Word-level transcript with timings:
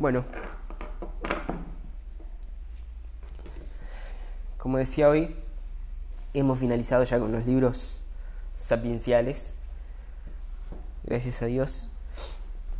Bueno, 0.00 0.24
como 4.56 4.78
decía 4.78 5.10
hoy, 5.10 5.36
hemos 6.32 6.58
finalizado 6.58 7.04
ya 7.04 7.18
con 7.18 7.30
los 7.32 7.46
libros 7.46 8.06
sapienciales. 8.54 9.58
Gracias 11.04 11.42
a 11.42 11.46
Dios. 11.46 11.90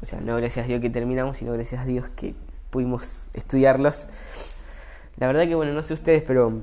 O 0.01 0.07
sea, 0.07 0.23
no 0.23 0.35
gracias 0.37 0.65
a 0.65 0.69
Dios 0.69 0.81
que 0.81 0.89
terminamos, 0.89 1.37
sino 1.37 1.53
gracias 1.53 1.83
a 1.83 1.85
Dios 1.85 2.09
que 2.09 2.35
pudimos 2.71 3.25
estudiarlos. 3.35 4.09
La 5.19 5.27
verdad 5.27 5.47
que, 5.47 5.55
bueno, 5.55 5.75
no 5.75 5.83
sé 5.83 5.93
ustedes, 5.93 6.23
pero 6.23 6.63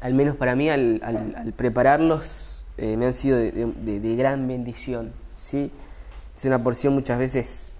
al 0.00 0.14
menos 0.14 0.36
para 0.36 0.54
mí, 0.54 0.70
al, 0.70 1.52
prepararlos, 1.56 2.64
eh, 2.76 2.96
me 2.96 3.06
han 3.06 3.12
sido 3.12 3.36
de, 3.36 4.14
gran 4.16 4.46
bendición. 4.46 5.10
¿sí? 5.34 5.72
Es 6.36 6.44
una 6.44 6.62
porción 6.62 6.94
muchas 6.94 7.18
veces 7.18 7.77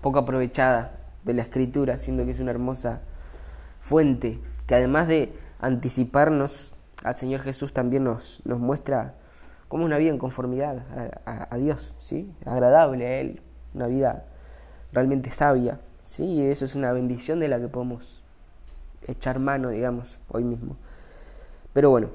poco 0.00 0.18
aprovechada 0.18 0.98
de 1.24 1.34
la 1.34 1.42
escritura, 1.42 1.96
siendo 1.98 2.24
que 2.24 2.32
es 2.32 2.40
una 2.40 2.50
hermosa 2.50 3.02
fuente 3.80 4.40
que 4.66 4.74
además 4.74 5.08
de 5.08 5.32
anticiparnos 5.60 6.74
al 7.02 7.14
Señor 7.14 7.40
Jesús 7.42 7.72
también 7.72 8.04
nos, 8.04 8.40
nos 8.44 8.58
muestra 8.58 9.14
cómo 9.68 9.84
es 9.84 9.86
una 9.86 9.98
vida 9.98 10.10
en 10.10 10.18
conformidad 10.18 10.84
a, 11.24 11.56
Dios, 11.56 11.94
¿sí? 11.98 12.32
agradable 12.44 13.06
a 13.06 13.20
Él, 13.20 13.42
una 13.74 13.86
vida 13.86 14.26
realmente 14.92 15.30
sabia. 15.30 15.80
¿sí? 16.02 16.24
Y 16.24 16.42
eso 16.42 16.64
es 16.64 16.74
una 16.74 16.92
bendición 16.92 17.40
de 17.40 17.48
la 17.48 17.58
que 17.60 17.68
podemos 17.68 18.22
echar 19.06 19.38
mano, 19.38 19.70
digamos, 19.70 20.18
hoy 20.28 20.44
mismo. 20.44 20.76
Pero 21.72 21.90
bueno, 21.90 22.10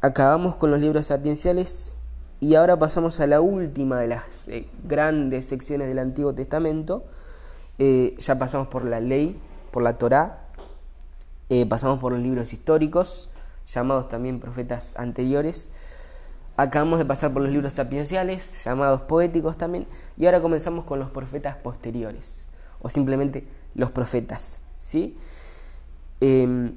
acabamos 0.00 0.56
con 0.56 0.70
los 0.70 0.80
libros 0.80 1.06
sapienciales 1.06 1.96
y 2.40 2.54
ahora 2.54 2.78
pasamos 2.78 3.20
a 3.20 3.26
la 3.26 3.40
última 3.40 4.00
de 4.00 4.08
las 4.08 4.48
eh, 4.48 4.68
grandes 4.84 5.46
secciones 5.46 5.88
del 5.88 5.98
Antiguo 5.98 6.34
Testamento. 6.34 7.04
Eh, 7.78 8.14
ya 8.18 8.38
pasamos 8.38 8.68
por 8.68 8.84
la 8.84 9.00
ley, 9.00 9.38
por 9.70 9.82
la 9.82 9.98
Torá, 9.98 10.46
eh, 11.48 11.66
pasamos 11.66 11.98
por 11.98 12.12
los 12.12 12.20
libros 12.20 12.52
históricos, 12.52 13.28
llamados 13.72 14.08
también 14.08 14.40
profetas 14.40 14.96
anteriores. 14.96 15.70
Acabamos 16.56 16.98
de 16.98 17.04
pasar 17.04 17.32
por 17.32 17.42
los 17.42 17.50
libros 17.50 17.74
sapienciales, 17.74 18.64
llamados 18.64 19.02
poéticos 19.02 19.58
también, 19.58 19.86
y 20.16 20.26
ahora 20.26 20.40
comenzamos 20.40 20.84
con 20.84 20.98
los 20.98 21.10
profetas 21.10 21.56
posteriores, 21.56 22.46
o 22.80 22.88
simplemente 22.88 23.46
los 23.74 23.90
profetas, 23.90 24.60
¿sí? 24.78 25.16
Em, 26.20 26.76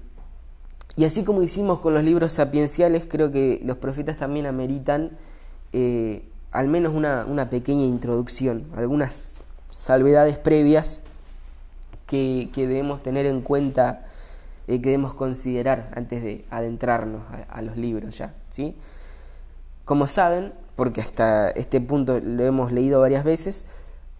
y 0.97 1.05
así 1.05 1.23
como 1.23 1.41
hicimos 1.41 1.79
con 1.79 1.93
los 1.93 2.03
libros 2.03 2.33
sapienciales, 2.33 3.07
creo 3.09 3.31
que 3.31 3.61
los 3.63 3.77
profetas 3.77 4.17
también 4.17 4.45
ameritan 4.45 5.17
eh, 5.71 6.27
al 6.51 6.67
menos 6.67 6.93
una, 6.93 7.25
una, 7.25 7.49
pequeña 7.49 7.85
introducción, 7.85 8.65
algunas 8.75 9.39
salvedades 9.69 10.37
previas 10.37 11.03
que, 12.07 12.49
que 12.53 12.67
debemos 12.67 13.03
tener 13.03 13.25
en 13.25 13.41
cuenta, 13.41 14.05
eh, 14.67 14.81
que 14.81 14.89
debemos 14.89 15.13
considerar 15.13 15.91
antes 15.95 16.23
de 16.23 16.45
adentrarnos 16.49 17.23
a, 17.49 17.61
los 17.61 17.77
libros 17.77 18.17
ya, 18.17 18.33
¿sí? 18.49 18.75
Como 19.85 20.07
saben, 20.07 20.53
porque 20.75 21.01
hasta 21.01 21.49
este 21.51 21.81
punto 21.81 22.19
lo 22.21 22.43
hemos 22.43 22.71
leído 22.71 23.01
varias 23.01 23.23
veces, 23.23 23.67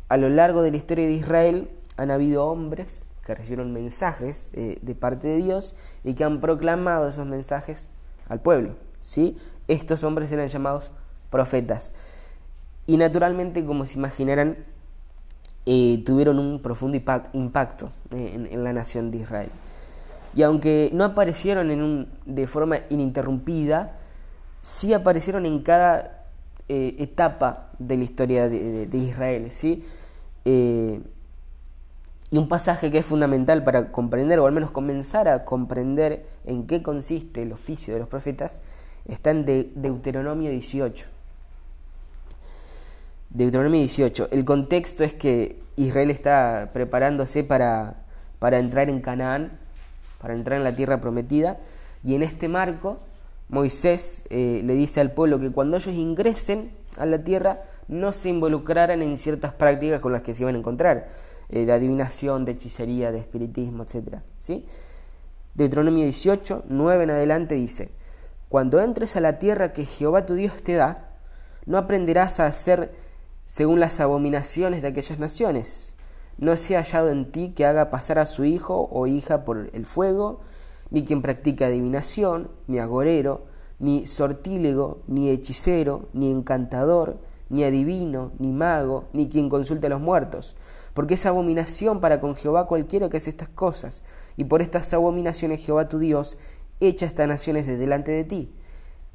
a 0.07 0.17
lo 0.17 0.29
largo 0.29 0.61
de 0.61 0.71
la 0.71 0.77
historia 0.77 1.05
de 1.05 1.13
Israel 1.13 1.69
han 1.97 2.11
habido 2.11 2.45
hombres 2.45 3.11
que 3.25 3.35
recibieron 3.35 3.73
mensajes 3.73 4.51
eh, 4.53 4.79
de 4.81 4.95
parte 4.95 5.27
de 5.27 5.37
Dios 5.37 5.75
y 6.03 6.15
que 6.15 6.23
han 6.23 6.39
proclamado 6.39 7.07
esos 7.07 7.27
mensajes 7.27 7.89
al 8.27 8.41
pueblo. 8.41 8.75
¿sí? 8.99 9.37
Estos 9.67 10.03
hombres 10.03 10.31
eran 10.31 10.47
llamados 10.47 10.91
profetas. 11.29 11.93
Y 12.87 12.97
naturalmente, 12.97 13.63
como 13.65 13.85
se 13.85 13.99
imaginarán, 13.99 14.57
eh, 15.65 16.03
tuvieron 16.05 16.39
un 16.39 16.61
profundo 16.61 16.97
impacto 17.33 17.91
eh, 18.11 18.47
en, 18.51 18.63
la 18.63 18.73
nación 18.73 19.11
de 19.11 19.19
Israel. 19.19 19.51
Y 20.35 20.43
aunque 20.43 20.89
no 20.93 21.03
aparecieron 21.03 22.07
de 22.25 22.47
forma 22.47 22.79
ininterrumpida, 22.89 23.97
sí 24.61 24.93
aparecieron 24.93 25.45
en 25.45 25.61
cada 25.63 26.25
etapa 26.67 27.71
de 27.79 27.97
la 27.97 28.03
historia 28.03 28.47
de, 28.47 28.85
de 28.85 28.97
Israel. 28.97 29.49
¿sí? 29.49 29.83
Y 32.31 32.37
un 32.37 32.47
pasaje 32.47 32.91
que 32.91 32.99
es 32.99 33.05
fundamental 33.05 33.63
para 33.63 33.91
comprender, 33.91 34.39
o 34.39 34.45
al 34.45 34.53
menos 34.53 34.69
comenzar 34.69 35.27
a 35.27 35.45
comprender 35.45 36.27
en 36.45 36.67
qué 36.67 36.83
consiste 36.83 37.41
el 37.41 37.51
oficio 37.51 37.93
de 37.95 38.01
los 38.01 38.09
profetas, 38.09 38.61
está 39.07 39.31
en 39.31 39.45
Deuteronomio 39.45 40.51
18. 40.51 41.07
Deuteronomio 43.31 43.79
18. 43.79 44.29
El 44.31 44.43
contexto 44.43 45.03
es 45.03 45.13
que 45.13 45.61
Israel 45.75 46.09
está 46.09 46.71
preparándose 46.73 47.43
para, 47.43 48.01
para 48.39 48.57
entrar 48.57 48.89
en 48.89 49.01
Canaán, 49.01 49.59
para 50.19 50.33
entrar 50.33 50.57
en 50.57 50.63
la 50.63 50.75
tierra 50.75 50.99
prometida, 50.99 51.59
y 52.03 52.15
en 52.15 52.23
este 52.23 52.47
marco 52.47 52.99
Moisés 53.47 54.23
eh, 54.31 54.61
le 54.63 54.73
dice 54.73 54.99
al 54.99 55.11
pueblo 55.11 55.39
que 55.39 55.51
cuando 55.51 55.77
ellos 55.77 55.93
ingresen 55.93 56.71
a 56.97 57.05
la 57.05 57.23
tierra 57.23 57.61
no 57.87 58.13
se 58.13 58.29
involucraran 58.29 59.03
en 59.03 59.15
ciertas 59.17 59.53
prácticas 59.53 59.99
con 59.99 60.11
las 60.11 60.23
que 60.23 60.33
se 60.33 60.41
iban 60.41 60.55
a 60.55 60.59
encontrar 60.59 61.07
eh, 61.49 61.65
de 61.65 61.71
adivinación, 61.71 62.45
de 62.45 62.53
hechicería, 62.53 63.11
de 63.11 63.19
espiritismo, 63.19 63.83
etc. 63.83 64.21
¿sí? 64.39 64.65
Deuteronomio 65.53 66.03
18, 66.03 66.63
9 66.67 67.03
en 67.03 67.09
adelante 67.11 67.53
dice, 67.53 67.91
Cuando 68.49 68.81
entres 68.81 69.15
a 69.15 69.21
la 69.21 69.37
tierra 69.37 69.71
que 69.71 69.85
Jehová 69.85 70.25
tu 70.25 70.33
Dios 70.33 70.63
te 70.63 70.73
da, 70.73 71.11
no 71.67 71.77
aprenderás 71.77 72.39
a 72.39 72.47
hacer 72.47 72.91
según 73.49 73.79
las 73.79 73.99
abominaciones 73.99 74.83
de 74.83 74.89
aquellas 74.89 75.17
naciones. 75.17 75.95
No 76.37 76.55
sea 76.55 76.83
hallado 76.83 77.09
en 77.09 77.31
ti 77.31 77.49
que 77.55 77.65
haga 77.65 77.89
pasar 77.89 78.19
a 78.19 78.27
su 78.27 78.45
hijo 78.45 78.87
o 78.91 79.07
hija 79.07 79.43
por 79.43 79.71
el 79.73 79.87
fuego, 79.87 80.41
ni 80.91 81.03
quien 81.03 81.23
practique 81.23 81.65
adivinación, 81.65 82.51
ni 82.67 82.77
agorero, 82.77 83.47
ni 83.79 84.05
sortílego, 84.05 85.01
ni 85.07 85.31
hechicero, 85.31 86.09
ni 86.13 86.29
encantador, 86.31 87.17
ni 87.49 87.63
adivino, 87.63 88.33
ni 88.37 88.51
mago, 88.51 89.05
ni 89.13 89.27
quien 89.27 89.49
consulte 89.49 89.87
a 89.87 89.89
los 89.89 89.99
muertos, 89.99 90.55
porque 90.93 91.15
es 91.15 91.25
abominación 91.25 92.01
para 92.01 92.19
con 92.19 92.35
Jehová 92.35 92.67
cualquiera 92.67 93.09
que 93.09 93.17
hace 93.17 93.31
estas 93.31 93.49
cosas, 93.49 94.03
y 94.37 94.43
por 94.43 94.61
estas 94.61 94.93
abominaciones 94.93 95.65
Jehová 95.65 95.89
tu 95.89 95.97
Dios 95.97 96.37
echa 96.79 97.07
estas 97.07 97.27
naciones 97.27 97.65
de 97.65 97.77
delante 97.77 98.11
de 98.11 98.25
ti. 98.25 98.53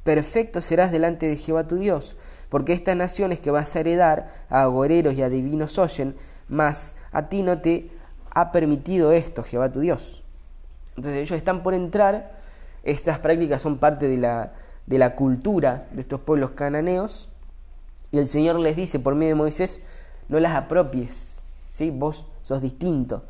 Perfecto 0.03 0.59
serás 0.61 0.91
delante 0.91 1.25
de 1.25 1.37
Jehová 1.37 1.67
tu 1.67 1.77
Dios, 1.77 2.17
porque 2.55 2.71
estas 2.71 2.95
naciones 2.95 3.41
que 3.41 3.51
vas 3.51 3.75
a 3.75 3.81
heredar 3.81 4.29
a 4.47 4.61
agoreros 4.61 5.15
y 5.15 5.21
adivinos 5.21 5.77
oyen, 5.77 6.15
mas 6.47 6.95
a 7.11 7.27
ti 7.27 7.43
no 7.43 7.59
te 7.59 7.91
ha 8.33 8.53
permitido 8.53 9.11
esto, 9.11 9.43
Jehová 9.43 9.73
tu 9.73 9.81
Dios. 9.81 10.23
Entonces 10.95 11.23
ellos 11.23 11.37
están 11.37 11.63
por 11.63 11.73
entrar, 11.73 12.37
estas 12.83 13.19
prácticas 13.19 13.61
son 13.61 13.77
parte 13.77 14.07
de 14.07 14.15
la, 14.15 14.53
de 14.85 14.97
la 14.97 15.17
cultura 15.17 15.89
de 15.91 15.99
estos 15.99 16.21
pueblos 16.21 16.51
cananeos, 16.51 17.29
y 18.11 18.19
el 18.19 18.29
Señor 18.29 18.57
les 18.61 18.77
dice 18.77 18.99
por 18.99 19.15
medio 19.15 19.31
de 19.31 19.35
Moisés, 19.35 19.83
no 20.29 20.39
las 20.39 20.55
apropies, 20.55 21.39
¿sí? 21.69 21.91
Vos 21.91 22.25
sos 22.41 22.61
distinto. 22.61 23.25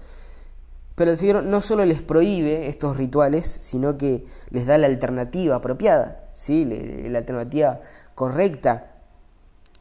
Pero 0.94 1.10
el 1.10 1.18
Señor 1.18 1.44
no 1.44 1.62
solo 1.62 1.84
les 1.84 2.04
prohíbe 2.04 2.68
estos 2.68 2.96
rituales, 2.96 3.58
sino 3.62 3.98
que 3.98 4.24
les 4.52 4.68
da 4.68 4.78
la 4.78 4.86
alternativa 4.86 5.56
apropiada, 5.56 6.30
¿sí? 6.32 6.64
la 7.10 7.18
alternativa 7.18 7.82
correcta 8.14 8.92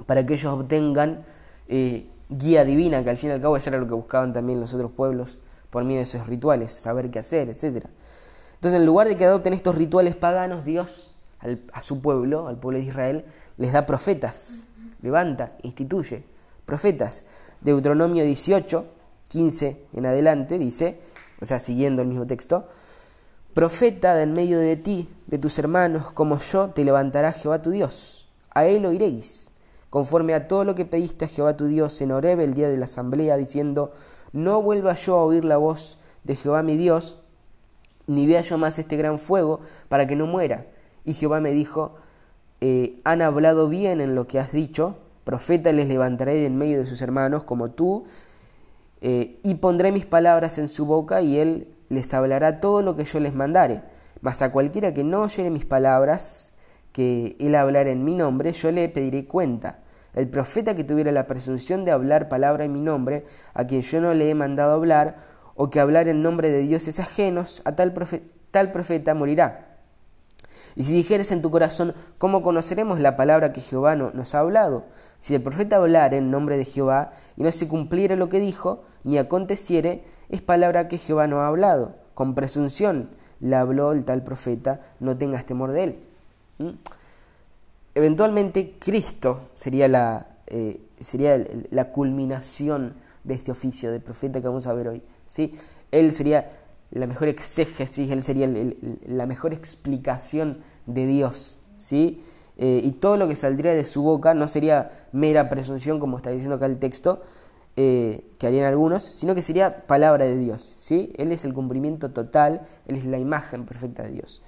para 0.07 0.25
que 0.25 0.35
ellos 0.35 0.53
obtengan 0.53 1.25
eh, 1.69 2.07
guía 2.29 2.65
divina, 2.65 3.03
que 3.03 3.11
al 3.11 3.17
fin 3.17 3.31
y 3.31 3.33
al 3.33 3.41
cabo 3.41 3.57
eso 3.57 3.71
era 3.71 3.79
lo 3.79 3.87
que 3.87 3.95
buscaban 3.95 4.33
también 4.33 4.61
los 4.61 4.75
otros 4.75 4.93
pueblos 4.93 5.39
por 5.71 5.85
medio 5.85 5.99
de 5.99 6.05
esos 6.05 6.27
rituales, 6.27 6.73
saber 6.73 7.11
qué 7.11 7.19
hacer, 7.19 7.49
etc. 7.49 7.87
Entonces, 8.55 8.81
en 8.81 8.87
lugar 8.87 9.09
de 9.09 9.17
que 9.17 9.25
adopten 9.25 9.53
estos 9.53 9.75
rituales 9.75 10.17
paganos, 10.17 10.65
Dios 10.65 11.15
a 11.73 11.83
su 11.83 12.01
pueblo, 12.01 12.49
al 12.49 12.59
pueblo 12.59 12.79
de 12.79 12.87
Israel, 12.87 13.25
les 13.59 13.73
da 13.73 13.85
profetas, 13.85 14.65
levanta, 15.03 15.53
instituye 15.63 16.25
profetas. 16.65 17.27
Deuteronomio 17.61 18.25
18, 18.25 18.87
15 19.29 19.87
en 19.93 20.07
adelante 20.07 20.59
dice, 20.59 20.99
o 21.41 21.45
sea, 21.45 21.61
siguiendo 21.61 22.03
el 22.03 22.09
mismo 22.09 22.27
texto, 22.27 22.69
Profeta 23.55 24.17
de 24.17 24.25
en 24.25 24.33
medio 24.33 24.59
de 24.59 24.75
ti, 24.75 25.09
de 25.29 25.39
tus 25.39 25.61
hermanos, 25.61 26.11
como 26.11 26.41
yo, 26.41 26.71
te 26.71 26.83
levantará 26.83 27.33
Jehová 27.33 27.63
tu 27.63 27.71
Dios. 27.71 28.27
A 28.51 28.67
él 28.67 28.85
oiréis, 28.85 29.53
conforme 29.95 30.35
a 30.35 30.49
todo 30.49 30.65
lo 30.65 30.75
que 30.75 30.85
pediste 30.85 31.27
a 31.27 31.29
Jehová 31.29 31.57
tu 31.57 31.67
Dios 31.67 32.01
en 32.01 32.11
Horeb 32.11 32.41
el 32.41 32.55
día 32.55 32.69
de 32.69 32.77
la 32.79 32.87
asamblea, 32.87 33.37
diciendo, 33.37 33.93
no 34.33 34.61
vuelva 34.61 34.95
yo 34.95 35.15
a 35.15 35.23
oír 35.23 35.45
la 35.45 35.57
voz 35.57 35.99
de 36.25 36.35
Jehová 36.35 36.65
mi 36.65 36.77
Dios, 36.77 37.21
ni 38.09 38.27
vea 38.27 38.41
yo 38.41 38.59
más 38.59 38.81
este 38.81 38.97
gran 38.97 39.21
fuego, 39.21 39.61
para 39.89 40.09
que 40.09 40.17
no 40.17 40.27
muera. 40.27 40.67
Y 41.05 41.13
Jehová 41.13 41.41
me 41.41 41.53
dijo, 41.53 41.95
eh, 42.61 43.01
han 43.05 43.23
hablado 43.23 43.69
bien 43.69 44.01
en 44.01 44.17
lo 44.17 44.27
que 44.27 44.41
has 44.41 44.51
dicho, 44.51 44.97
profeta 45.23 45.71
les 45.71 45.87
levantaré 45.87 46.35
de 46.35 46.47
en 46.47 46.59
medio 46.59 46.81
de 46.81 46.89
sus 46.89 47.01
hermanos 47.01 47.45
como 47.45 47.71
tú, 47.71 48.03
eh, 49.01 49.39
y 49.45 49.55
pondré 49.55 49.93
mis 49.93 50.07
palabras 50.07 50.59
en 50.59 50.67
su 50.67 50.87
boca, 50.87 51.23
y 51.23 51.39
él 51.39 51.69
les 51.89 52.13
hablará 52.15 52.59
todo 52.59 52.83
lo 52.83 52.97
que 52.97 53.05
yo 53.05 53.21
les 53.21 53.33
mandare. 53.33 53.83
Mas 54.23 54.43
a 54.43 54.51
cualquiera 54.51 54.93
que 54.93 55.05
no 55.05 55.21
oyere 55.23 55.51
mis 55.51 55.67
palabras, 55.67 56.55
que 56.91 57.37
él 57.39 57.55
hablará 57.55 57.93
en 57.93 58.05
mi 58.05 58.17
nombre, 58.17 58.51
yo 58.53 58.73
le 58.73 58.89
pediré 58.89 59.27
cuenta. 59.27 59.84
El 60.15 60.29
profeta 60.29 60.75
que 60.75 60.85
tuviera 60.85 61.13
la 61.13 61.27
presunción 61.27 61.85
de 61.85 61.91
hablar 61.91 62.29
palabra 62.29 62.65
en 62.65 62.73
mi 62.73 62.81
nombre, 62.81 63.25
a 63.53 63.67
quien 63.67 63.83
yo 63.83 64.01
no 64.01 64.15
le 64.15 64.31
he 64.31 64.35
mandado 64.35 64.73
hablar, 64.73 65.17
o 65.55 65.71
que 65.71 65.81
hablar 65.81 66.09
en 66.09 66.23
nombre 66.23 66.51
de 66.51 66.61
dioses 66.61 67.01
ajenos, 67.01 67.63
a 67.65 67.77
tal, 67.77 67.95
tal 68.51 68.71
profeta 68.71 69.15
morirá. 69.15 69.75
Y 70.77 70.85
si 70.85 70.93
dijeres 70.93 71.31
en 71.31 71.43
tu 71.43 71.51
corazón, 71.51 71.95
¿cómo 72.19 72.43
conoceremos 72.43 72.99
la 72.99 73.17
palabra 73.17 73.53
que 73.53 73.61
Jehová 73.61 73.95
nos 73.95 74.35
ha 74.35 74.41
hablado? 74.41 74.85
Si 75.21 75.35
el 75.35 75.43
profeta 75.43 75.77
hablara 75.77 76.17
en 76.17 76.31
nombre 76.31 76.59
de 76.59 76.65
Jehová 76.65 77.13
y 77.37 77.45
no 77.45 77.53
se 77.53 77.69
cumpliere 77.69 78.17
lo 78.17 78.29
que 78.29 78.41
dijo, 78.41 78.83
ni 79.05 79.19
aconteciere, 79.19 80.05
es 80.31 80.43
palabra 80.43 80.89
que 80.89 80.99
Jehová 80.99 81.29
no 81.29 81.41
ha 81.41 81.47
hablado. 81.47 81.95
Con 82.15 82.35
presunción 82.35 83.11
le 83.41 83.55
habló 83.57 83.93
el 83.93 84.05
tal 84.05 84.25
profeta, 84.25 84.81
no 84.99 85.17
tengas 85.17 85.47
temor 85.47 85.71
de 85.73 85.85
él. 85.85 85.99
¿Mm? 86.59 86.71
Eventualmente 87.95 88.77
Cristo 88.81 89.51
sería 89.55 89.87
la, 89.87 90.27
eh, 90.49 90.81
sería 91.01 91.43
la 91.71 91.93
culminación 91.93 92.95
de 93.23 93.35
este 93.35 93.53
oficio 93.53 93.93
de 93.93 94.01
profeta 94.01 94.41
que 94.41 94.49
vamos 94.49 94.67
a 94.67 94.73
ver 94.73 94.89
hoy. 94.89 95.03
¿sí? 95.29 95.53
Él 95.93 96.11
sería 96.11 96.51
la 96.91 97.07
mejor 97.07 97.29
exégesis, 97.29 98.11
él 98.11 98.23
sería 98.23 98.49
la 99.07 99.27
mejor 99.27 99.53
explicación 99.53 100.59
de 100.87 101.07
Dios. 101.07 101.61
¿sí? 101.77 102.21
Eh, 102.57 102.81
y 102.83 102.93
todo 102.93 103.17
lo 103.17 103.29
que 103.29 103.37
saldría 103.37 103.75
de 103.75 103.85
su 103.85 104.03
boca 104.03 104.35
no 104.35 104.49
sería 104.49 104.91
mera 105.13 105.49
presunción, 105.49 106.01
como 106.01 106.17
está 106.17 106.31
diciendo 106.31 106.57
acá 106.57 106.67
el 106.67 106.79
texto, 106.79 107.23
eh, 107.77 108.29
que 108.39 108.49
harían 108.49 108.67
algunos, 108.67 109.03
sino 109.05 109.37
que 109.37 109.43
sería 109.43 109.87
palabra 109.87 110.25
de 110.25 110.37
Dios. 110.37 110.63
¿sí? 110.63 111.13
Él 111.17 111.31
es 111.31 111.45
el 111.45 111.55
cumplimiento 111.55 112.11
total, 112.11 112.63
Él 112.87 112.97
es 112.97 113.05
la 113.05 113.19
imagen 113.19 113.67
perfecta 113.67 114.03
de 114.03 114.11
Dios. 114.11 114.43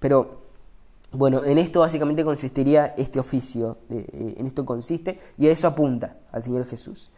pero 0.00 0.45
bueno, 1.12 1.44
en 1.44 1.58
esto 1.58 1.80
básicamente 1.80 2.24
consistiría 2.24 2.94
este 2.96 3.18
oficio, 3.20 3.78
eh, 3.90 4.34
en 4.36 4.46
esto 4.46 4.64
consiste 4.64 5.18
y 5.38 5.46
a 5.46 5.52
eso 5.52 5.68
apunta 5.68 6.16
al 6.32 6.42
Señor 6.42 6.66
Jesús. 6.66 7.10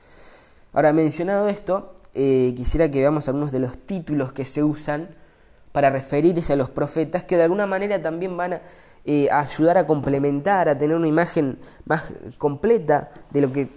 Ahora, 0.73 0.93
mencionado 0.93 1.49
esto, 1.49 1.95
eh, 2.15 2.53
quisiera 2.57 2.91
que 2.91 3.01
veamos 3.01 3.29
algunos 3.29 3.53
de 3.53 3.59
los 3.59 3.79
títulos 3.79 4.33
que 4.33 4.45
se 4.45 4.63
usan 4.63 5.09
para 5.73 5.91
referirse 5.91 6.53
a 6.53 6.57
los 6.57 6.71
profetas, 6.71 7.25
que 7.25 7.37
de 7.37 7.45
alguna 7.45 7.67
manera 7.67 8.01
también 8.01 8.37
van 8.37 8.61
eh, 9.05 9.29
a, 9.31 9.41
ayudar 9.41 9.79
a 9.79 9.87
complementar, 9.87 10.69
a 10.69 10.77
tener 10.77 10.97
una 10.97 11.09
imagen 11.09 11.59
más 11.87 12.05
completa 12.37 13.11
de 13.31 13.41
lo 13.41 13.53
que 13.53 13.69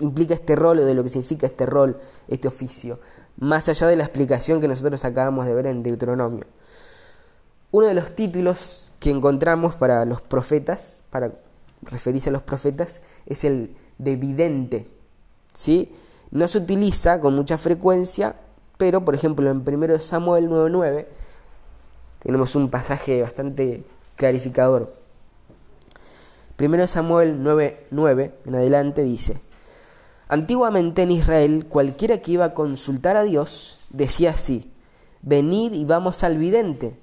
implica 0.00 0.34
este 0.34 0.54
rol 0.54 0.78
o 0.78 0.84
de 0.84 0.94
lo 0.94 1.02
que 1.02 1.08
significa 1.08 1.46
este 1.46 1.66
rol, 1.66 1.98
este 2.28 2.48
oficio, 2.48 3.00
más 3.36 3.68
allá 3.68 3.86
de 3.88 3.96
la 3.96 4.04
explicación 4.04 4.60
que 4.60 4.68
nosotros 4.68 5.04
acabamos 5.04 5.46
de 5.46 5.54
ver 5.54 5.66
en 5.66 5.82
Deuteronomio. 5.82 6.44
Uno 7.70 7.86
de 7.86 7.94
los 7.94 8.14
títulos 8.14 8.92
que 8.98 9.10
encontramos 9.10 9.76
para 9.76 10.04
los 10.06 10.22
profetas, 10.22 11.02
para 11.10 11.32
referirse 11.82 12.30
a 12.30 12.32
los 12.32 12.42
profetas, 12.42 13.02
es 13.26 13.44
el 13.44 13.76
de 13.98 14.16
vidente. 14.16 14.86
¿sí? 15.52 15.92
No 16.30 16.48
se 16.48 16.58
utiliza 16.58 17.20
con 17.20 17.34
mucha 17.34 17.58
frecuencia, 17.58 18.36
pero 18.78 19.04
por 19.04 19.14
ejemplo 19.14 19.50
en 19.50 19.62
1 19.66 19.98
Samuel 19.98 20.48
9.9 20.48 21.06
tenemos 22.20 22.54
un 22.54 22.70
pasaje 22.70 23.20
bastante 23.22 23.84
clarificador. 24.16 24.94
1 26.58 26.88
Samuel 26.88 27.42
9.9 27.42 28.32
en 28.46 28.54
adelante 28.54 29.02
dice, 29.02 29.40
Antiguamente 30.28 31.02
en 31.02 31.10
Israel 31.10 31.66
cualquiera 31.68 32.18
que 32.18 32.32
iba 32.32 32.46
a 32.46 32.54
consultar 32.54 33.16
a 33.16 33.24
Dios 33.24 33.80
decía 33.90 34.30
así, 34.30 34.72
venid 35.22 35.72
y 35.74 35.84
vamos 35.84 36.24
al 36.24 36.38
vidente 36.38 36.98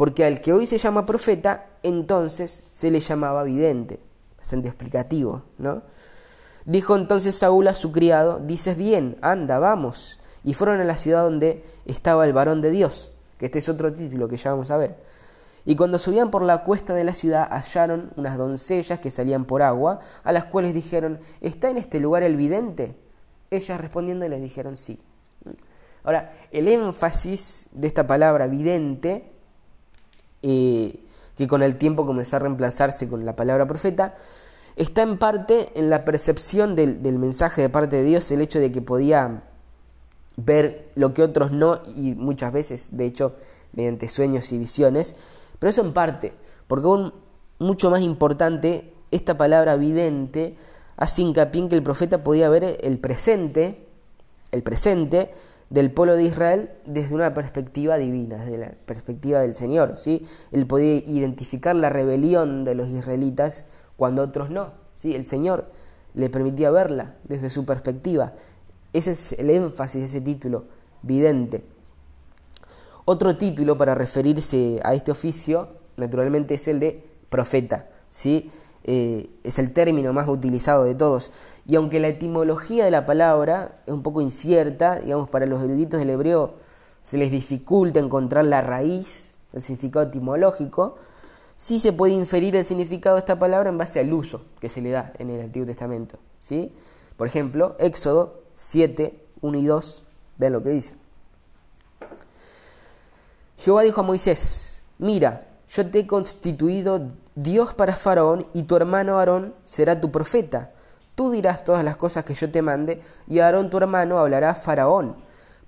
porque 0.00 0.24
al 0.24 0.40
que 0.40 0.54
hoy 0.54 0.66
se 0.66 0.78
llama 0.78 1.04
profeta, 1.04 1.66
entonces 1.82 2.64
se 2.70 2.90
le 2.90 3.00
llamaba 3.00 3.42
vidente. 3.42 4.00
Bastante 4.38 4.68
explicativo, 4.68 5.42
¿no? 5.58 5.82
Dijo 6.64 6.96
entonces 6.96 7.34
Saúl 7.34 7.68
a 7.68 7.74
su 7.74 7.92
criado, 7.92 8.40
dices 8.42 8.78
bien, 8.78 9.18
anda, 9.20 9.58
vamos. 9.58 10.18
Y 10.42 10.54
fueron 10.54 10.80
a 10.80 10.84
la 10.84 10.96
ciudad 10.96 11.24
donde 11.24 11.62
estaba 11.84 12.26
el 12.26 12.32
varón 12.32 12.62
de 12.62 12.70
Dios, 12.70 13.12
que 13.36 13.44
este 13.44 13.58
es 13.58 13.68
otro 13.68 13.92
título 13.92 14.26
que 14.26 14.38
ya 14.38 14.52
vamos 14.52 14.70
a 14.70 14.78
ver. 14.78 14.96
Y 15.66 15.76
cuando 15.76 15.98
subían 15.98 16.30
por 16.30 16.44
la 16.44 16.62
cuesta 16.62 16.94
de 16.94 17.04
la 17.04 17.12
ciudad 17.12 17.46
hallaron 17.50 18.10
unas 18.16 18.38
doncellas 18.38 19.00
que 19.00 19.10
salían 19.10 19.44
por 19.44 19.60
agua, 19.60 19.98
a 20.24 20.32
las 20.32 20.46
cuales 20.46 20.72
dijeron, 20.72 21.20
¿está 21.42 21.68
en 21.68 21.76
este 21.76 22.00
lugar 22.00 22.22
el 22.22 22.36
vidente? 22.36 22.96
Ellas 23.50 23.78
respondiendo 23.78 24.26
les 24.26 24.40
dijeron 24.40 24.78
sí. 24.78 24.98
Ahora, 26.04 26.32
el 26.52 26.68
énfasis 26.68 27.68
de 27.72 27.86
esta 27.86 28.06
palabra 28.06 28.46
vidente 28.46 29.38
que 30.42 31.46
con 31.48 31.62
el 31.62 31.76
tiempo 31.76 32.06
comenzó 32.06 32.36
a 32.36 32.38
reemplazarse 32.40 33.08
con 33.08 33.24
la 33.24 33.36
palabra 33.36 33.66
profeta, 33.66 34.14
está 34.76 35.02
en 35.02 35.18
parte 35.18 35.70
en 35.74 35.90
la 35.90 36.04
percepción 36.04 36.74
del, 36.74 37.02
del, 37.02 37.18
mensaje 37.18 37.62
de 37.62 37.68
parte 37.68 37.96
de 37.96 38.04
Dios, 38.04 38.30
el 38.30 38.40
hecho 38.40 38.60
de 38.60 38.72
que 38.72 38.82
podía 38.82 39.44
ver 40.36 40.90
lo 40.94 41.12
que 41.14 41.22
otros 41.22 41.52
no, 41.52 41.80
y 41.96 42.14
muchas 42.14 42.52
veces, 42.52 42.96
de 42.96 43.06
hecho, 43.06 43.34
mediante 43.72 44.08
sueños 44.08 44.52
y 44.52 44.58
visiones, 44.58 45.14
pero 45.58 45.70
eso 45.70 45.82
en 45.82 45.92
parte, 45.92 46.32
porque 46.66 46.86
aún 46.86 47.12
mucho 47.58 47.90
más 47.90 48.00
importante, 48.00 48.94
esta 49.10 49.36
palabra 49.36 49.76
vidente 49.76 50.56
hace 50.96 51.22
hincapié 51.22 51.62
en 51.62 51.68
que 51.68 51.74
el 51.74 51.82
profeta 51.82 52.22
podía 52.22 52.48
ver 52.48 52.78
el 52.82 52.98
presente, 52.98 53.86
el 54.52 54.62
presente, 54.62 55.30
del 55.70 55.92
pueblo 55.92 56.16
de 56.16 56.24
Israel 56.24 56.70
desde 56.84 57.14
una 57.14 57.32
perspectiva 57.32 57.96
divina, 57.96 58.36
desde 58.36 58.58
la 58.58 58.74
perspectiva 58.86 59.40
del 59.40 59.54
Señor. 59.54 59.96
¿sí? 59.96 60.26
Él 60.50 60.66
podía 60.66 60.96
identificar 60.96 61.74
la 61.76 61.88
rebelión 61.88 62.64
de 62.64 62.74
los 62.74 62.88
israelitas 62.88 63.66
cuando 63.96 64.22
otros 64.22 64.50
no. 64.50 64.72
¿sí? 64.96 65.14
El 65.14 65.24
Señor 65.24 65.70
le 66.14 66.28
permitía 66.28 66.70
verla 66.70 67.14
desde 67.24 67.50
su 67.50 67.64
perspectiva. 67.64 68.34
Ese 68.92 69.12
es 69.12 69.32
el 69.32 69.50
énfasis 69.50 70.00
de 70.00 70.06
ese 70.06 70.20
título, 70.20 70.64
vidente. 71.02 71.64
Otro 73.04 73.36
título 73.36 73.76
para 73.76 73.94
referirse 73.94 74.80
a 74.82 74.94
este 74.94 75.12
oficio, 75.12 75.68
naturalmente, 75.96 76.54
es 76.54 76.66
el 76.66 76.80
de 76.80 77.08
profeta. 77.28 77.88
¿sí? 78.08 78.50
Eh, 78.82 79.30
es 79.44 79.58
el 79.58 79.72
término 79.72 80.12
más 80.12 80.28
utilizado 80.28 80.84
de 80.84 80.94
todos. 80.94 81.30
Y 81.70 81.76
aunque 81.76 82.00
la 82.00 82.08
etimología 82.08 82.84
de 82.84 82.90
la 82.90 83.06
palabra 83.06 83.80
es 83.86 83.94
un 83.94 84.02
poco 84.02 84.20
incierta, 84.20 84.98
digamos, 84.98 85.30
para 85.30 85.46
los 85.46 85.62
eruditos 85.62 86.00
del 86.00 86.10
hebreo 86.10 86.54
se 87.00 87.16
les 87.16 87.30
dificulta 87.30 88.00
encontrar 88.00 88.44
la 88.46 88.60
raíz, 88.60 89.36
el 89.52 89.60
significado 89.60 90.06
etimológico, 90.06 90.96
sí 91.56 91.78
se 91.78 91.92
puede 91.92 92.12
inferir 92.12 92.56
el 92.56 92.64
significado 92.64 93.14
de 93.14 93.20
esta 93.20 93.38
palabra 93.38 93.68
en 93.68 93.78
base 93.78 94.00
al 94.00 94.12
uso 94.12 94.42
que 94.58 94.68
se 94.68 94.80
le 94.80 94.90
da 94.90 95.12
en 95.20 95.30
el 95.30 95.42
Antiguo 95.42 95.64
Testamento. 95.64 96.18
¿sí? 96.40 96.74
Por 97.16 97.28
ejemplo, 97.28 97.76
Éxodo 97.78 98.42
7, 98.54 99.24
1 99.40 99.58
y 99.58 99.64
2, 99.64 100.04
vean 100.38 100.52
lo 100.52 100.62
que 100.64 100.70
dice. 100.70 100.94
Jehová 103.58 103.82
dijo 103.82 104.00
a 104.00 104.04
Moisés, 104.04 104.82
mira, 104.98 105.46
yo 105.68 105.88
te 105.88 106.00
he 106.00 106.06
constituido 106.08 107.06
Dios 107.36 107.74
para 107.74 107.94
Faraón 107.94 108.48
y 108.54 108.64
tu 108.64 108.74
hermano 108.74 109.20
Aarón 109.20 109.54
será 109.64 110.00
tu 110.00 110.10
profeta. 110.10 110.72
Tú 111.20 111.30
dirás 111.30 111.64
todas 111.64 111.84
las 111.84 111.98
cosas 111.98 112.24
que 112.24 112.32
yo 112.32 112.50
te 112.50 112.62
mande 112.62 112.98
y 113.28 113.40
Aarón 113.40 113.68
tu 113.68 113.76
hermano 113.76 114.18
hablará 114.18 114.52
a 114.52 114.54
Faraón 114.54 115.16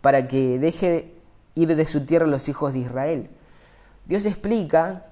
para 0.01 0.27
que 0.27 0.59
deje 0.59 1.13
ir 1.55 1.77
de 1.77 1.85
su 1.85 2.07
tierra 2.07 2.27
los 2.27 2.49
hijos 2.49 2.73
de 2.73 2.79
Israel. 2.79 3.29
Dios 4.07 4.25
explica 4.25 5.09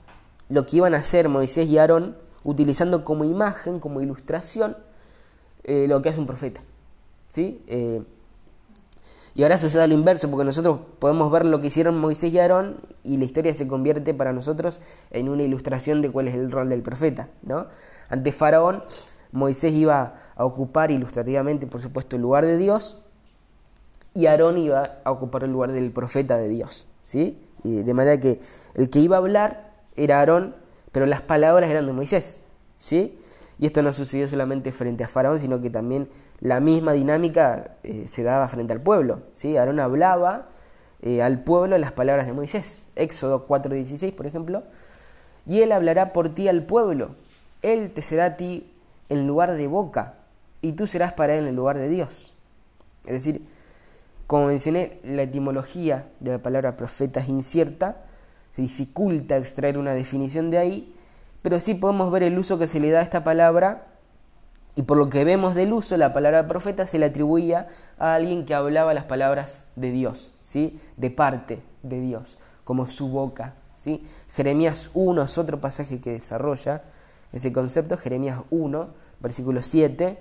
lo 0.48 0.64
que 0.64 0.78
iban 0.78 0.94
a 0.94 0.96
hacer 1.00 1.28
Moisés 1.28 1.66
y 1.66 1.76
Aarón 1.76 2.16
utilizando 2.42 3.04
como 3.04 3.24
imagen, 3.24 3.80
como 3.80 4.00
ilustración, 4.00 4.78
eh, 5.64 5.84
lo 5.86 6.00
que 6.00 6.08
hace 6.08 6.20
un 6.20 6.26
profeta. 6.26 6.62
¿Sí? 7.28 7.62
Eh, 7.66 8.02
y 9.34 9.42
ahora 9.42 9.58
sucede 9.58 9.86
lo 9.88 9.92
inverso, 9.92 10.30
porque 10.30 10.46
nosotros 10.46 10.80
podemos 11.00 11.30
ver 11.30 11.44
lo 11.44 11.60
que 11.60 11.66
hicieron 11.66 11.98
Moisés 11.98 12.32
y 12.32 12.38
Aarón 12.38 12.78
y 13.04 13.18
la 13.18 13.24
historia 13.24 13.52
se 13.52 13.68
convierte 13.68 14.14
para 14.14 14.32
nosotros 14.32 14.80
en 15.10 15.28
una 15.28 15.42
ilustración 15.42 16.00
de 16.00 16.10
cuál 16.10 16.28
es 16.28 16.34
el 16.34 16.50
rol 16.50 16.70
del 16.70 16.82
profeta. 16.82 17.28
¿no? 17.42 17.66
Ante 18.08 18.32
Faraón, 18.32 18.82
Moisés 19.32 19.72
iba 19.72 20.14
a 20.34 20.44
ocupar 20.44 20.90
ilustrativamente, 20.90 21.66
por 21.66 21.80
supuesto, 21.80 22.16
el 22.16 22.22
lugar 22.22 22.44
de 22.44 22.56
Dios 22.56 22.98
y 24.14 24.26
Aarón 24.26 24.58
iba 24.58 24.98
a 25.04 25.10
ocupar 25.10 25.44
el 25.44 25.52
lugar 25.52 25.72
del 25.72 25.92
profeta 25.92 26.36
de 26.36 26.48
Dios. 26.48 26.88
¿sí? 27.02 27.40
Y 27.62 27.82
de 27.82 27.94
manera 27.94 28.18
que 28.18 28.40
el 28.74 28.90
que 28.90 28.98
iba 28.98 29.16
a 29.16 29.18
hablar 29.18 29.72
era 29.96 30.20
Aarón, 30.20 30.56
pero 30.92 31.06
las 31.06 31.22
palabras 31.22 31.70
eran 31.70 31.86
de 31.86 31.92
Moisés. 31.92 32.42
¿sí? 32.76 33.18
Y 33.58 33.66
esto 33.66 33.82
no 33.82 33.92
sucedió 33.92 34.26
solamente 34.26 34.72
frente 34.72 35.04
a 35.04 35.08
Faraón, 35.08 35.38
sino 35.38 35.60
que 35.60 35.70
también 35.70 36.08
la 36.40 36.60
misma 36.60 36.92
dinámica 36.92 37.76
eh, 37.82 38.06
se 38.06 38.22
daba 38.22 38.48
frente 38.48 38.72
al 38.72 38.80
pueblo. 38.80 39.22
¿sí? 39.32 39.56
Aarón 39.56 39.80
hablaba 39.80 40.48
eh, 41.02 41.22
al 41.22 41.44
pueblo 41.44 41.78
las 41.78 41.92
palabras 41.92 42.26
de 42.26 42.32
Moisés. 42.32 42.88
Éxodo 42.96 43.46
4:16, 43.46 44.14
por 44.14 44.26
ejemplo. 44.26 44.62
Y 45.46 45.60
él 45.60 45.72
hablará 45.72 46.12
por 46.12 46.34
ti 46.34 46.48
al 46.48 46.64
pueblo. 46.64 47.10
Él 47.62 47.90
te 47.92 48.02
será 48.02 48.24
a 48.26 48.36
ti 48.36 48.70
en 49.10 49.26
lugar 49.26 49.52
de 49.52 49.66
boca, 49.66 50.14
y 50.62 50.72
tú 50.72 50.86
serás 50.86 51.12
para 51.12 51.34
él 51.34 51.42
en 51.42 51.50
el 51.50 51.56
lugar 51.56 51.78
de 51.78 51.88
Dios. 51.88 52.32
Es 53.04 53.12
decir, 53.12 53.46
como 54.26 54.46
mencioné, 54.46 55.00
la 55.04 55.22
etimología 55.22 56.08
de 56.20 56.32
la 56.32 56.38
palabra 56.38 56.76
profeta 56.76 57.20
es 57.20 57.28
incierta, 57.28 58.04
se 58.52 58.62
dificulta 58.62 59.36
extraer 59.36 59.76
una 59.76 59.92
definición 59.92 60.50
de 60.50 60.58
ahí, 60.58 60.96
pero 61.42 61.60
sí 61.60 61.74
podemos 61.74 62.10
ver 62.10 62.22
el 62.22 62.38
uso 62.38 62.58
que 62.58 62.66
se 62.66 62.80
le 62.80 62.90
da 62.90 63.00
a 63.00 63.02
esta 63.02 63.24
palabra 63.24 63.86
Y 64.76 64.82
por 64.82 64.96
lo 64.96 65.10
que 65.10 65.24
vemos 65.24 65.56
del 65.56 65.72
uso, 65.72 65.96
la 65.96 66.12
palabra 66.12 66.46
profeta 66.46 66.86
se 66.86 67.00
le 67.00 67.06
atribuía 67.06 67.66
a 67.98 68.14
alguien 68.14 68.46
que 68.46 68.54
hablaba 68.54 68.94
las 68.94 69.04
palabras 69.04 69.64
de 69.74 69.90
Dios, 69.90 70.30
¿sí? 70.42 70.80
de 70.96 71.10
parte 71.10 71.60
de 71.82 72.00
Dios, 72.00 72.38
como 72.62 72.86
su 72.86 73.08
boca. 73.08 73.54
¿sí? 73.74 74.04
Jeremías 74.32 74.90
1 74.94 75.22
es 75.22 75.38
otro 75.38 75.60
pasaje 75.60 76.00
que 76.00 76.12
desarrolla 76.12 76.84
ese 77.32 77.52
concepto, 77.52 77.96
Jeremías 77.96 78.40
1, 78.50 78.88
versículo 79.20 79.62
7. 79.62 80.18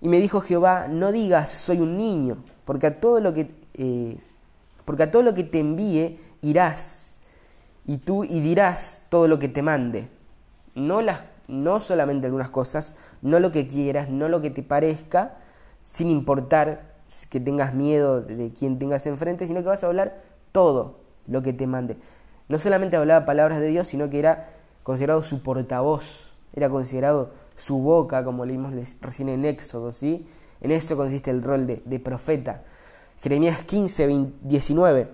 Y 0.00 0.08
me 0.08 0.18
dijo 0.18 0.40
Jehová, 0.40 0.88
no 0.88 1.12
digas 1.12 1.50
soy 1.50 1.80
un 1.80 1.96
niño, 1.96 2.44
porque 2.64 2.88
a 2.88 3.00
todo 3.00 3.20
lo 3.20 3.32
que, 3.32 3.54
eh, 3.74 4.18
porque 4.84 5.04
a 5.04 5.10
todo 5.10 5.22
lo 5.22 5.34
que 5.34 5.44
te 5.44 5.60
envíe 5.60 6.18
irás, 6.40 7.16
y 7.86 7.98
tú 7.98 8.24
y 8.24 8.40
dirás 8.40 9.02
todo 9.08 9.28
lo 9.28 9.38
que 9.38 9.48
te 9.48 9.62
mande. 9.62 10.08
No 10.74 11.02
las 11.02 11.20
no 11.48 11.80
solamente 11.80 12.26
algunas 12.26 12.50
cosas, 12.50 12.96
no 13.20 13.38
lo 13.38 13.52
que 13.52 13.66
quieras, 13.66 14.08
no 14.08 14.28
lo 14.28 14.40
que 14.40 14.50
te 14.50 14.62
parezca, 14.62 15.36
sin 15.82 16.08
importar 16.08 16.92
que 17.28 17.40
tengas 17.40 17.74
miedo 17.74 18.22
de 18.22 18.52
quien 18.52 18.78
tengas 18.78 19.06
enfrente, 19.06 19.46
sino 19.46 19.60
que 19.60 19.68
vas 19.68 19.84
a 19.84 19.88
hablar 19.88 20.16
todo 20.50 21.00
lo 21.26 21.42
que 21.42 21.52
te 21.52 21.66
mande. 21.66 21.98
No 22.48 22.58
solamente 22.58 22.96
hablaba 22.96 23.26
palabras 23.26 23.60
de 23.60 23.66
Dios, 23.66 23.88
sino 23.88 24.08
que 24.08 24.18
era 24.18 24.48
considerado 24.82 25.22
su 25.22 25.42
portavoz, 25.42 26.31
era 26.54 26.68
considerado 26.68 27.30
su 27.56 27.78
boca, 27.78 28.24
como 28.24 28.44
leímos 28.44 28.72
recién 29.00 29.28
en 29.28 29.44
Éxodo, 29.44 29.92
¿sí? 29.92 30.26
En 30.60 30.70
eso 30.70 30.96
consiste 30.96 31.30
el 31.30 31.42
rol 31.42 31.66
de, 31.66 32.00
profeta. 32.00 32.62
Jeremías 33.20 33.64
15, 33.64 34.28
19. 34.42 35.08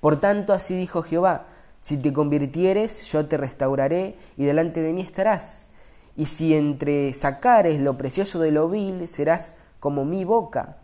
Por 0.00 0.20
tanto, 0.20 0.52
así 0.52 0.76
dijo 0.76 1.02
Jehová, 1.02 1.46
si 1.80 1.98
te 1.98 2.12
convirtieres, 2.12 3.04
yo 3.12 3.26
te 3.26 3.36
restauraré 3.36 4.16
y 4.36 4.44
delante 4.44 4.80
de 4.80 4.92
mí 4.92 5.02
estarás. 5.02 5.70
Y 6.16 6.26
si 6.26 6.54
entre 6.54 7.12
sacares 7.12 7.80
lo 7.80 7.98
precioso 7.98 8.40
de 8.40 8.50
lo 8.50 8.68
vil, 8.68 9.06
serás 9.08 9.54
como 9.80 10.04
mi 10.04 10.24
boca, 10.24 10.78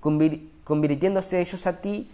convirtiéndose 0.00 1.40
ellos 1.40 1.66
a 1.66 1.80
ti 1.80 2.10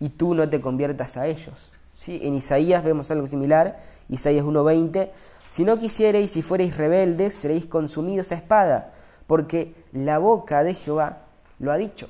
y 0.00 0.10
tú 0.10 0.34
no 0.34 0.48
te 0.48 0.60
conviertas 0.60 1.16
a 1.16 1.26
ellos. 1.26 1.54
¿Sí? 1.92 2.20
En 2.22 2.34
Isaías 2.34 2.84
vemos 2.84 3.10
algo 3.10 3.26
similar, 3.26 3.78
Isaías 4.08 4.44
1.20, 4.44 5.10
si 5.50 5.64
no 5.64 5.78
quisiereis, 5.78 6.32
si 6.32 6.42
fuereis 6.42 6.76
rebeldes, 6.76 7.34
seréis 7.34 7.66
consumidos 7.66 8.32
a 8.32 8.36
espada, 8.36 8.92
porque 9.26 9.74
la 9.92 10.18
boca 10.18 10.62
de 10.62 10.74
Jehová 10.74 11.22
lo 11.58 11.72
ha 11.72 11.76
dicho. 11.76 12.08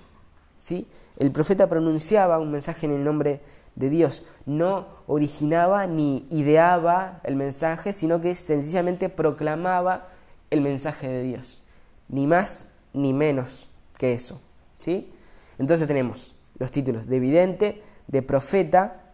¿Sí? 0.59 0.89
El 1.19 1.31
profeta 1.31 1.69
pronunciaba 1.69 2.39
un 2.39 2.51
mensaje 2.51 2.87
en 2.87 2.93
el 2.93 3.05
nombre 3.05 3.41
de 3.77 3.91
Dios. 3.91 4.25
No 4.45 4.87
originaba 5.07 5.87
ni 5.87 6.27
ideaba 6.31 7.21
el 7.23 7.37
mensaje, 7.37 7.93
sino 7.93 8.21
que 8.21 8.35
sencillamente 8.35 9.09
proclamaba 9.09 10.09
el 10.51 10.61
mensaje 10.61 11.09
de 11.09 11.23
Dios. 11.23 11.63
Ni 12.09 12.27
más 12.27 12.69
ni 12.93 13.13
menos 13.13 13.69
que 13.97 14.13
eso. 14.13 14.41
¿sí? 14.77 15.13
Entonces 15.59 15.87
tenemos 15.87 16.35
los 16.59 16.71
títulos 16.73 17.07
de 17.07 17.21
vidente, 17.21 17.83
de 18.09 18.23
profeta, 18.23 19.05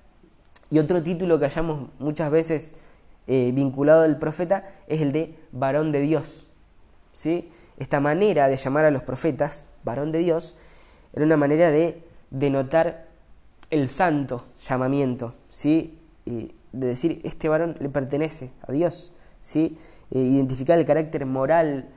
y 0.70 0.78
otro 0.78 1.02
título 1.02 1.38
que 1.38 1.44
hayamos 1.44 1.90
muchas 1.98 2.30
veces 2.30 2.74
eh, 3.26 3.52
vinculado 3.54 4.02
al 4.02 4.18
profeta 4.18 4.66
es 4.86 5.00
el 5.00 5.12
de 5.12 5.34
varón 5.52 5.92
de 5.92 6.00
Dios. 6.00 6.46
¿sí? 7.12 7.50
Esta 7.78 8.00
manera 8.00 8.48
de 8.48 8.56
llamar 8.56 8.84
a 8.84 8.90
los 8.90 9.02
profetas 9.02 9.68
varón 9.84 10.12
de 10.12 10.18
Dios 10.18 10.56
era 11.12 11.24
una 11.24 11.36
manera 11.36 11.70
de 11.70 12.02
denotar 12.30 13.06
el 13.70 13.88
santo 13.88 14.44
llamamiento, 14.60 15.34
¿sí? 15.48 15.98
de 16.24 16.86
decir, 16.88 17.20
este 17.24 17.48
varón 17.48 17.76
le 17.80 17.88
pertenece 17.88 18.50
a 18.66 18.72
Dios, 18.72 19.12
¿sí? 19.40 19.76
E 20.10 20.18
identificar 20.18 20.78
el 20.78 20.84
carácter 20.84 21.24
moral 21.24 21.88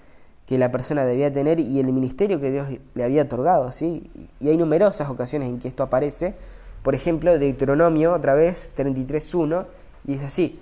que 0.45 0.57
la 0.57 0.71
persona 0.71 1.03
debía 1.03 1.31
tener 1.31 1.59
y 1.59 1.79
el 1.79 1.91
ministerio 1.91 2.39
que 2.39 2.51
Dios 2.51 2.67
le 2.93 3.03
había 3.03 3.23
otorgado, 3.23 3.71
¿sí? 3.71 4.09
Y 4.39 4.49
hay 4.49 4.57
numerosas 4.57 5.09
ocasiones 5.09 5.49
en 5.49 5.59
que 5.59 5.67
esto 5.67 5.83
aparece, 5.83 6.35
por 6.83 6.95
ejemplo, 6.95 7.37
Deuteronomio, 7.37 8.13
otra 8.13 8.33
vez, 8.33 8.73
33.1, 8.77 9.65
y 10.05 10.13
dice 10.13 10.25
así, 10.27 10.59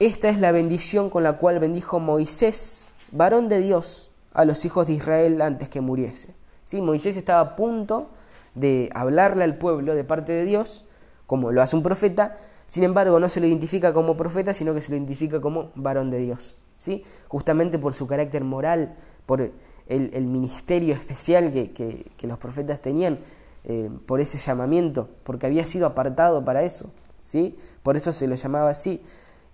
esta 0.00 0.30
es 0.30 0.40
la 0.40 0.50
bendición 0.50 1.10
con 1.10 1.22
la 1.22 1.34
cual 1.34 1.60
bendijo 1.60 2.00
Moisés, 2.00 2.94
varón 3.12 3.48
de 3.48 3.60
Dios, 3.60 4.10
a 4.32 4.46
los 4.46 4.64
hijos 4.64 4.86
de 4.86 4.94
Israel 4.94 5.42
antes 5.42 5.68
que 5.68 5.82
muriese. 5.82 6.34
¿Sí? 6.64 6.80
Moisés 6.80 7.18
estaba 7.18 7.40
a 7.40 7.56
punto 7.56 8.08
de 8.54 8.88
hablarle 8.94 9.44
al 9.44 9.58
pueblo 9.58 9.94
de 9.94 10.02
parte 10.02 10.32
de 10.32 10.44
Dios, 10.44 10.86
como 11.26 11.52
lo 11.52 11.60
hace 11.60 11.76
un 11.76 11.82
profeta, 11.82 12.36
sin 12.66 12.82
embargo 12.82 13.20
no 13.20 13.28
se 13.28 13.40
lo 13.40 13.46
identifica 13.46 13.92
como 13.92 14.16
profeta, 14.16 14.54
sino 14.54 14.72
que 14.72 14.80
se 14.80 14.90
lo 14.90 14.96
identifica 14.96 15.40
como 15.40 15.70
varón 15.74 16.10
de 16.10 16.18
Dios, 16.18 16.56
¿sí? 16.76 17.04
justamente 17.28 17.78
por 17.78 17.92
su 17.92 18.06
carácter 18.06 18.42
moral, 18.42 18.96
por 19.26 19.52
el, 19.86 20.26
ministerio 20.26 20.94
especial 20.94 21.52
que, 21.52 22.10
los 22.22 22.38
profetas 22.38 22.80
tenían, 22.80 23.18
eh, 23.64 23.90
por 24.06 24.20
ese 24.20 24.38
llamamiento, 24.38 25.10
porque 25.24 25.46
había 25.46 25.66
sido 25.66 25.86
apartado 25.86 26.42
para 26.42 26.62
eso, 26.62 26.90
¿sí? 27.20 27.58
por 27.82 27.98
eso 27.98 28.14
se 28.14 28.26
lo 28.26 28.34
llamaba 28.34 28.70
así. 28.70 29.02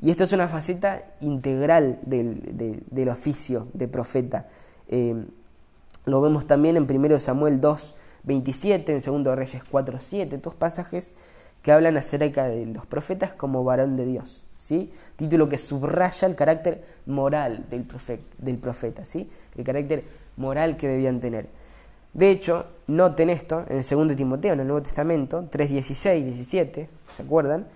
Y 0.00 0.10
esto 0.10 0.24
es 0.24 0.32
una 0.32 0.48
faceta 0.48 1.04
integral 1.20 1.98
del, 2.02 3.08
oficio 3.08 3.68
de 3.72 3.88
profeta. 3.88 4.46
Eh, 4.88 5.24
lo 6.04 6.20
vemos 6.20 6.46
también 6.46 6.76
en 6.76 6.90
1 6.90 7.20
Samuel 7.20 7.60
2, 7.60 7.94
27, 8.24 8.92
en 8.92 9.24
2 9.24 9.36
Reyes 9.36 9.62
4, 9.68 9.98
7, 10.00 10.38
dos 10.38 10.54
pasajes 10.54 11.14
que 11.62 11.72
hablan 11.72 11.96
acerca 11.96 12.46
de 12.46 12.66
los 12.66 12.86
profetas 12.86 13.32
como 13.32 13.64
varón 13.64 13.96
de 13.96 14.06
Dios, 14.06 14.44
¿sí? 14.56 14.92
Título 15.16 15.48
que 15.48 15.58
subraya 15.58 16.28
el 16.28 16.36
carácter 16.36 16.84
moral 17.06 17.66
del 17.70 17.82
profeta, 17.82 18.24
del 18.38 18.58
profeta, 18.58 19.04
¿sí? 19.04 19.28
El 19.56 19.64
carácter 19.64 20.04
moral 20.36 20.76
que 20.76 20.86
debían 20.86 21.18
tener. 21.18 21.48
De 22.12 22.30
hecho, 22.30 22.66
noten 22.86 23.30
esto 23.30 23.64
en 23.68 23.82
2 23.82 24.16
Timoteo, 24.16 24.52
en 24.52 24.60
el 24.60 24.66
Nuevo 24.68 24.82
Testamento, 24.82 25.48
3, 25.50 25.70
16, 25.70 26.24
17, 26.24 26.88
¿se 27.10 27.22
acuerdan? 27.22 27.66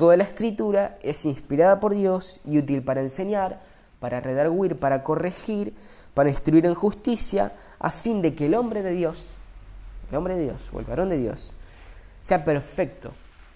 Toda 0.00 0.16
la 0.16 0.24
escritura 0.24 0.96
es 1.02 1.26
inspirada 1.26 1.78
por 1.78 1.94
Dios 1.94 2.40
y 2.46 2.56
útil 2.56 2.82
para 2.82 3.02
enseñar, 3.02 3.60
para 3.98 4.20
redarguir, 4.20 4.76
para 4.76 5.02
corregir, 5.02 5.74
para 6.14 6.30
instruir 6.30 6.64
en 6.64 6.74
justicia, 6.74 7.52
a 7.78 7.90
fin 7.90 8.22
de 8.22 8.34
que 8.34 8.46
el 8.46 8.54
hombre 8.54 8.82
de 8.82 8.92
Dios 8.92 9.34
el 10.10 10.16
hombre 10.16 10.36
de 10.36 10.44
Dios 10.44 10.70
o 10.72 10.80
el 10.80 10.86
varón 10.86 11.08
de 11.08 11.18
Dios, 11.18 11.54
sea 12.20 12.44
perfecto, 12.44 13.12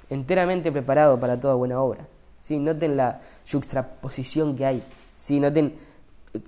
enteramente 0.09 0.71
preparado 0.71 1.19
para 1.19 1.39
toda 1.39 1.55
buena 1.55 1.81
obra. 1.81 2.07
¿sí? 2.41 2.59
Noten 2.59 2.97
la 2.97 3.21
juxtaposición 3.51 4.55
que 4.57 4.67
hay. 4.67 4.83
¿sí? 5.15 5.41
Noten 5.41 5.75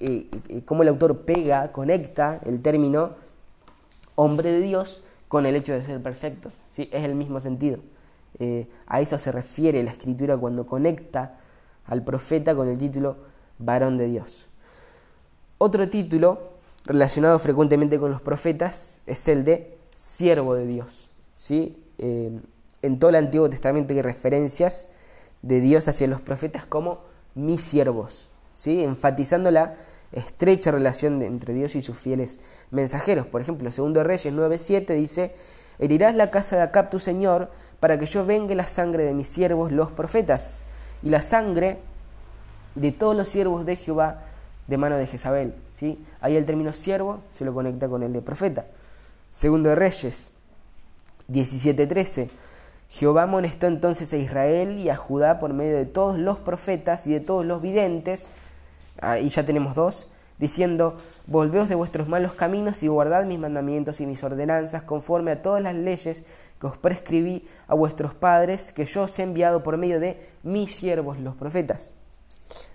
eh, 0.00 0.28
eh, 0.48 0.62
cómo 0.64 0.82
el 0.82 0.88
autor 0.88 1.22
pega, 1.22 1.72
conecta 1.72 2.40
el 2.44 2.62
término 2.62 3.14
hombre 4.14 4.52
de 4.52 4.60
Dios 4.60 5.02
con 5.28 5.44
el 5.46 5.56
hecho 5.56 5.72
de 5.72 5.82
ser 5.82 6.02
perfecto. 6.02 6.50
¿sí? 6.70 6.88
Es 6.92 7.04
el 7.04 7.14
mismo 7.14 7.40
sentido. 7.40 7.80
Eh, 8.38 8.68
a 8.86 9.00
eso 9.00 9.18
se 9.18 9.32
refiere 9.32 9.82
la 9.82 9.90
escritura 9.90 10.36
cuando 10.36 10.66
conecta 10.66 11.36
al 11.86 12.02
profeta 12.02 12.54
con 12.54 12.68
el 12.68 12.78
título 12.78 13.16
varón 13.58 13.96
de 13.96 14.06
Dios. 14.08 14.48
Otro 15.58 15.88
título 15.88 16.56
relacionado 16.84 17.38
frecuentemente 17.38 17.98
con 17.98 18.10
los 18.10 18.20
profetas 18.20 19.02
es 19.06 19.26
el 19.28 19.44
de 19.44 19.76
siervo 19.96 20.54
de 20.54 20.66
Dios. 20.66 21.10
¿sí? 21.34 21.82
Eh, 21.98 22.40
en 22.82 22.98
todo 22.98 23.10
el 23.10 23.16
Antiguo 23.16 23.48
Testamento 23.48 23.94
hay 23.94 24.02
referencias 24.02 24.88
de 25.42 25.60
Dios 25.60 25.88
hacia 25.88 26.06
los 26.06 26.20
profetas 26.20 26.66
como 26.66 27.00
mis 27.34 27.62
siervos, 27.62 28.30
¿sí? 28.52 28.82
enfatizando 28.82 29.50
la 29.50 29.74
estrecha 30.12 30.70
relación 30.70 31.22
entre 31.22 31.54
Dios 31.54 31.74
y 31.74 31.82
sus 31.82 31.96
fieles 31.96 32.40
mensajeros. 32.70 33.26
Por 33.26 33.40
ejemplo, 33.40 33.70
segundo 33.70 34.02
Reyes 34.02 34.32
9:7 34.32 34.94
dice, 34.94 35.34
herirás 35.78 36.14
la 36.14 36.30
casa 36.30 36.56
de 36.56 36.62
Acab 36.62 36.90
tu 36.90 36.98
señor 36.98 37.50
para 37.80 37.98
que 37.98 38.06
yo 38.06 38.24
vengue 38.24 38.54
la 38.54 38.66
sangre 38.66 39.04
de 39.04 39.14
mis 39.14 39.28
siervos 39.28 39.72
los 39.72 39.90
profetas 39.90 40.62
y 41.02 41.10
la 41.10 41.22
sangre 41.22 41.78
de 42.74 42.92
todos 42.92 43.16
los 43.16 43.28
siervos 43.28 43.66
de 43.66 43.76
Jehová 43.76 44.22
de 44.66 44.76
mano 44.76 44.96
de 44.96 45.06
Jezabel. 45.06 45.54
¿sí? 45.72 46.02
Ahí 46.20 46.36
el 46.36 46.46
término 46.46 46.72
siervo 46.72 47.20
se 47.36 47.44
lo 47.44 47.54
conecta 47.54 47.88
con 47.88 48.02
el 48.02 48.12
de 48.12 48.22
profeta. 48.22 48.66
Segundo 49.30 49.68
de 49.68 49.74
Reyes 49.74 50.32
17:13. 51.28 52.28
Jehová 52.88 53.24
amonestó 53.24 53.66
entonces 53.66 54.12
a 54.12 54.16
Israel 54.16 54.78
y 54.78 54.90
a 54.90 54.96
Judá 54.96 55.38
por 55.38 55.52
medio 55.52 55.76
de 55.76 55.86
todos 55.86 56.18
los 56.18 56.38
profetas 56.38 57.06
y 57.06 57.12
de 57.12 57.20
todos 57.20 57.44
los 57.44 57.60
videntes, 57.60 58.30
ahí 59.00 59.28
ya 59.28 59.44
tenemos 59.44 59.74
dos, 59.74 60.08
diciendo, 60.38 60.96
volveos 61.26 61.68
de 61.68 61.74
vuestros 61.74 62.08
malos 62.08 62.32
caminos 62.32 62.82
y 62.82 62.88
guardad 62.88 63.24
mis 63.24 63.38
mandamientos 63.38 64.00
y 64.00 64.06
mis 64.06 64.22
ordenanzas 64.22 64.82
conforme 64.82 65.30
a 65.32 65.42
todas 65.42 65.62
las 65.62 65.74
leyes 65.74 66.24
que 66.60 66.66
os 66.66 66.76
prescribí 66.76 67.44
a 67.68 67.74
vuestros 67.74 68.14
padres, 68.14 68.72
que 68.72 68.84
yo 68.84 69.02
os 69.02 69.18
he 69.18 69.22
enviado 69.22 69.62
por 69.62 69.76
medio 69.76 70.00
de 70.00 70.20
mis 70.42 70.74
siervos 70.74 71.18
los 71.18 71.36
profetas. 71.36 71.94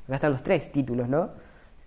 Acá 0.06 0.15
están 0.15 0.32
los 0.32 0.44
tres 0.44 0.72
títulos, 0.72 1.08
¿no? 1.08 1.32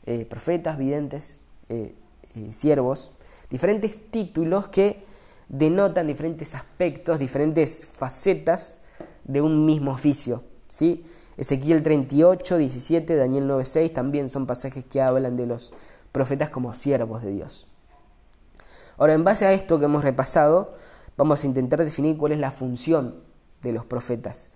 Eh, 0.07 0.27
profetas, 0.27 0.79
videntes, 0.79 1.41
eh, 1.69 1.95
eh, 2.37 2.53
siervos 2.53 3.15
diferentes 3.55 4.11
títulos 4.11 4.69
que 4.69 5.05
denotan 5.49 6.07
diferentes 6.07 6.57
aspectos, 6.57 7.21
diferentes 7.21 7.87
facetas 7.87 8.79
de 9.23 9.41
un 9.41 9.65
mismo 9.65 9.93
oficio. 9.93 10.43
¿sí? 10.67 11.05
Ezequiel 11.37 11.83
38, 11.83 12.59
17, 12.59 13.17
Daniel 13.17 13.47
9, 13.47 13.65
6 13.65 13.93
también 13.93 14.31
son 14.31 14.47
pasajes 14.47 14.85
que 14.85 15.01
hablan 15.01 15.37
de 15.37 15.47
los 15.47 15.73
profetas 16.13 16.51
como 16.51 16.75
siervos 16.75 17.23
de 17.23 17.31
Dios. 17.31 17.67
Ahora, 18.97 19.15
en 19.15 19.25
base 19.25 19.45
a 19.45 19.53
esto 19.53 19.79
que 19.79 19.87
hemos 19.87 20.05
repasado, 20.05 20.75
vamos 21.17 21.43
a 21.43 21.47
intentar 21.47 21.81
definir 21.81 22.17
cuál 22.17 22.33
es 22.33 22.39
la 22.39 22.51
función 22.51 23.17
de 23.63 23.73
los 23.73 23.85
profetas. 23.85 24.51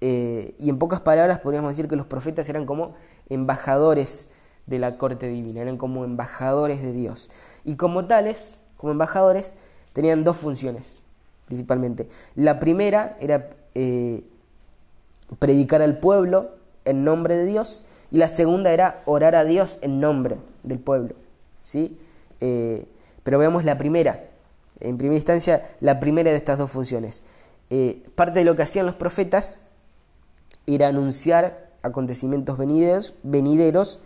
Eh, 0.00 0.54
y 0.58 0.68
en 0.68 0.78
pocas 0.78 1.00
palabras 1.00 1.40
podríamos 1.40 1.70
decir 1.70 1.88
que 1.88 1.96
los 1.96 2.06
profetas 2.06 2.48
eran 2.48 2.66
como 2.66 2.94
embajadores 3.28 4.30
de 4.66 4.78
la 4.78 4.98
corte 4.98 5.28
divina, 5.28 5.62
eran 5.62 5.78
como 5.78 6.04
embajadores 6.04 6.82
de 6.82 6.92
Dios. 6.92 7.30
Y 7.64 7.76
como 7.76 8.06
tales, 8.06 8.60
como 8.76 8.92
embajadores, 8.92 9.54
tenían 9.92 10.24
dos 10.24 10.36
funciones 10.36 11.02
principalmente. 11.48 12.08
La 12.34 12.58
primera 12.58 13.16
era 13.20 13.48
eh, 13.74 14.22
predicar 15.38 15.82
al 15.82 15.98
pueblo 15.98 16.50
en 16.84 17.04
nombre 17.04 17.36
de 17.36 17.46
Dios 17.46 17.84
y 18.10 18.18
la 18.18 18.28
segunda 18.28 18.72
era 18.72 19.02
orar 19.04 19.34
a 19.34 19.44
Dios 19.44 19.78
en 19.82 20.00
nombre 20.00 20.38
del 20.62 20.78
pueblo. 20.78 21.14
¿sí? 21.62 21.98
Eh, 22.40 22.86
pero 23.22 23.38
veamos 23.38 23.64
la 23.64 23.76
primera, 23.78 24.24
en 24.80 24.96
primera 24.96 25.16
instancia, 25.16 25.62
la 25.80 26.00
primera 26.00 26.30
de 26.30 26.36
estas 26.36 26.58
dos 26.58 26.70
funciones. 26.70 27.24
Eh, 27.70 28.02
parte 28.14 28.38
de 28.38 28.44
lo 28.44 28.56
que 28.56 28.62
hacían 28.62 28.86
los 28.86 28.94
profetas 28.94 29.60
era 30.66 30.88
anunciar 30.88 31.68
acontecimientos 31.82 32.56
venideros, 32.56 33.14
venideros 33.22 34.00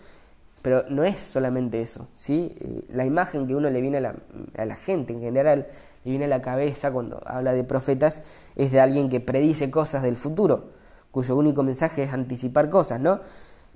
pero 0.62 0.84
no 0.88 1.04
es 1.04 1.20
solamente 1.20 1.82
eso. 1.82 2.08
¿sí? 2.14 2.54
la 2.88 3.04
imagen 3.04 3.46
que 3.46 3.54
uno 3.54 3.68
le 3.68 3.80
viene 3.80 3.98
a 3.98 4.00
la, 4.00 4.14
a 4.56 4.64
la 4.64 4.76
gente 4.76 5.12
en 5.12 5.20
general 5.20 5.66
y 6.04 6.10
viene 6.10 6.26
a 6.26 6.28
la 6.28 6.40
cabeza 6.40 6.92
cuando 6.92 7.20
habla 7.26 7.52
de 7.52 7.64
profetas 7.64 8.22
es 8.56 8.70
de 8.70 8.80
alguien 8.80 9.08
que 9.08 9.20
predice 9.20 9.70
cosas 9.70 10.02
del 10.02 10.16
futuro, 10.16 10.70
cuyo 11.12 11.36
único 11.36 11.62
mensaje 11.62 12.02
es 12.02 12.12
anticipar 12.12 12.68
cosas, 12.70 12.98
¿no? 13.00 13.20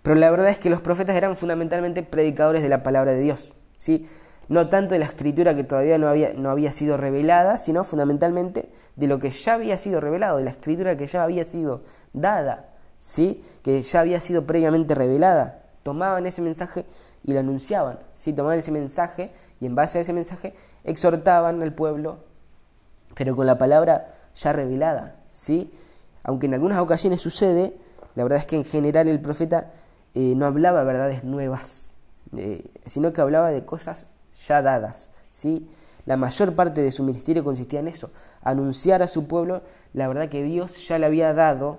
Pero 0.03 0.17
la 0.17 0.31
verdad 0.31 0.49
es 0.49 0.59
que 0.59 0.71
los 0.71 0.83
profetas 0.83 1.15
eran 1.15 1.37
fundamentalmente 1.37 2.03
predicadores 2.03 2.63
de 2.63 2.69
la 2.69 2.83
palabra 2.83 3.13
de 3.13 3.21
Dios, 3.21 3.53
¿sí? 3.77 4.07
No 4.49 4.69
tanto 4.69 4.95
de 4.95 5.01
la 5.01 5.07
escritura 5.07 5.55
que 5.55 5.65
todavía 5.65 5.99
no 5.99 6.09
había, 6.09 6.33
no 6.35 6.51
había 6.51 6.73
sido 6.73 6.97
revelada, 6.97 7.59
sino 7.59 7.85
fundamentalmente 7.85 8.71
de 8.95 9.07
lo 9.09 9.19
que 9.19 9.31
ya 9.31 9.55
había 9.55 9.77
sido 9.79 10.01
revelado, 10.01 10.39
de 10.39 10.45
la 10.45 10.51
escritura 10.51 10.97
que 10.97 11.07
ya 11.07 11.23
había 11.25 11.45
sido 11.45 11.83
dada, 12.13 12.71
¿sí? 13.01 13.43
Que 13.63 13.83
ya 13.83 14.01
había 14.01 14.21
sido 14.21 14.47
previamente 14.47 14.95
revelada. 14.95 15.63
Tomaban 15.83 16.27
ese 16.27 16.43
mensaje 16.43 16.87
y 17.25 17.33
lo 17.33 17.41
anunciaban, 17.41 17.99
¿sí? 18.15 18.33
Tomaban 18.33 18.59
ese 18.59 18.71
mensaje 18.71 19.33
y 19.61 19.67
en 19.67 19.75
base 19.75 19.99
a 19.99 20.01
ese 20.03 20.13
mensaje 20.13 20.55
exhortaban 20.85 21.61
al 21.63 21.75
pueblo, 21.75 22.21
pero 23.17 23.35
con 23.35 23.47
la 23.47 23.59
palabra 23.59 24.15
ya 24.35 24.53
revelada, 24.53 25.17
¿sí? 25.33 25.73
Aunque 26.27 26.47
en 26.47 26.55
algunas 26.55 26.81
ocasiones 26.81 27.21
sucede, 27.21 27.77
la 28.17 28.25
verdad 28.25 28.41
es 28.41 28.47
que 28.47 28.57
en 28.57 28.65
general 28.65 29.07
el 29.07 29.21
profeta 29.21 29.71
eh, 30.13 30.35
no 30.37 30.45
hablaba 30.45 30.83
verdades 30.83 31.23
nuevas, 31.23 31.95
eh, 32.37 32.65
sino 32.85 33.13
que 33.13 33.21
hablaba 33.21 33.51
de 33.51 33.65
cosas 33.65 34.07
ya 34.45 34.61
dadas, 34.61 35.13
¿sí? 35.31 35.69
La 36.05 36.17
mayor 36.17 36.57
parte 36.57 36.83
de 36.83 36.91
su 36.91 37.05
ministerio 37.05 37.45
consistía 37.45 37.79
en 37.79 37.87
eso, 37.87 38.11
anunciar 38.43 39.03
a 39.03 39.09
su 39.09 39.29
pueblo 39.29 39.63
la 39.93 40.09
verdad 40.09 40.29
que 40.29 40.43
Dios 40.43 40.89
ya 40.89 40.99
le 40.99 41.07
había 41.07 41.33
dado 41.33 41.79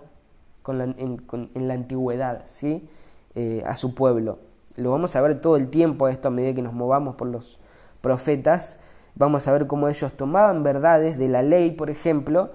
con 0.64 0.80
en, 0.82 1.68
la 1.68 1.74
antigüedad, 1.74 2.44
¿sí? 2.46 2.88
Eh, 3.36 3.64
a 3.66 3.76
su 3.76 3.96
pueblo. 3.96 4.40
Lo 4.78 4.92
vamos 4.92 5.18
a 5.18 5.22
ver 5.22 5.42
todo 5.42 5.58
el 5.58 5.68
tiempo 5.68 6.08
esto 6.08 6.30
a 6.30 6.32
medida 6.32 6.54
que 6.54 6.62
nos 6.62 6.74
movamos 6.74 7.16
por 7.16 7.28
los 7.28 7.60
profetas, 8.00 8.78
vamos 9.16 9.46
a 9.50 9.52
ver 9.52 9.68
cómo 9.68 9.90
ellos 9.90 10.14
tomaban 10.14 10.64
verdades 10.64 11.18
de 11.18 11.28
la 11.28 11.44
ley, 11.44 11.72
por 11.72 11.90
ejemplo, 11.90 12.52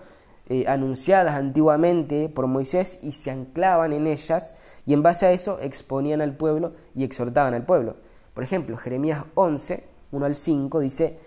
eh, 0.52 0.66
anunciadas 0.68 1.34
antiguamente 1.34 2.28
por 2.28 2.46
Moisés 2.46 2.98
y 3.02 3.12
se 3.12 3.30
anclaban 3.30 3.94
en 3.94 4.06
ellas 4.06 4.54
y 4.84 4.92
en 4.92 5.02
base 5.02 5.24
a 5.24 5.32
eso 5.32 5.58
exponían 5.62 6.20
al 6.20 6.36
pueblo 6.36 6.74
y 6.94 7.04
exhortaban 7.04 7.54
al 7.54 7.64
pueblo. 7.64 7.96
Por 8.34 8.44
ejemplo, 8.44 8.76
Jeremías 8.76 9.24
11, 9.34 9.82
1 10.10 10.26
al 10.26 10.36
5 10.36 10.80
dice, 10.80 11.18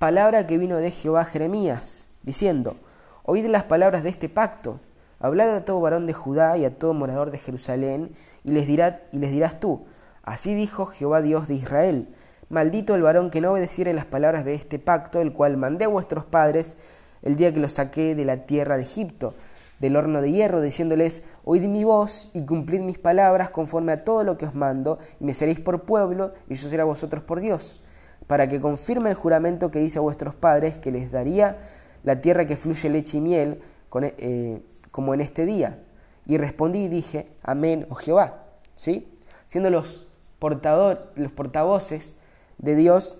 palabra 0.00 0.48
que 0.48 0.58
vino 0.58 0.78
de 0.78 0.90
Jehová 0.90 1.24
Jeremías, 1.24 2.08
diciendo, 2.24 2.74
oíd 3.22 3.46
las 3.46 3.62
palabras 3.62 4.02
de 4.02 4.08
este 4.08 4.28
pacto, 4.28 4.80
hablad 5.20 5.54
a 5.54 5.64
todo 5.64 5.80
varón 5.80 6.06
de 6.06 6.14
Judá 6.14 6.58
y 6.58 6.64
a 6.64 6.76
todo 6.76 6.94
morador 6.94 7.30
de 7.30 7.38
Jerusalén, 7.38 8.10
y 8.42 8.50
les, 8.50 8.66
dirá, 8.66 9.02
y 9.12 9.18
les 9.18 9.30
dirás 9.30 9.60
tú, 9.60 9.86
así 10.24 10.56
dijo 10.56 10.86
Jehová 10.86 11.22
Dios 11.22 11.46
de 11.46 11.54
Israel, 11.54 12.12
Maldito 12.48 12.96
el 12.96 13.02
varón 13.02 13.30
que 13.30 13.40
no 13.40 13.52
obedeciere 13.52 13.94
las 13.94 14.06
palabras 14.06 14.44
de 14.44 14.54
este 14.54 14.80
pacto, 14.80 15.20
el 15.20 15.32
cual 15.32 15.58
mandé 15.58 15.84
a 15.84 15.88
vuestros 15.88 16.24
padres 16.24 16.78
el 17.22 17.36
día 17.36 17.52
que 17.52 17.60
los 17.60 17.74
saqué 17.74 18.14
de 18.14 18.24
la 18.24 18.46
tierra 18.46 18.76
de 18.76 18.82
Egipto, 18.82 19.34
del 19.78 19.96
horno 19.96 20.20
de 20.20 20.32
hierro, 20.32 20.60
diciéndoles, 20.60 21.24
oíd 21.44 21.66
mi 21.66 21.84
voz 21.84 22.30
y 22.34 22.44
cumplid 22.44 22.80
mis 22.80 22.98
palabras 22.98 23.50
conforme 23.50 23.92
a 23.92 24.04
todo 24.04 24.24
lo 24.24 24.36
que 24.36 24.46
os 24.46 24.54
mando, 24.54 24.98
y 25.20 25.24
me 25.24 25.34
seréis 25.34 25.60
por 25.60 25.82
pueblo, 25.82 26.32
y 26.48 26.54
yo 26.54 26.68
seré 26.68 26.82
a 26.82 26.86
vosotros 26.86 27.22
por 27.22 27.40
Dios, 27.40 27.80
para 28.26 28.48
que 28.48 28.60
confirme 28.60 29.10
el 29.10 29.16
juramento 29.16 29.70
que 29.70 29.82
hice 29.82 29.98
a 29.98 30.02
vuestros 30.02 30.34
padres, 30.34 30.78
que 30.78 30.90
les 30.90 31.12
daría 31.12 31.58
la 32.02 32.20
tierra 32.20 32.46
que 32.46 32.56
fluye 32.56 32.88
leche 32.88 33.18
y 33.18 33.20
miel, 33.20 33.60
eh, 34.00 34.62
como 34.90 35.14
en 35.14 35.20
este 35.20 35.46
día. 35.46 35.82
Y 36.26 36.36
respondí 36.36 36.84
y 36.84 36.88
dije, 36.88 37.28
amén, 37.42 37.86
oh 37.88 37.94
Jehová, 37.94 38.44
¿sí? 38.74 39.08
Siendo 39.46 39.70
los, 39.70 40.06
portador, 40.38 41.12
los 41.14 41.32
portavoces 41.32 42.16
de 42.58 42.74
Dios, 42.74 43.16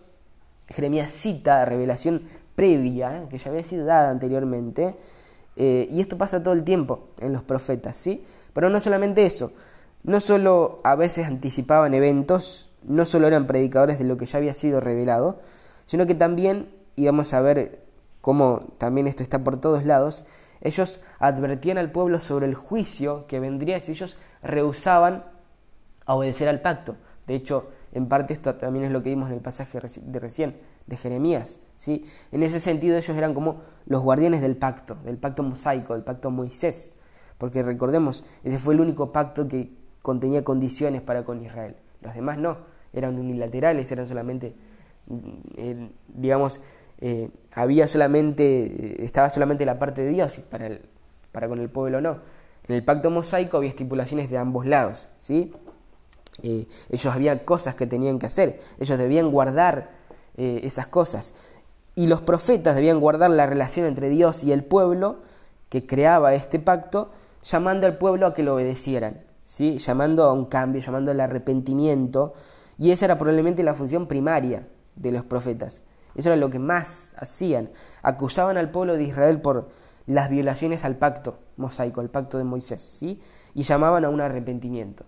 Jeremías 0.68 1.10
cita 1.10 1.64
revelación 1.64 2.22
previa, 2.58 3.28
que 3.30 3.38
ya 3.38 3.50
había 3.50 3.62
sido 3.62 3.86
dada 3.86 4.10
anteriormente, 4.10 4.96
eh, 5.54 5.86
y 5.92 6.00
esto 6.00 6.18
pasa 6.18 6.42
todo 6.42 6.54
el 6.54 6.64
tiempo 6.64 7.10
en 7.20 7.32
los 7.32 7.44
profetas, 7.44 7.94
¿sí? 7.94 8.24
Pero 8.52 8.68
no 8.68 8.80
solamente 8.80 9.24
eso, 9.24 9.52
no 10.02 10.18
solo 10.18 10.80
a 10.82 10.96
veces 10.96 11.28
anticipaban 11.28 11.94
eventos, 11.94 12.72
no 12.82 13.04
solo 13.04 13.28
eran 13.28 13.46
predicadores 13.46 14.00
de 14.00 14.06
lo 14.06 14.16
que 14.16 14.26
ya 14.26 14.38
había 14.38 14.54
sido 14.54 14.80
revelado, 14.80 15.38
sino 15.86 16.04
que 16.04 16.16
también, 16.16 16.68
y 16.96 17.06
vamos 17.06 17.32
a 17.32 17.40
ver 17.40 17.84
cómo 18.20 18.72
también 18.78 19.06
esto 19.06 19.22
está 19.22 19.44
por 19.44 19.60
todos 19.60 19.84
lados, 19.84 20.24
ellos 20.60 21.00
advertían 21.20 21.78
al 21.78 21.92
pueblo 21.92 22.18
sobre 22.18 22.46
el 22.46 22.54
juicio 22.54 23.28
que 23.28 23.38
vendría 23.38 23.78
si 23.78 23.92
ellos 23.92 24.16
rehusaban 24.42 25.22
a 26.06 26.14
obedecer 26.16 26.48
al 26.48 26.60
pacto. 26.60 26.96
De 27.28 27.36
hecho, 27.36 27.68
en 27.92 28.08
parte 28.08 28.32
esto 28.32 28.56
también 28.56 28.84
es 28.84 28.90
lo 28.90 29.04
que 29.04 29.10
vimos 29.10 29.28
en 29.28 29.36
el 29.36 29.42
pasaje 29.42 29.78
de 29.78 30.18
recién, 30.18 30.56
de 30.88 30.96
Jeremías. 30.96 31.60
¿Sí? 31.78 32.04
En 32.30 32.42
ese 32.42 32.60
sentido 32.60 32.98
ellos 32.98 33.16
eran 33.16 33.32
como 33.32 33.62
los 33.86 34.02
guardianes 34.02 34.42
del 34.42 34.58
pacto, 34.58 34.96
del 34.96 35.16
pacto 35.16 35.42
mosaico, 35.42 35.94
del 35.94 36.02
pacto 36.02 36.30
Moisés. 36.30 36.92
Porque 37.38 37.62
recordemos, 37.62 38.24
ese 38.44 38.58
fue 38.58 38.74
el 38.74 38.80
único 38.80 39.12
pacto 39.12 39.48
que 39.48 39.72
contenía 40.02 40.44
condiciones 40.44 41.00
para 41.00 41.24
con 41.24 41.42
Israel. 41.42 41.76
Los 42.02 42.14
demás 42.14 42.36
no, 42.36 42.58
eran 42.92 43.18
unilaterales, 43.18 43.90
eran 43.90 44.06
solamente, 44.06 44.54
mm, 45.06 45.86
digamos, 46.08 46.60
eh, 47.00 47.30
había 47.52 47.86
solamente, 47.86 49.04
estaba 49.04 49.30
solamente 49.30 49.64
la 49.64 49.78
parte 49.78 50.02
de 50.02 50.10
Dios 50.10 50.40
para, 50.50 50.68
para 51.30 51.48
con 51.48 51.58
el 51.60 51.70
pueblo 51.70 52.00
no. 52.00 52.18
En 52.66 52.74
el 52.74 52.84
pacto 52.84 53.10
mosaico 53.10 53.56
había 53.56 53.70
estipulaciones 53.70 54.28
de 54.30 54.36
ambos 54.36 54.66
lados, 54.66 55.08
¿sí? 55.16 55.52
Eh, 56.42 56.66
ellos 56.90 57.14
había 57.14 57.44
cosas 57.44 57.74
que 57.76 57.86
tenían 57.86 58.18
que 58.18 58.26
hacer, 58.26 58.58
ellos 58.78 58.98
debían 58.98 59.30
guardar 59.30 59.90
eh, 60.36 60.60
esas 60.62 60.86
cosas. 60.86 61.34
Y 61.98 62.06
los 62.06 62.22
profetas 62.22 62.76
debían 62.76 63.00
guardar 63.00 63.28
la 63.32 63.46
relación 63.46 63.84
entre 63.84 64.08
Dios 64.08 64.44
y 64.44 64.52
el 64.52 64.62
pueblo 64.62 65.18
que 65.68 65.84
creaba 65.84 66.32
este 66.32 66.60
pacto, 66.60 67.10
llamando 67.42 67.88
al 67.88 67.98
pueblo 67.98 68.28
a 68.28 68.34
que 68.34 68.44
lo 68.44 68.54
obedecieran, 68.54 69.24
¿sí? 69.42 69.78
llamando 69.78 70.22
a 70.22 70.32
un 70.32 70.44
cambio, 70.44 70.80
llamando 70.80 71.10
al 71.10 71.18
arrepentimiento. 71.18 72.34
Y 72.78 72.92
esa 72.92 73.06
era 73.06 73.18
probablemente 73.18 73.64
la 73.64 73.74
función 73.74 74.06
primaria 74.06 74.68
de 74.94 75.10
los 75.10 75.24
profetas. 75.24 75.82
Eso 76.14 76.28
era 76.28 76.36
lo 76.36 76.50
que 76.50 76.60
más 76.60 77.14
hacían. 77.16 77.68
Acusaban 78.02 78.58
al 78.58 78.70
pueblo 78.70 78.92
de 78.92 79.02
Israel 79.02 79.40
por 79.40 79.68
las 80.06 80.30
violaciones 80.30 80.84
al 80.84 80.98
pacto 80.98 81.40
mosaico, 81.56 82.00
al 82.00 82.10
pacto 82.10 82.38
de 82.38 82.44
Moisés, 82.44 82.80
¿sí? 82.80 83.20
y 83.54 83.62
llamaban 83.62 84.04
a 84.04 84.08
un 84.08 84.20
arrepentimiento. 84.20 85.04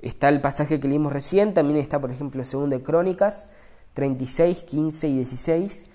Está 0.00 0.30
el 0.30 0.40
pasaje 0.40 0.80
que 0.80 0.88
leímos 0.88 1.12
recién, 1.12 1.54
también 1.54 1.78
está, 1.78 2.00
por 2.00 2.10
ejemplo, 2.10 2.42
el 2.42 2.70
de 2.70 2.82
Crónicas 2.82 3.50
36, 3.92 4.64
15 4.64 5.08
y 5.08 5.14
16. 5.18 5.86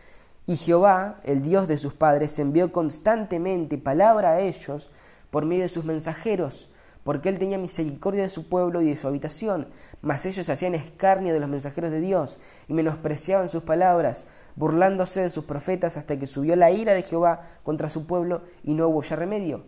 Y 0.50 0.56
Jehová, 0.56 1.20
el 1.26 1.44
Dios 1.44 1.68
de 1.68 1.78
sus 1.78 1.94
padres, 1.94 2.40
envió 2.40 2.72
constantemente 2.72 3.78
palabra 3.78 4.32
a 4.32 4.40
ellos 4.40 4.90
por 5.30 5.46
medio 5.46 5.62
de 5.62 5.70
sus 5.70 5.86
mensajeros, 5.86 6.72
porque 7.04 7.30
él 7.30 7.38
tenía 7.38 7.60
misericordia 7.60 8.24
de 8.24 8.32
su 8.32 8.50
pueblo 8.50 8.82
y 8.82 8.90
de 8.90 8.96
su 8.96 9.08
habitación, 9.08 9.68
mas 10.02 10.26
ellos 10.26 10.50
hacían 10.50 10.74
escarnio 10.74 11.36
de 11.36 11.40
los 11.40 11.50
mensajeros 11.50 11.92
de 11.92 12.00
Dios 12.00 12.40
y 12.68 12.74
menospreciaban 12.74 13.48
sus 13.48 13.62
palabras, 13.62 14.26
burlándose 14.56 15.22
de 15.22 15.30
sus 15.30 15.46
profetas 15.46 15.98
hasta 15.98 16.18
que 16.18 16.26
subió 16.26 16.56
la 16.56 16.72
ira 16.72 16.96
de 16.96 17.04
Jehová 17.04 17.42
contra 17.62 17.88
su 17.88 18.08
pueblo 18.08 18.42
y 18.64 18.74
no 18.74 18.88
hubo 18.88 19.04
ya 19.04 19.18
remedio. 19.18 19.66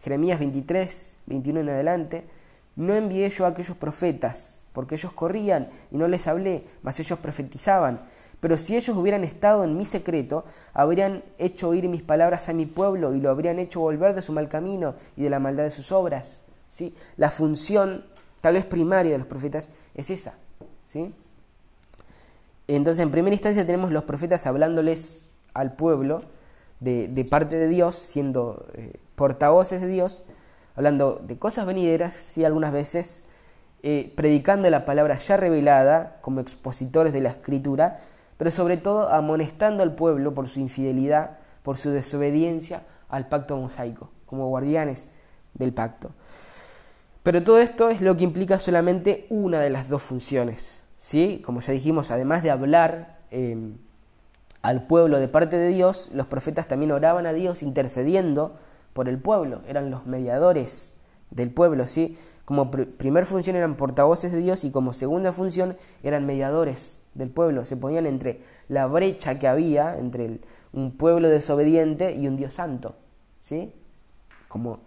Jeremías 0.00 0.38
23, 0.38 1.18
21 1.26 1.58
en 1.58 1.68
adelante. 1.70 2.28
No 2.76 2.94
envié 2.94 3.28
yo 3.30 3.46
a 3.46 3.48
aquellos 3.48 3.76
profetas, 3.76 4.60
porque 4.72 4.94
ellos 4.94 5.12
corrían 5.12 5.70
y 5.90 5.98
no 5.98 6.06
les 6.06 6.28
hablé, 6.28 6.66
mas 6.82 7.00
ellos 7.00 7.18
profetizaban. 7.18 8.04
Pero 8.44 8.58
si 8.58 8.76
ellos 8.76 8.94
hubieran 8.94 9.24
estado 9.24 9.64
en 9.64 9.74
mi 9.74 9.86
secreto, 9.86 10.44
habrían 10.74 11.24
hecho 11.38 11.70
oír 11.70 11.88
mis 11.88 12.02
palabras 12.02 12.50
a 12.50 12.52
mi 12.52 12.66
pueblo 12.66 13.14
y 13.14 13.20
lo 13.22 13.30
habrían 13.30 13.58
hecho 13.58 13.80
volver 13.80 14.14
de 14.14 14.20
su 14.20 14.32
mal 14.32 14.50
camino 14.50 14.96
y 15.16 15.22
de 15.22 15.30
la 15.30 15.38
maldad 15.38 15.64
de 15.64 15.70
sus 15.70 15.90
obras. 15.92 16.42
¿sí? 16.68 16.94
La 17.16 17.30
función, 17.30 18.04
tal 18.42 18.52
vez 18.52 18.66
primaria 18.66 19.12
de 19.12 19.16
los 19.16 19.26
profetas, 19.26 19.70
es 19.94 20.10
esa. 20.10 20.34
¿sí? 20.84 21.14
Entonces, 22.68 23.02
en 23.02 23.10
primera 23.10 23.32
instancia 23.32 23.64
tenemos 23.64 23.92
los 23.92 24.04
profetas 24.04 24.46
hablándoles 24.46 25.30
al 25.54 25.72
pueblo 25.72 26.20
de, 26.80 27.26
parte 27.30 27.56
de 27.56 27.68
Dios, 27.68 27.96
siendo 27.96 28.66
eh, 28.74 28.92
portavoces 29.14 29.80
de 29.80 29.86
Dios, 29.86 30.26
hablando 30.76 31.14
de 31.14 31.38
cosas 31.38 31.64
venideras, 31.64 32.12
sí, 32.12 32.44
algunas 32.44 32.72
veces, 32.74 33.24
eh, 33.82 34.12
predicando 34.14 34.68
la 34.68 34.84
palabra 34.84 35.16
ya 35.16 35.38
revelada 35.38 36.18
como 36.20 36.40
expositores 36.40 37.14
de 37.14 37.22
la 37.22 37.30
escritura, 37.30 38.00
pero 38.36 38.50
sobre 38.50 38.76
todo 38.76 39.08
amonestando 39.10 39.82
al 39.82 39.94
pueblo 39.94 40.34
por 40.34 40.48
su 40.48 40.60
infidelidad, 40.60 41.38
por 41.62 41.76
su 41.76 41.90
desobediencia 41.90 42.82
al 43.08 43.28
pacto 43.28 43.56
mosaico, 43.56 44.10
como 44.26 44.48
guardianes 44.48 45.10
del 45.54 45.72
pacto. 45.72 46.10
Pero 47.22 47.42
todo 47.42 47.58
esto 47.58 47.88
es 47.88 48.00
lo 48.00 48.16
que 48.16 48.24
implica 48.24 48.58
solamente 48.58 49.26
una 49.30 49.60
de 49.60 49.70
las 49.70 49.88
dos 49.88 50.02
funciones. 50.02 50.82
¿sí? 50.98 51.40
Como 51.44 51.60
ya 51.60 51.72
dijimos, 51.72 52.10
además 52.10 52.42
de 52.42 52.50
hablar 52.50 53.18
em, 53.30 53.78
al 54.62 54.86
pueblo 54.86 55.18
de 55.18 55.28
parte 55.28 55.56
de 55.56 55.68
Dios, 55.68 56.10
los 56.12 56.26
profetas 56.26 56.68
también 56.68 56.92
oraban 56.92 57.26
a 57.26 57.32
Dios 57.32 57.62
intercediendo 57.62 58.56
por 58.92 59.08
el 59.08 59.18
pueblo, 59.18 59.60
eran 59.66 59.90
los 59.90 60.06
mediadores 60.06 60.96
del 61.34 61.50
pueblo, 61.50 61.86
¿sí? 61.86 62.16
Como 62.44 62.70
primer 62.70 63.26
función 63.26 63.56
eran 63.56 63.76
portavoces 63.76 64.32
de 64.32 64.38
Dios 64.38 64.64
y 64.64 64.70
como 64.70 64.92
segunda 64.92 65.32
función 65.32 65.76
eran 66.02 66.24
mediadores 66.24 67.00
del 67.14 67.30
pueblo, 67.30 67.64
se 67.64 67.76
ponían 67.76 68.06
entre 68.06 68.40
la 68.68 68.86
brecha 68.86 69.38
que 69.38 69.46
había 69.46 69.98
entre 69.98 70.40
un 70.72 70.96
pueblo 70.96 71.28
desobediente 71.28 72.14
y 72.14 72.26
un 72.26 72.36
Dios 72.36 72.54
santo, 72.54 72.96
¿sí? 73.40 73.72
Como, 74.48 74.80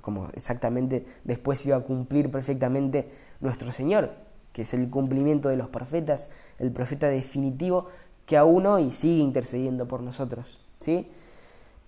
como 0.00 0.28
exactamente 0.34 1.04
después 1.24 1.64
iba 1.66 1.76
a 1.76 1.80
cumplir 1.80 2.30
perfectamente 2.30 3.08
nuestro 3.40 3.72
Señor, 3.72 4.12
que 4.52 4.62
es 4.62 4.74
el 4.74 4.88
cumplimiento 4.88 5.48
de 5.48 5.56
los 5.56 5.68
profetas, 5.68 6.30
el 6.58 6.72
profeta 6.72 7.08
definitivo 7.08 7.88
que 8.24 8.36
aún 8.36 8.66
hoy 8.66 8.90
sigue 8.90 9.22
intercediendo 9.22 9.86
por 9.86 10.02
nosotros, 10.02 10.60
¿sí? 10.78 11.08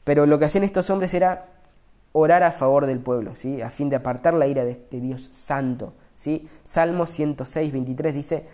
Pero 0.05 0.25
lo 0.25 0.39
que 0.39 0.47
hacían 0.47 0.65
estos 0.65 0.89
hombres 0.91 1.13
era 1.13 1.58
orar 2.19 2.43
a 2.43 2.53
favor 2.53 2.87
del 2.87 3.01
pueblo, 3.01 3.35
¿sí? 3.35 3.63
a 3.63 3.71
fin 3.71 3.91
de 3.91 3.97
apartar 3.97 4.35
la 4.35 4.47
ira 4.47 4.65
de 4.65 4.73
este 4.73 5.01
Dios 5.01 5.31
santo. 5.33 5.95
¿sí? 6.15 6.49
Salmo 6.63 7.07
106, 7.07 7.73
23 7.73 8.15
dice, 8.15 8.47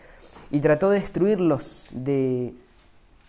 y 0.51 0.61
trató 0.61 0.91
de 0.91 1.01
destruirlos, 1.01 1.89
de 1.93 2.55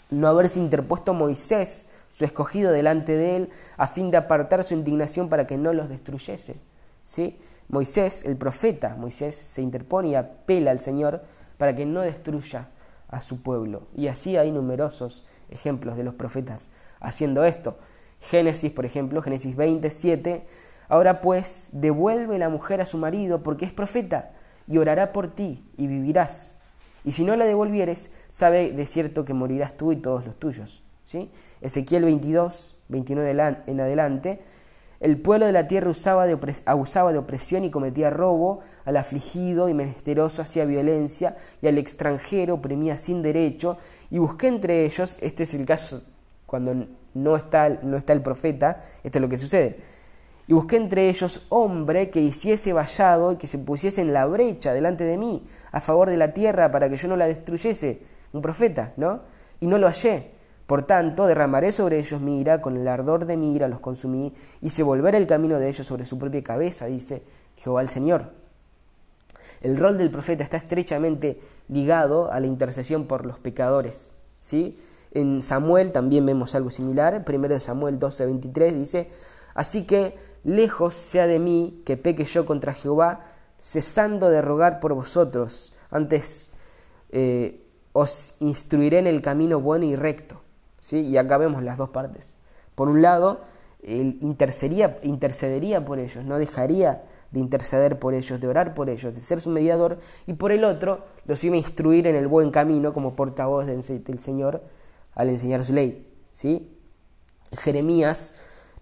no 0.10 0.28
haberse 0.28 0.60
interpuesto 0.60 1.13
Moisés, 1.13 1.89
su 2.12 2.26
escogido, 2.26 2.71
delante 2.71 3.17
de 3.17 3.36
él, 3.36 3.50
a 3.78 3.88
fin 3.88 4.12
de 4.12 4.17
apartar 4.17 4.63
su 4.63 4.74
indignación 4.74 5.30
para 5.30 5.48
que 5.48 5.58
no 5.58 5.74
los 5.74 5.89
destruyese. 5.89 6.56
¿sí? 7.04 7.38
Moisés, 7.67 8.24
el 8.26 8.38
profeta, 8.38 8.95
Moisés 8.95 9.36
se 9.36 9.62
interpone 9.62 10.10
y 10.10 10.15
apela 10.15 10.71
al 10.71 10.80
Señor 10.80 11.24
para 11.58 11.76
que 11.76 11.86
no 11.86 12.02
destruya 12.02 12.69
a 13.08 13.21
su 13.21 13.41
pueblo. 13.41 13.88
Y 13.95 14.08
así 14.08 14.38
hay 14.38 14.52
numerosos 14.52 15.24
ejemplos 15.50 15.98
de 15.98 16.04
los 16.04 16.13
profetas 16.13 16.69
haciendo 17.00 17.45
esto. 17.45 17.78
Génesis, 18.29 18.71
por 18.71 18.85
ejemplo, 18.85 19.21
Génesis 19.21 19.55
27. 19.55 20.45
Ahora 20.88 21.21
pues, 21.21 21.69
devuelve 21.73 22.38
la 22.38 22.49
mujer 22.49 22.81
a 22.81 22.85
su 22.85 22.97
marido 22.97 23.43
porque 23.43 23.65
es 23.65 23.73
profeta 23.73 24.31
y 24.67 24.77
orará 24.77 25.11
por 25.11 25.27
ti 25.27 25.63
y 25.77 25.88
vivirás. 25.88 26.61
Y 27.03 27.11
si 27.11 27.23
no 27.23 27.35
la 27.35 27.45
devolvieres, 27.45 28.11
sabe 28.29 28.71
de 28.71 28.88
cierto 28.88 29.25
que 29.25 29.33
morirás 29.33 29.77
tú 29.77 29.91
y 29.91 29.97
todos 29.97 30.25
los 30.25 30.38
tuyos. 30.38 30.81
¿Sí? 31.05 31.31
Ezequiel 31.61 32.03
22, 32.03 32.77
29 32.89 33.61
en 33.67 33.79
adelante. 33.79 34.41
El 34.99 35.21
pueblo 35.21 35.45
de 35.45 35.51
la 35.51 35.67
tierra 35.67 35.89
usaba 35.89 36.25
de 36.25 36.38
abusaba 36.65 37.11
de 37.11 37.19
opresión 37.19 37.63
y 37.63 37.69
cometía 37.69 38.09
robo, 38.09 38.61
al 38.85 38.97
afligido 38.97 39.69
y 39.69 39.73
menesteroso 39.75 40.41
hacía 40.41 40.65
violencia, 40.65 41.35
y 41.61 41.67
al 41.67 41.77
extranjero 41.77 42.55
oprimía 42.55 42.97
sin 42.97 43.21
derecho, 43.21 43.77
y 44.09 44.17
busqué 44.17 44.47
entre 44.47 44.85
ellos, 44.85 45.17
este 45.21 45.43
es 45.43 45.53
el 45.53 45.65
caso 45.65 46.01
cuando 46.45 46.88
no 47.15 47.36
está, 47.36 47.69
no 47.82 47.97
está 47.97 48.13
el 48.13 48.21
profeta, 48.21 48.78
esto 49.04 49.17
es 49.17 49.21
lo 49.21 49.30
que 49.30 49.38
sucede. 49.38 49.78
Y 50.47 50.54
busqué 50.54 50.75
entre 50.75 51.10
ellos 51.10 51.41
hombre 51.49 52.12
que 52.12 52.21
hiciese 52.21 52.71
vallado 52.71 53.32
y 53.32 53.38
que 53.38 53.47
se 53.47 53.58
pusiese 53.58 54.01
en 54.01 54.13
la 54.13 54.28
brecha 54.28 54.73
delante 54.73 55.04
de 55.04 55.17
mí, 55.17 55.43
a 55.71 55.82
favor 55.82 56.10
de 56.10 56.17
la 56.17 56.34
tierra, 56.34 56.69
para 56.69 56.88
que 56.88 56.97
yo 56.97 57.08
no 57.08 57.17
la 57.17 57.25
destruyese. 57.25 58.01
Un 58.32 58.41
profeta, 58.41 58.93
¿no? 58.97 59.21
Y 59.60 59.67
no 59.67 59.80
lo 59.80 59.88
hallé. 59.88 60.32
Por 60.67 60.84
tanto, 60.84 61.25
derramaré 61.25 61.71
sobre 61.71 61.99
ellos 61.99 62.21
mi 62.21 62.41
ira, 62.41 62.62
con 62.62 62.75
el 62.75 62.88
ardor 62.88 63.25
de 63.25 63.38
mi 63.38 63.56
ira 63.56 63.67
los 63.67 63.80
consumí, 63.80 64.34
y 64.62 64.69
se 64.71 64.84
volverá 64.84 65.17
el 65.17 65.25
camino 65.25 65.58
de 65.58 65.69
ellos 65.69 65.88
sobre 65.88 66.06
su 66.06 66.19
propia 66.19 66.43
cabeza, 66.43 66.86
dice 66.86 67.23
Jehová 67.56 67.82
el 67.82 67.89
Señor. 67.89 68.32
El 69.62 69.78
rol 69.78 69.97
del 69.97 70.12
profeta 70.12 70.43
está 70.43 70.58
estrechamente 70.58 71.39
ligado 71.69 72.32
a 72.32 72.39
la 72.39 72.47
intercesión 72.47 73.06
por 73.06 73.25
los 73.25 73.39
pecadores, 73.39 74.13
¿sí? 74.39 74.78
En 75.15 75.41
Samuel 75.41 75.93
también 75.93 76.25
vemos 76.25 76.56
algo 76.56 76.69
similar. 76.69 77.23
Primero 77.23 77.54
de 77.54 77.62
Samuel 77.62 77.97
12, 77.97 78.25
23 78.25 78.75
dice, 78.75 79.10
Así 79.54 79.88
que 79.88 80.13
lejos 80.43 80.93
sea 80.93 81.25
de 81.25 81.39
mí 81.39 81.82
que 81.86 81.95
peque 81.95 82.25
yo 82.25 82.45
contra 82.45 82.73
Jehová, 82.73 83.21
cesando 83.58 84.30
de 84.30 84.41
rogar 84.41 84.82
por 84.82 84.93
vosotros. 84.93 85.73
Antes 85.89 86.51
eh, 87.12 87.65
os 87.93 88.36
instruiré 88.41 88.99
en 88.99 89.08
el 89.08 89.21
camino 89.21 89.62
bueno 89.62 89.86
y 89.86 89.95
recto. 89.95 90.41
¿Sí? 90.82 90.99
Y 90.99 91.15
acá 91.15 91.38
vemos 91.38 91.63
las 91.63 91.78
dos 91.78 91.89
partes. 91.91 92.34
Por 92.75 92.89
un 92.89 93.01
lado, 93.01 93.39
él 93.84 94.19
intercedería 94.19 95.86
por 95.86 95.97
ellos, 95.97 96.25
no 96.25 96.38
dejaría 96.38 97.04
de 97.32 97.39
interceder 97.39 97.99
por 97.99 98.13
ellos, 98.13 98.41
de 98.41 98.47
orar 98.49 98.73
por 98.73 98.89
ellos, 98.89 99.15
de 99.15 99.21
ser 99.21 99.39
su 99.39 99.49
mediador, 99.49 99.97
y 100.28 100.34
por 100.34 100.51
el 100.51 100.65
otro 100.65 101.06
los 101.25 101.41
iba 101.45 101.56
a 101.56 101.58
instruir 101.58 102.06
en 102.06 102.15
el 102.15 102.28
buen 102.28 102.51
camino 102.51 102.91
como 102.91 103.15
portavoz 103.15 103.65
del 103.65 104.19
Señor 104.19 104.62
al 105.15 105.30
enseñar 105.30 105.65
su 105.65 105.73
ley. 105.73 106.08
¿sí? 106.32 106.78
Jeremías, 107.51 108.36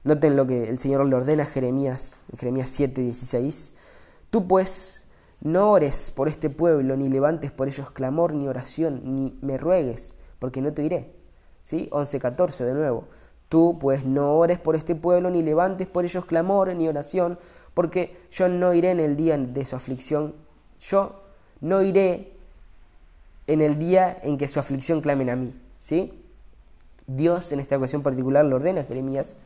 noten 0.04 0.36
lo 0.36 0.48
que 0.48 0.67
el 0.69 0.78
Señor 0.78 1.06
le 1.06 1.15
ordena 1.15 1.46
Jeremías, 1.46 2.24
Jeremías 2.38 2.69
7, 2.69 3.02
16. 3.02 3.74
Tú 4.30 4.48
pues 4.48 5.04
no 5.41 5.72
ores 5.72 6.12
por 6.12 6.28
este 6.28 6.50
pueblo, 6.50 6.98
ni 6.98 7.10
levantes 7.10 7.52
por 7.52 7.67
ellos 7.67 7.91
clamor, 7.91 8.34
ni 8.34 8.48
oración, 8.48 9.02
ni 9.04 9.38
me 9.41 9.58
ruegues, 9.58 10.15
porque 10.39 10.62
no 10.62 10.74
te 10.74 10.84
iré. 10.84 11.13
¿Sí? 11.62 11.88
11, 11.91 12.19
14 12.19 12.65
de 12.65 12.74
nuevo. 12.74 13.06
Tú 13.48 13.78
pues 13.80 14.04
no 14.04 14.34
ores 14.34 14.60
por 14.60 14.76
este 14.76 14.96
pueblo, 14.96 15.30
ni 15.30 15.43
levantes 15.43 15.86
por 15.88 16.06
ellos 16.06 16.26
clamor, 16.26 16.74
ni 16.76 16.88
oración, 16.88 17.38
porque 17.74 18.17
yo 18.32 18.50
no 18.50 18.74
iré 18.74 18.91
en 18.91 19.00
el 19.00 19.15
día 19.15 19.38
de 19.38 19.65
su 19.65 19.76
aflicción. 19.76 20.34
Yo 20.80 21.22
no 21.62 21.84
iré 21.84 22.34
en 23.46 23.62
el 23.62 23.78
día 23.78 24.17
en 24.24 24.38
que 24.38 24.48
su 24.48 24.60
aflicción 24.60 25.02
clamen 25.02 25.30
a 25.30 25.36
mí. 25.36 25.54
¿Sí? 25.78 26.23
Dios 27.08 27.52
en 27.52 27.60
esta 27.60 27.78
ocasión 27.78 28.02
particular 28.02 28.46
le 28.46 28.56
ordena 28.56 28.82
a 28.82 28.86
Jeremías 28.86 29.38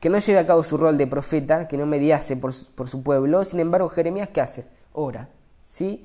que 0.00 0.10
no 0.10 0.18
lleve 0.18 0.38
a 0.38 0.46
cabo 0.46 0.62
su 0.62 0.76
rol 0.76 0.98
de 0.98 1.06
profeta, 1.06 1.68
que 1.68 1.76
no 1.76 1.86
mediase 1.86 2.36
por, 2.36 2.52
por 2.74 2.88
su 2.88 3.02
pueblo. 3.02 3.44
Sin 3.44 3.60
embargo, 3.60 3.88
Jeremías, 3.88 4.28
¿qué 4.28 4.40
hace? 4.40 4.66
Ora, 4.92 5.30
¿sí? 5.64 6.04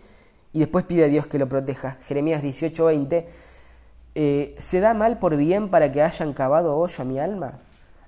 Y 0.54 0.60
después 0.60 0.86
pide 0.86 1.06
a 1.06 1.08
Dios 1.08 1.28
que 1.28 1.40
lo 1.40 1.48
proteja. 1.48 1.98
Jeremías 2.08 2.42
18:20, 2.44 3.26
eh, 4.16 4.56
¿se 4.58 4.80
da 4.80 4.94
mal 4.94 5.20
por 5.20 5.36
bien 5.38 5.70
para 5.70 5.92
que 5.92 6.02
hayan 6.02 6.34
cavado 6.34 6.78
hoyo 6.78 7.02
a 7.02 7.06
mi 7.06 7.20
alma? 7.20 7.60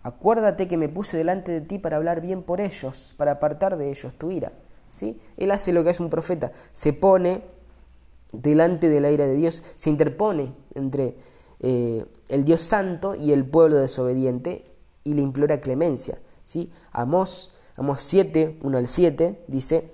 Acuérdate 0.04 0.68
que 0.68 0.78
me 0.78 0.89
puse 0.89 1.16
delante 1.16 1.52
de 1.52 1.62
ti 1.62 1.80
para 1.80 1.98
hablar 1.98 2.22
bien 2.22 2.44
por 2.44 2.60
ellos, 2.60 3.13
para 3.18 3.34
apartar 3.34 3.78
de 3.78 3.89
ellos 3.89 4.13
tu 4.16 4.32
ira. 4.32 4.52
¿Sí? 4.92 5.20
Él 5.38 5.52
hace 5.52 5.74
lo 5.74 5.84
que 5.84 5.89
es 5.89 6.00
un 6.00 6.10
profeta, 6.10 6.52
se 6.72 6.94
pone 6.94 7.42
delante 8.32 8.89
de 8.89 9.02
la 9.02 9.10
ira 9.10 9.26
de 9.26 9.36
Dios, 9.36 9.63
se 9.76 9.89
interpone 9.89 10.54
entre 10.76 11.16
eh, 11.62 12.06
el 12.34 12.46
Dios 12.46 12.62
santo 12.62 13.15
y 13.15 13.32
el 13.32 13.46
pueblo 13.46 13.80
desobediente 13.80 14.65
y 15.04 15.13
le 15.13 15.22
implora 15.22 15.62
clemencia. 15.62 16.17
¿sí? 16.43 16.72
Amós, 16.91 17.52
Amós 17.78 18.02
7, 18.02 18.60
1 18.62 18.78
al 18.78 18.88
7, 18.88 19.46
dice, 19.48 19.91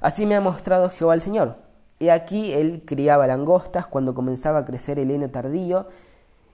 Así 0.00 0.24
me 0.24 0.34
ha 0.34 0.40
mostrado 0.40 0.88
Jehová 0.88 1.14
el 1.14 1.20
Señor. 1.20 1.56
He 2.00 2.10
aquí 2.10 2.52
él 2.54 2.82
criaba 2.86 3.26
langostas 3.26 3.86
cuando 3.86 4.14
comenzaba 4.14 4.60
a 4.60 4.64
crecer 4.64 4.98
el 4.98 5.10
heno 5.10 5.30
tardío, 5.30 5.86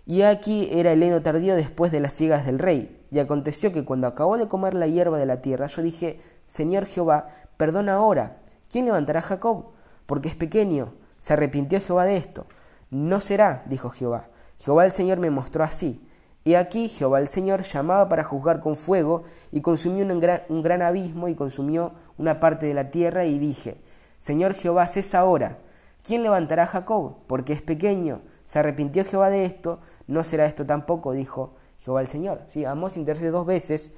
y 0.04 0.22
aquí 0.22 0.68
era 0.72 0.92
el 0.92 1.02
heno 1.02 1.22
tardío 1.22 1.54
después 1.54 1.92
de 1.92 2.00
las 2.00 2.12
ciegas 2.14 2.44
del 2.44 2.58
rey. 2.58 3.00
Y 3.10 3.20
aconteció 3.20 3.72
que 3.72 3.84
cuando 3.84 4.06
acabó 4.06 4.36
de 4.36 4.48
comer 4.48 4.74
la 4.74 4.86
hierba 4.86 5.16
de 5.18 5.26
la 5.26 5.42
tierra, 5.42 5.66
yo 5.68 5.80
dije, 5.80 6.18
Señor 6.46 6.86
Jehová, 6.86 7.28
perdona 7.56 7.94
ahora, 7.94 8.38
¿quién 8.68 8.86
levantará 8.86 9.20
a 9.20 9.22
Jacob? 9.22 9.66
Porque 10.06 10.28
es 10.28 10.34
pequeño. 10.34 10.94
Se 11.18 11.34
arrepintió 11.34 11.80
Jehová 11.80 12.04
de 12.04 12.16
esto. 12.16 12.46
No 12.90 13.20
será, 13.20 13.64
dijo 13.66 13.90
Jehová. 13.90 14.28
Jehová 14.58 14.84
el 14.84 14.92
Señor 14.92 15.18
me 15.18 15.30
mostró 15.30 15.64
así. 15.64 16.00
Y 16.44 16.54
aquí 16.54 16.88
Jehová 16.88 17.20
el 17.20 17.28
Señor 17.28 17.62
llamaba 17.62 18.08
para 18.08 18.24
juzgar 18.24 18.60
con 18.60 18.76
fuego, 18.76 19.22
y 19.52 19.60
consumió 19.60 20.06
un 20.06 20.20
gran, 20.20 20.42
un 20.48 20.62
gran 20.62 20.82
abismo, 20.82 21.28
y 21.28 21.34
consumió 21.34 21.92
una 22.16 22.40
parte 22.40 22.66
de 22.66 22.74
la 22.74 22.90
tierra, 22.90 23.24
y 23.24 23.38
dije, 23.38 23.76
Señor 24.18 24.54
Jehová, 24.54 24.88
cesa 24.88 25.20
ahora. 25.20 25.58
¿Quién 26.04 26.22
levantará 26.22 26.64
a 26.64 26.66
Jacob? 26.66 27.16
Porque 27.26 27.52
es 27.52 27.62
pequeño. 27.62 28.22
Se 28.44 28.58
arrepintió 28.58 29.04
Jehová 29.04 29.30
de 29.30 29.44
esto, 29.44 29.80
no 30.06 30.24
será 30.24 30.46
esto 30.46 30.64
tampoco, 30.64 31.12
dijo 31.12 31.54
Jehová 31.80 32.00
el 32.00 32.06
Señor. 32.06 32.40
¿Sí? 32.48 32.64
Amós 32.64 32.96
intercede 32.96 33.30
dos 33.30 33.44
veces 33.44 33.92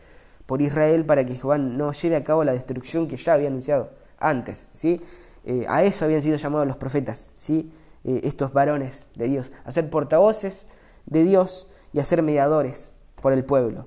por 0.47 0.61
Israel 0.61 1.07
para 1.07 1.25
que 1.25 1.35
Jehová 1.35 1.59
no 1.59 1.93
lleve 1.93 2.17
a 2.17 2.25
cabo 2.25 2.43
la 2.43 2.53
destrucción 2.53 3.07
que 3.07 3.17
ya 3.17 3.35
había 3.35 3.49
anunciado 3.49 3.91
antes. 4.19 4.69
¿sí? 4.73 5.01
Eh, 5.45 5.65
a 5.69 5.85
eso 5.85 6.05
habían 6.05 6.21
sido 6.21 6.37
llamados 6.37 6.67
los 6.67 6.77
profetas. 6.77 7.31
¿sí? 7.35 7.71
Eh, 8.05 8.21
estos 8.25 8.53
varones 8.53 8.95
de 9.15 9.29
Dios, 9.29 9.53
a 9.65 9.73
ser 9.73 9.91
portavoces 9.91 10.69
de 11.07 11.25
Dios 11.25 11.69
y 11.93 12.01
a 12.01 12.05
ser 12.05 12.23
mediadores 12.23 12.93
por 13.21 13.33
el 13.33 13.45
pueblo. 13.45 13.87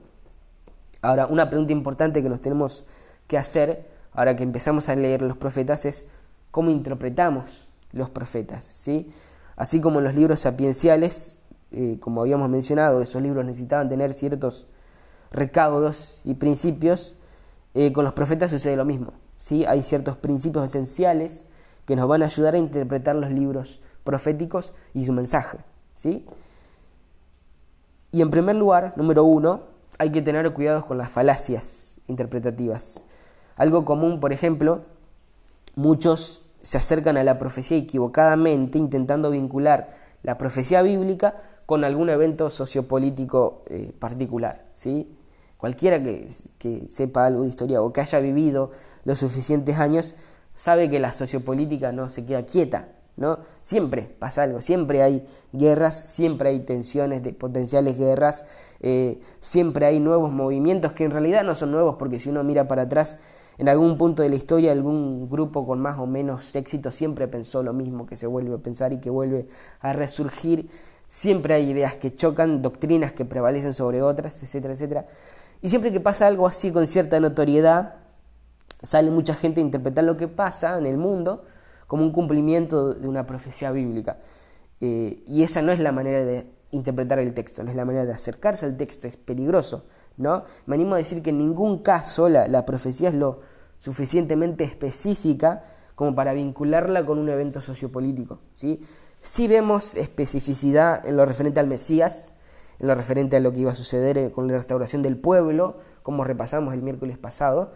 Ahora, 1.01 1.25
una 1.27 1.49
pregunta 1.49 1.73
importante 1.73 2.23
que 2.23 2.29
nos 2.29 2.41
tenemos 2.41 2.85
que 3.27 3.37
hacer, 3.37 3.87
ahora 4.13 4.35
que 4.35 4.43
empezamos 4.43 4.89
a 4.89 4.95
leer 4.95 5.21
los 5.21 5.37
profetas, 5.37 5.85
es 5.85 6.07
cómo 6.51 6.69
interpretamos 6.69 7.67
los 7.91 8.09
profetas, 8.09 8.65
¿sí? 8.65 9.11
Así 9.55 9.81
como 9.81 9.99
en 9.99 10.05
los 10.05 10.15
libros 10.15 10.41
sapienciales, 10.41 11.39
eh, 11.71 11.97
como 11.99 12.21
habíamos 12.21 12.49
mencionado, 12.49 13.01
esos 13.01 13.21
libros 13.21 13.45
necesitaban 13.45 13.89
tener 13.89 14.13
ciertos 14.13 14.67
recaudos 15.31 16.21
y 16.23 16.35
principios, 16.35 17.17
eh, 17.73 17.91
con 17.91 18.03
los 18.03 18.13
profetas 18.13 18.51
sucede 18.51 18.75
lo 18.75 18.85
mismo, 18.85 19.13
¿sí? 19.37 19.65
Hay 19.65 19.81
ciertos 19.81 20.17
principios 20.17 20.65
esenciales 20.65 21.45
que 21.85 21.95
nos 21.95 22.07
van 22.07 22.23
a 22.23 22.27
ayudar 22.27 22.55
a 22.55 22.59
interpretar 22.59 23.15
los 23.15 23.31
libros 23.31 23.81
proféticos 24.03 24.73
y 24.93 25.05
su 25.05 25.13
mensaje, 25.13 25.59
¿sí? 25.93 26.25
Y 28.11 28.21
en 28.21 28.29
primer 28.29 28.55
lugar, 28.55 28.93
número 28.95 29.23
uno, 29.23 29.61
hay 29.97 30.11
que 30.11 30.21
tener 30.21 30.51
cuidado 30.53 30.85
con 30.85 30.97
las 30.97 31.09
falacias 31.09 31.99
interpretativas. 32.07 33.03
Algo 33.55 33.85
común, 33.85 34.19
por 34.19 34.33
ejemplo, 34.33 34.81
muchos 35.75 36.43
se 36.61 36.77
acercan 36.77 37.17
a 37.17 37.23
la 37.23 37.39
profecía 37.39 37.77
equivocadamente 37.77 38.77
intentando 38.77 39.31
vincular 39.31 39.89
la 40.23 40.37
profecía 40.37 40.81
bíblica 40.81 41.35
con 41.65 41.83
algún 41.83 42.09
evento 42.09 42.49
sociopolítico 42.49 43.63
eh, 43.67 43.91
particular. 43.97 44.63
¿sí? 44.73 45.17
Cualquiera 45.57 46.01
que, 46.01 46.29
que 46.57 46.87
sepa 46.89 47.25
algo 47.25 47.43
de 47.43 47.49
historia 47.49 47.81
o 47.81 47.91
que 47.91 48.01
haya 48.01 48.19
vivido 48.19 48.71
los 49.05 49.19
suficientes 49.19 49.77
años 49.77 50.15
sabe 50.55 50.89
que 50.89 50.99
la 50.99 51.13
sociopolítica 51.13 51.91
no 51.91 52.09
se 52.09 52.25
queda 52.25 52.45
quieta, 52.45 52.89
¿no? 53.15 53.39
Siempre 53.61 54.15
pasa 54.19 54.43
algo, 54.43 54.61
siempre 54.61 55.03
hay 55.03 55.25
guerras, 55.51 55.95
siempre 55.95 56.49
hay 56.49 56.59
tensiones 56.61 57.23
de 57.23 57.33
potenciales 57.33 57.97
guerras, 57.97 58.45
eh, 58.79 59.19
siempre 59.39 59.85
hay 59.85 59.99
nuevos 59.99 60.31
movimientos 60.31 60.93
que 60.93 61.05
en 61.05 61.11
realidad 61.11 61.43
no 61.43 61.55
son 61.55 61.71
nuevos 61.71 61.95
porque 61.97 62.19
si 62.19 62.29
uno 62.29 62.43
mira 62.43 62.67
para 62.67 62.83
atrás, 62.83 63.19
en 63.57 63.69
algún 63.69 63.97
punto 63.97 64.23
de 64.23 64.29
la 64.29 64.35
historia 64.35 64.71
algún 64.71 65.29
grupo 65.29 65.65
con 65.67 65.79
más 65.79 65.99
o 65.99 66.07
menos 66.07 66.55
éxito 66.55 66.91
siempre 66.91 67.27
pensó 67.27 67.61
lo 67.61 67.73
mismo, 67.73 68.05
que 68.05 68.15
se 68.15 68.25
vuelve 68.25 68.55
a 68.55 68.57
pensar 68.57 68.93
y 68.93 68.99
que 68.99 69.11
vuelve 69.11 69.47
a 69.79 69.93
resurgir, 69.93 70.69
siempre 71.07 71.53
hay 71.53 71.69
ideas 71.69 71.95
que 71.95 72.15
chocan, 72.15 72.61
doctrinas 72.63 73.13
que 73.13 73.25
prevalecen 73.25 73.73
sobre 73.73 74.01
otras, 74.01 74.41
etcétera, 74.41 74.73
etcétera. 74.73 75.05
Y 75.61 75.69
siempre 75.69 75.91
que 75.91 75.99
pasa 75.99 76.25
algo 76.27 76.47
así 76.47 76.71
con 76.71 76.87
cierta 76.87 77.19
notoriedad, 77.19 77.95
sale 78.81 79.11
mucha 79.11 79.33
gente 79.35 79.61
a 79.61 79.63
interpretar 79.63 80.03
lo 80.03 80.17
que 80.17 80.27
pasa 80.27 80.77
en 80.77 80.85
el 80.85 80.97
mundo, 80.97 81.45
como 81.87 82.03
un 82.03 82.11
cumplimiento 82.11 82.93
de 82.93 83.07
una 83.07 83.25
profecía 83.25 83.71
bíblica. 83.71 84.19
Eh, 84.81 85.23
y 85.27 85.43
esa 85.43 85.61
no 85.61 85.71
es 85.71 85.79
la 85.79 85.91
manera 85.91 86.25
de 86.25 86.47
interpretar 86.71 87.19
el 87.19 87.33
texto, 87.33 87.63
no 87.63 87.69
es 87.69 87.75
la 87.75 87.85
manera 87.85 88.05
de 88.05 88.13
acercarse 88.13 88.65
al 88.65 88.75
texto, 88.77 89.07
es 89.07 89.17
peligroso. 89.17 89.85
¿no? 90.17 90.43
Me 90.65 90.75
animo 90.75 90.95
a 90.95 90.97
decir 90.97 91.21
que 91.21 91.29
en 91.29 91.37
ningún 91.37 91.79
caso 91.79 92.29
la, 92.29 92.65
profecía 92.65 93.09
es 93.09 93.15
lo 93.15 93.39
suficientemente 93.79 94.63
específica 94.63 95.63
como 95.95 96.15
para 96.15 96.33
vincularla 96.33 97.05
con 97.05 97.19
un 97.19 97.29
evento 97.29 97.61
sociopolítico. 97.61 98.39
¿sí? 98.53 98.81
sí 99.21 99.47
vemos 99.47 99.95
especificidad 99.95 101.05
en 101.05 101.17
lo 101.17 101.25
referente 101.25 101.59
al 101.59 101.67
Mesías, 101.67 102.33
en 102.79 102.87
lo 102.87 102.95
referente 102.95 103.37
a 103.37 103.39
lo 103.39 103.53
que 103.53 103.59
iba 103.59 103.71
a 103.71 103.75
suceder 103.75 104.17
eh, 104.17 104.31
con 104.31 104.47
la 104.47 104.55
restauración 104.55 105.01
del 105.01 105.17
pueblo, 105.17 105.77
como 106.01 106.23
repasamos 106.23 106.73
el 106.73 106.81
miércoles 106.81 107.17
pasado, 107.17 107.71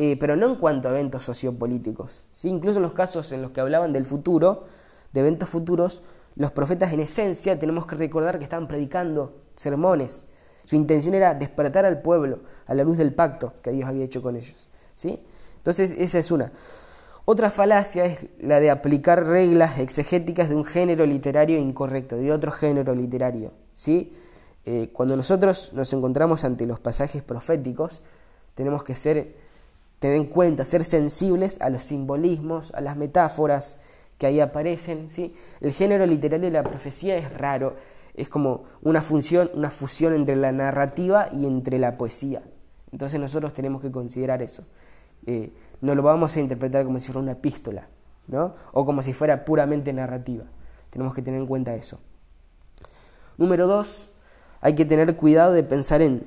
eh, 0.00 0.16
pero 0.16 0.36
no 0.36 0.46
en 0.46 0.54
cuanto 0.54 0.86
a 0.86 0.92
eventos 0.92 1.24
sociopolíticos. 1.24 2.24
¿sí? 2.30 2.48
Incluso 2.48 2.76
en 2.78 2.84
los 2.84 2.92
casos 2.92 3.32
en 3.32 3.42
los 3.42 3.50
que 3.50 3.60
hablaban 3.60 3.92
del 3.92 4.04
futuro, 4.04 4.66
de 5.12 5.18
eventos 5.18 5.48
futuros, 5.48 6.02
los 6.36 6.52
profetas 6.52 6.92
en 6.92 7.00
esencia 7.00 7.58
tenemos 7.58 7.84
que 7.84 7.96
recordar 7.96 8.38
que 8.38 8.44
estaban 8.44 8.68
predicando 8.68 9.42
sermones. 9.56 10.28
Su 10.64 10.76
intención 10.76 11.14
era 11.14 11.34
despertar 11.34 11.84
al 11.84 12.00
pueblo 12.00 12.42
a 12.66 12.74
la 12.74 12.84
luz 12.84 12.96
del 12.96 13.12
pacto 13.12 13.54
que 13.60 13.72
Dios 13.72 13.88
había 13.88 14.04
hecho 14.04 14.22
con 14.22 14.36
ellos. 14.36 14.68
¿sí? 14.94 15.18
Entonces 15.56 15.96
esa 15.98 16.20
es 16.20 16.30
una. 16.30 16.52
Otra 17.24 17.50
falacia 17.50 18.04
es 18.04 18.26
la 18.38 18.60
de 18.60 18.70
aplicar 18.70 19.26
reglas 19.26 19.80
exegéticas 19.80 20.48
de 20.48 20.54
un 20.54 20.64
género 20.64 21.06
literario 21.06 21.58
incorrecto, 21.58 22.14
de 22.14 22.30
otro 22.30 22.52
género 22.52 22.94
literario. 22.94 23.52
¿sí? 23.74 24.12
Eh, 24.64 24.90
cuando 24.92 25.16
nosotros 25.16 25.72
nos 25.72 25.92
encontramos 25.92 26.44
ante 26.44 26.66
los 26.66 26.78
pasajes 26.78 27.24
proféticos, 27.24 28.00
tenemos 28.54 28.84
que 28.84 28.94
ser 28.94 29.37
tener 29.98 30.16
en 30.16 30.26
cuenta, 30.26 30.64
ser 30.64 30.84
sensibles 30.84 31.60
a 31.60 31.70
los 31.70 31.82
simbolismos, 31.82 32.72
a 32.74 32.80
las 32.80 32.96
metáforas 32.96 33.78
que 34.16 34.26
ahí 34.26 34.40
aparecen. 34.40 35.10
¿sí? 35.10 35.34
El 35.60 35.72
género 35.72 36.06
literario 36.06 36.46
de 36.46 36.52
la 36.52 36.62
profecía 36.62 37.16
es 37.16 37.32
raro, 37.36 37.76
es 38.14 38.28
como 38.28 38.64
una 38.82 39.02
función, 39.02 39.50
una 39.54 39.70
fusión 39.70 40.14
entre 40.14 40.36
la 40.36 40.52
narrativa 40.52 41.28
y 41.32 41.46
entre 41.46 41.78
la 41.78 41.96
poesía. 41.96 42.42
Entonces 42.92 43.20
nosotros 43.20 43.52
tenemos 43.52 43.80
que 43.80 43.90
considerar 43.90 44.42
eso. 44.42 44.64
Eh, 45.26 45.52
no 45.80 45.94
lo 45.94 46.02
vamos 46.02 46.36
a 46.36 46.40
interpretar 46.40 46.84
como 46.84 46.98
si 46.98 47.06
fuera 47.06 47.20
una 47.20 47.32
epístola, 47.32 47.88
¿no? 48.28 48.54
O 48.72 48.84
como 48.84 49.02
si 49.02 49.12
fuera 49.12 49.44
puramente 49.44 49.92
narrativa. 49.92 50.44
Tenemos 50.90 51.14
que 51.14 51.22
tener 51.22 51.40
en 51.40 51.46
cuenta 51.46 51.74
eso. 51.74 52.00
Número 53.36 53.66
dos, 53.66 54.10
hay 54.60 54.74
que 54.74 54.84
tener 54.84 55.14
cuidado 55.16 55.52
de 55.52 55.62
pensar 55.62 56.02
en 56.02 56.24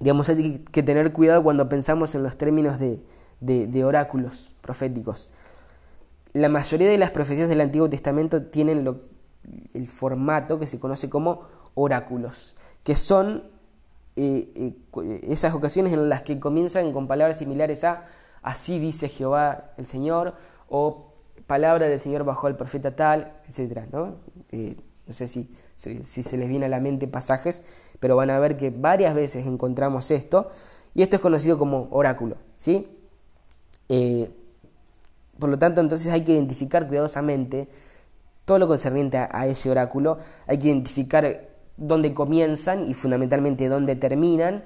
Digamos, 0.00 0.28
hay 0.28 0.58
que 0.70 0.82
tener 0.82 1.12
cuidado 1.12 1.42
cuando 1.42 1.68
pensamos 1.68 2.14
en 2.14 2.22
los 2.22 2.36
términos 2.36 2.78
de, 2.78 3.84
oráculos 3.84 4.52
proféticos. 4.60 5.30
La 6.32 6.48
mayoría 6.48 6.88
de 6.88 6.98
las 6.98 7.10
profecías 7.10 7.48
del 7.48 7.60
Antiguo 7.60 7.88
Testamento 7.88 8.42
tienen 8.42 8.86
el 9.72 9.86
formato 9.86 10.58
que 10.58 10.66
se 10.66 10.80
conoce 10.80 11.08
como 11.08 11.42
oráculos, 11.74 12.56
que 12.82 12.96
son 12.96 13.44
eh, 14.16 14.48
eh, 14.56 15.20
esas 15.24 15.54
ocasiones 15.54 15.92
en 15.92 16.08
las 16.08 16.22
que 16.22 16.38
comienzan 16.38 16.92
con 16.92 17.08
palabras 17.08 17.38
similares 17.38 17.82
a 17.82 18.06
así 18.42 18.78
dice 18.78 19.08
Jehová 19.08 19.72
el 19.76 19.86
Señor 19.86 20.34
o 20.68 21.12
palabra 21.46 21.88
del 21.88 21.98
Señor 21.98 22.24
bajo 22.24 22.46
el 22.46 22.56
profeta 22.56 22.94
tal, 22.94 23.32
etc. 23.48 23.86
¿no? 23.92 24.16
Eh, 24.52 24.76
no 25.06 25.12
sé 25.12 25.26
si, 25.26 25.50
si, 25.74 26.02
se 26.02 26.36
les 26.36 26.48
viene 26.48 26.66
a 26.66 26.68
la 26.68 26.80
mente 26.80 27.08
pasajes, 27.08 27.64
pero 28.00 28.16
van 28.16 28.30
a 28.30 28.38
ver 28.38 28.56
que 28.56 28.70
varias 28.70 29.14
veces 29.14 29.46
encontramos 29.46 30.10
esto, 30.10 30.48
y 30.94 31.02
esto 31.02 31.16
es 31.16 31.22
conocido 31.22 31.58
como 31.58 31.88
oráculo, 31.90 32.36
¿sí? 32.56 32.88
Eh, 33.88 34.30
por 35.38 35.50
lo 35.50 35.58
tanto, 35.58 35.80
entonces 35.80 36.12
hay 36.12 36.22
que 36.22 36.32
identificar 36.32 36.86
cuidadosamente 36.86 37.68
todo 38.44 38.58
lo 38.58 38.68
concerniente 38.68 39.18
a, 39.18 39.46
ese 39.46 39.70
oráculo, 39.70 40.18
hay 40.46 40.58
que 40.58 40.68
identificar 40.68 41.48
dónde 41.76 42.14
comienzan 42.14 42.88
y 42.88 42.94
fundamentalmente 42.94 43.68
dónde 43.68 43.96
terminan, 43.96 44.64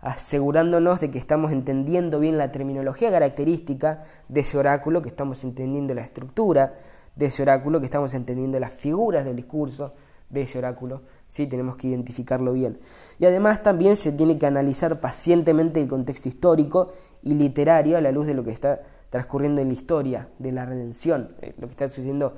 asegurándonos 0.00 1.00
de 1.00 1.10
que 1.10 1.18
estamos 1.18 1.52
entendiendo 1.52 2.20
bien 2.20 2.38
la 2.38 2.52
terminología 2.52 3.10
característica 3.10 4.00
de 4.28 4.40
ese 4.40 4.56
oráculo, 4.56 5.02
que 5.02 5.08
estamos 5.08 5.42
entendiendo 5.44 5.92
la 5.94 6.02
estructura, 6.02 6.74
de 7.16 7.26
ese 7.26 7.42
oráculo, 7.42 7.80
que 7.80 7.86
estamos 7.86 8.14
entendiendo 8.14 8.58
las 8.60 8.72
figuras 8.72 9.24
del 9.24 9.36
discurso 9.36 9.94
de 10.28 10.42
ese 10.42 10.58
oráculo, 10.58 11.02
¿sí? 11.28 11.46
tenemos 11.46 11.76
que 11.76 11.88
identificarlo 11.88 12.52
bien. 12.52 12.78
Y 13.18 13.26
además 13.26 13.62
también 13.62 13.96
se 13.96 14.12
tiene 14.12 14.38
que 14.38 14.46
analizar 14.46 15.00
pacientemente 15.00 15.80
el 15.80 15.88
contexto 15.88 16.28
histórico 16.28 16.92
y 17.22 17.34
literario 17.34 17.96
a 17.96 18.00
la 18.00 18.12
luz 18.12 18.26
de 18.26 18.34
lo 18.34 18.42
que 18.42 18.50
está 18.50 18.82
transcurriendo 19.10 19.62
en 19.62 19.68
la 19.68 19.74
historia 19.74 20.28
de 20.38 20.52
la 20.52 20.66
redención, 20.66 21.36
eh, 21.40 21.54
lo 21.58 21.66
que 21.68 21.72
está 21.72 21.88
sucediendo, 21.88 22.34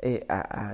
eh, 0.00 0.26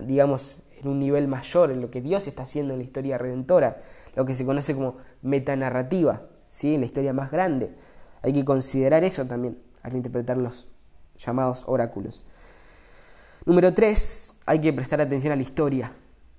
digamos, 0.05 0.61
en 0.81 0.89
un 0.89 0.99
nivel 0.99 1.27
mayor, 1.27 1.71
en 1.71 1.81
lo 1.81 1.91
que 1.91 2.01
Dios 2.01 2.27
está 2.29 2.45
haciendo 2.45 2.75
en 2.75 2.81
la 2.81 2.85
historia 2.85 3.19
redentora, 3.19 3.79
lo 4.15 4.25
que 4.25 4.35
se 4.35 4.45
conoce 4.45 4.75
como 4.75 4.97
metanarrativa, 5.23 6.29
¿sí? 6.49 6.75
en 6.75 6.81
la 6.81 6.87
historia 6.87 7.13
más 7.13 7.31
grande. 7.31 7.75
Hay 8.23 8.33
que 8.33 8.45
considerar 8.45 9.05
eso 9.05 9.27
también 9.27 9.59
al 9.83 9.97
interpretar 9.97 10.37
los 10.37 10.69
llamados 11.17 11.65
oráculos. 11.67 12.25
Número 13.45 13.73
tres, 13.73 14.37
hay 14.47 14.61
que 14.61 14.73
prestar 14.73 15.01
atención 15.01 15.33
a 15.33 15.37
la 15.37 15.43
historia. 15.43 15.93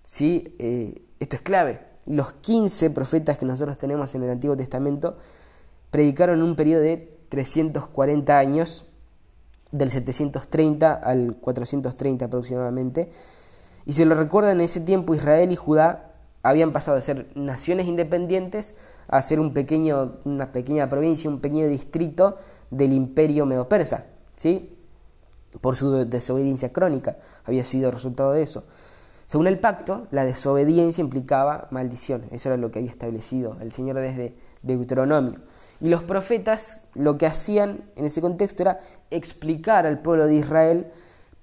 ¿Sí? 0.09 0.55
Eh, 0.57 1.03
esto 1.19 1.35
es 1.35 1.43
clave. 1.43 1.81
Los 2.07 2.33
15 2.33 2.89
profetas 2.89 3.37
que 3.37 3.45
nosotros 3.45 3.77
tenemos 3.77 4.15
en 4.15 4.23
el 4.23 4.31
Antiguo 4.31 4.57
Testamento 4.57 5.17
predicaron 5.91 6.39
en 6.39 6.45
un 6.45 6.55
periodo 6.55 6.81
de 6.81 7.19
340 7.29 8.39
años, 8.39 8.87
del 9.71 9.91
730 9.91 10.93
al 10.93 11.35
430 11.39 12.25
aproximadamente. 12.25 13.11
Y 13.85 13.93
se 13.93 14.05
lo 14.05 14.15
recuerda, 14.15 14.51
en 14.51 14.61
ese 14.61 14.81
tiempo 14.81 15.13
Israel 15.13 15.51
y 15.51 15.55
Judá 15.55 16.15
habían 16.41 16.73
pasado 16.73 16.95
de 16.95 17.03
ser 17.03 17.27
naciones 17.35 17.85
independientes 17.85 18.77
a 19.07 19.21
ser 19.21 19.39
un 19.39 19.53
pequeño, 19.53 20.17
una 20.25 20.51
pequeña 20.51 20.89
provincia, 20.89 21.29
un 21.29 21.39
pequeño 21.39 21.67
distrito 21.67 22.37
del 22.71 22.93
imperio 22.93 23.45
medo-persa. 23.45 24.07
¿sí? 24.35 24.75
por 25.61 25.75
su 25.75 26.05
desobediencia 26.05 26.71
crónica, 26.71 27.17
había 27.45 27.63
sido 27.63 27.91
resultado 27.91 28.33
de 28.33 28.43
eso. 28.43 28.63
Según 29.29 29.45
el 29.45 29.59
pacto, 29.59 30.07
la 30.09 30.25
desobediencia 30.25 31.03
implicaba 31.03 31.67
maldición, 31.69 32.23
eso 32.31 32.49
era 32.49 32.57
lo 32.57 32.71
que 32.71 32.79
había 32.79 32.89
establecido 32.89 33.57
el 33.61 33.71
Señor 33.71 33.97
desde 33.97 34.35
Deuteronomio. 34.63 35.37
Y 35.79 35.89
los 35.89 36.01
profetas 36.01 36.89
lo 36.95 37.19
que 37.19 37.27
hacían 37.27 37.83
en 37.95 38.05
ese 38.05 38.21
contexto 38.21 38.63
era 38.63 38.79
explicar 39.11 39.85
al 39.85 40.01
pueblo 40.01 40.25
de 40.25 40.33
Israel 40.33 40.87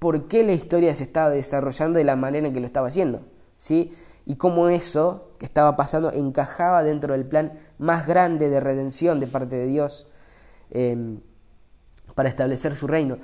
por 0.01 0.27
qué 0.27 0.43
la 0.43 0.51
historia 0.51 0.93
se 0.97 1.05
estaba 1.05 1.31
desarrollando 1.31 1.99
de 1.99 2.05
la 2.05 2.17
manera 2.17 2.49
en 2.49 2.53
que 2.53 2.59
lo 2.59 2.67
estaba 2.67 2.89
haciendo, 2.89 3.21
¿sí? 3.55 3.93
Y 4.25 4.35
cómo 4.35 4.69
eso 4.69 5.31
que 5.39 5.47
estaba 5.47 5.77
pasando 5.77 6.11
encajaba 6.11 6.83
dentro 6.83 7.13
del 7.13 7.25
plan 7.25 7.53
más 7.79 8.05
grande 8.05 8.51
de 8.51 8.59
redención 8.59 9.21
de 9.21 9.29
parte 9.29 9.55
de 9.55 9.67
Dios 9.67 10.09
em, 10.73 11.21
para 12.17 12.29
establecer 12.29 12.75
su 12.75 12.89
reino. 12.89 13.19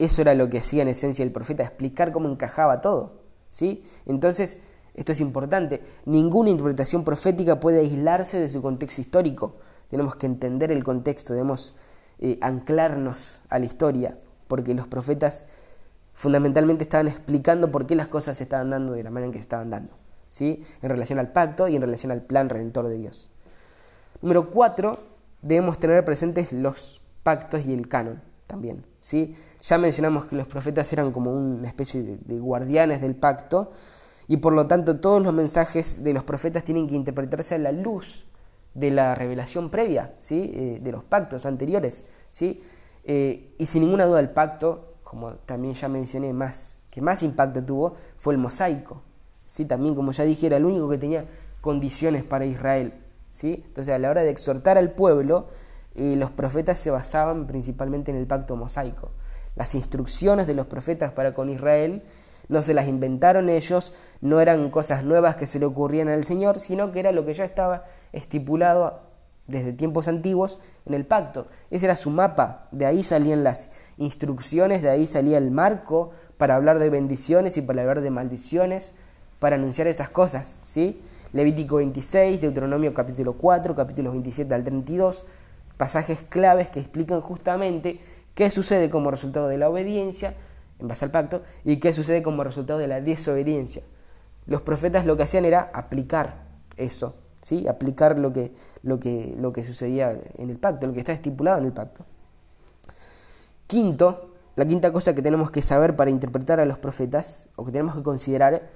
Eso 0.00 0.22
era 0.22 0.34
lo 0.34 0.50
que 0.50 0.58
hacía 0.58 0.82
en 0.82 0.88
esencia 0.88 1.22
el 1.22 1.30
profeta, 1.30 1.62
explicar 1.62 2.10
cómo 2.10 2.28
encajaba 2.28 2.80
todo, 2.80 3.27
¿sí? 3.50 3.82
Entonces, 4.06 4.58
esto 4.94 5.12
es 5.12 5.20
importante, 5.20 5.80
ninguna 6.06 6.50
interpretación 6.50 7.04
profética 7.04 7.60
puede 7.60 7.80
aislarse 7.80 8.40
de 8.40 8.48
su 8.48 8.60
contexto 8.60 9.00
histórico. 9.00 9.56
Tenemos 9.90 10.16
que 10.16 10.26
entender 10.26 10.72
el 10.72 10.82
contexto, 10.82 11.34
debemos 11.34 11.76
eh, 12.18 12.38
anclarnos 12.42 13.40
a 13.48 13.60
la 13.60 13.64
historia, 13.64 14.18
porque 14.48 14.74
los 14.74 14.88
profetas 14.88 15.46
fundamentalmente 16.14 16.82
estaban 16.82 17.06
explicando 17.06 17.70
por 17.70 17.86
qué 17.86 17.94
las 17.94 18.08
cosas 18.08 18.36
se 18.38 18.42
estaban 18.42 18.70
dando 18.70 18.92
de 18.92 19.04
la 19.04 19.10
manera 19.10 19.26
en 19.26 19.32
que 19.32 19.38
se 19.38 19.42
estaban 19.42 19.70
dando, 19.70 19.92
¿sí? 20.28 20.64
en 20.82 20.90
relación 20.90 21.20
al 21.20 21.30
pacto 21.30 21.68
y 21.68 21.76
en 21.76 21.82
relación 21.82 22.10
al 22.10 22.22
plan 22.22 22.48
redentor 22.48 22.88
de 22.88 22.96
Dios. 22.96 23.30
Número 24.20 24.50
cuatro, 24.50 24.98
debemos 25.42 25.78
tener 25.78 26.04
presentes 26.04 26.52
los 26.52 27.00
pactos 27.22 27.64
y 27.64 27.72
el 27.72 27.86
canon 27.86 28.20
también. 28.48 28.84
¿Sí? 29.08 29.34
Ya 29.62 29.78
mencionamos 29.78 30.26
que 30.26 30.36
los 30.36 30.46
profetas 30.46 30.92
eran 30.92 31.12
como 31.12 31.32
una 31.32 31.66
especie 31.66 32.02
de, 32.02 32.38
guardianes 32.38 33.00
del 33.00 33.16
pacto 33.16 33.70
y 34.26 34.36
por 34.36 34.52
lo 34.52 34.66
tanto 34.66 35.00
todos 35.00 35.22
los 35.22 35.32
mensajes 35.32 36.04
de 36.04 36.12
los 36.12 36.24
profetas 36.24 36.62
tienen 36.62 36.86
que 36.86 36.94
interpretarse 36.94 37.54
a 37.54 37.58
la 37.58 37.72
luz 37.72 38.26
de 38.74 38.90
la 38.90 39.14
revelación 39.14 39.70
previa, 39.70 40.14
¿sí? 40.18 40.52
Eh, 40.54 40.80
de 40.82 40.92
los 40.92 41.04
pactos 41.04 41.46
anteriores. 41.46 42.04
¿sí? 42.30 42.60
Eh, 43.04 43.54
y 43.56 43.64
sin 43.64 43.84
ninguna 43.84 44.04
duda 44.04 44.20
el 44.20 44.28
pacto 44.28 44.96
como 45.02 45.36
también 45.36 45.72
ya 45.72 45.88
mencioné, 45.88 46.34
más, 46.34 46.82
que 46.90 47.00
más 47.00 47.22
impacto 47.22 47.64
tuvo, 47.64 47.94
fue 48.18 48.34
el 48.34 48.38
mosaico. 48.38 49.00
¿sí? 49.46 49.64
También, 49.64 49.94
como 49.94 50.12
ya 50.12 50.24
dije, 50.24 50.48
era 50.48 50.58
el 50.58 50.66
único 50.66 50.86
que 50.86 50.98
tenía 50.98 51.24
condiciones 51.62 52.24
para 52.24 52.44
Israel. 52.44 52.92
¿sí? 53.30 53.64
Entonces, 53.68 53.94
a 53.94 53.98
la 53.98 54.10
hora 54.10 54.22
de 54.22 54.28
exhortar 54.28 54.76
al 54.76 54.92
pueblo, 54.92 55.46
los 56.16 56.30
profetas 56.30 56.78
se 56.78 56.90
basaban 56.90 57.46
principalmente 57.46 58.10
en 58.10 58.16
el 58.16 58.26
pacto 58.26 58.56
mosaico. 58.56 59.10
Las 59.56 59.74
instrucciones 59.74 60.46
de 60.46 60.54
los 60.54 60.66
profetas 60.66 61.12
para 61.12 61.34
con 61.34 61.50
Israel 61.50 62.02
no 62.48 62.62
se 62.62 62.74
las 62.74 62.88
inventaron 62.88 63.48
ellos, 63.48 63.92
no 64.20 64.40
eran 64.40 64.70
cosas 64.70 65.04
nuevas 65.04 65.36
que 65.36 65.46
se 65.46 65.58
le 65.58 65.66
ocurrían 65.66 66.08
al 66.08 66.24
Señor, 66.24 66.58
sino 66.60 66.92
que 66.92 67.00
era 67.00 67.12
lo 67.12 67.24
que 67.24 67.34
ya 67.34 67.44
estaba 67.44 67.84
estipulado 68.12 69.02
desde 69.46 69.72
tiempos 69.72 70.08
antiguos 70.08 70.58
en 70.86 70.94
el 70.94 71.06
pacto. 71.06 71.48
Ese 71.70 71.86
era 71.86 71.96
su 71.96 72.10
mapa, 72.10 72.68
de 72.70 72.86
ahí 72.86 73.02
salían 73.02 73.42
las 73.42 73.70
instrucciones, 73.96 74.82
de 74.82 74.90
ahí 74.90 75.06
salía 75.06 75.38
el 75.38 75.50
marco 75.50 76.10
para 76.36 76.54
hablar 76.54 76.78
de 76.78 76.90
bendiciones 76.90 77.56
y 77.56 77.62
para 77.62 77.82
hablar 77.82 78.00
de 78.00 78.10
maldiciones, 78.10 78.92
para 79.40 79.56
anunciar 79.56 79.86
esas 79.86 80.10
cosas, 80.10 80.58
¿sí? 80.64 81.00
Levítico 81.32 81.76
26, 81.76 82.40
Deuteronomio 82.40 82.94
capítulo 82.94 83.34
4, 83.34 83.74
capítulos 83.74 84.12
27 84.12 84.54
al 84.54 84.64
32, 84.64 85.26
pasajes 85.78 86.24
claves 86.28 86.68
que 86.68 86.80
explican 86.80 87.22
justamente 87.22 88.00
qué 88.34 88.50
sucede 88.50 88.90
como 88.90 89.10
resultado 89.10 89.48
de 89.48 89.56
la 89.56 89.70
obediencia 89.70 90.34
en 90.78 90.88
base 90.88 91.06
al 91.06 91.10
pacto 91.10 91.42
y 91.64 91.78
qué 91.78 91.94
sucede 91.94 92.22
como 92.22 92.44
resultado 92.44 92.78
de 92.78 92.88
la 92.88 93.00
desobediencia. 93.00 93.82
Los 94.44 94.60
profetas 94.60 95.06
lo 95.06 95.16
que 95.16 95.22
hacían 95.22 95.46
era 95.46 95.70
aplicar 95.72 96.46
eso 96.76 97.14
¿sí? 97.40 97.66
aplicar 97.68 98.18
lo 98.18 98.32
que, 98.32 98.52
lo, 98.82 98.98
que, 99.00 99.34
lo 99.38 99.52
que 99.52 99.62
sucedía 99.62 100.18
en 100.36 100.50
el 100.50 100.56
pacto, 100.56 100.86
lo 100.86 100.92
que 100.92 101.00
está 101.00 101.12
estipulado 101.12 101.58
en 101.58 101.66
el 101.66 101.72
pacto. 101.72 102.04
Quinto, 103.66 104.34
la 104.56 104.66
quinta 104.66 104.92
cosa 104.92 105.14
que 105.14 105.22
tenemos 105.22 105.50
que 105.50 105.62
saber 105.62 105.96
para 105.96 106.10
interpretar 106.10 106.60
a 106.60 106.64
los 106.64 106.78
profetas, 106.78 107.48
o 107.56 107.64
que 107.64 107.72
tenemos 107.72 107.94
que 107.94 108.02
considerar, 108.02 108.68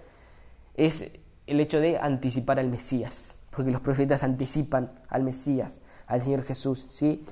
es 0.76 1.10
el 1.46 1.60
hecho 1.60 1.80
de 1.80 1.98
anticipar 1.98 2.58
al 2.58 2.68
Mesías, 2.68 3.36
porque 3.54 3.70
los 3.70 3.80
profetas 3.80 4.22
anticipan 4.22 4.92
al 5.08 5.22
Mesías, 5.22 5.80
al 6.06 6.22
Señor 6.22 6.42
Jesús. 6.42 6.86
¿sí? 6.88 7.24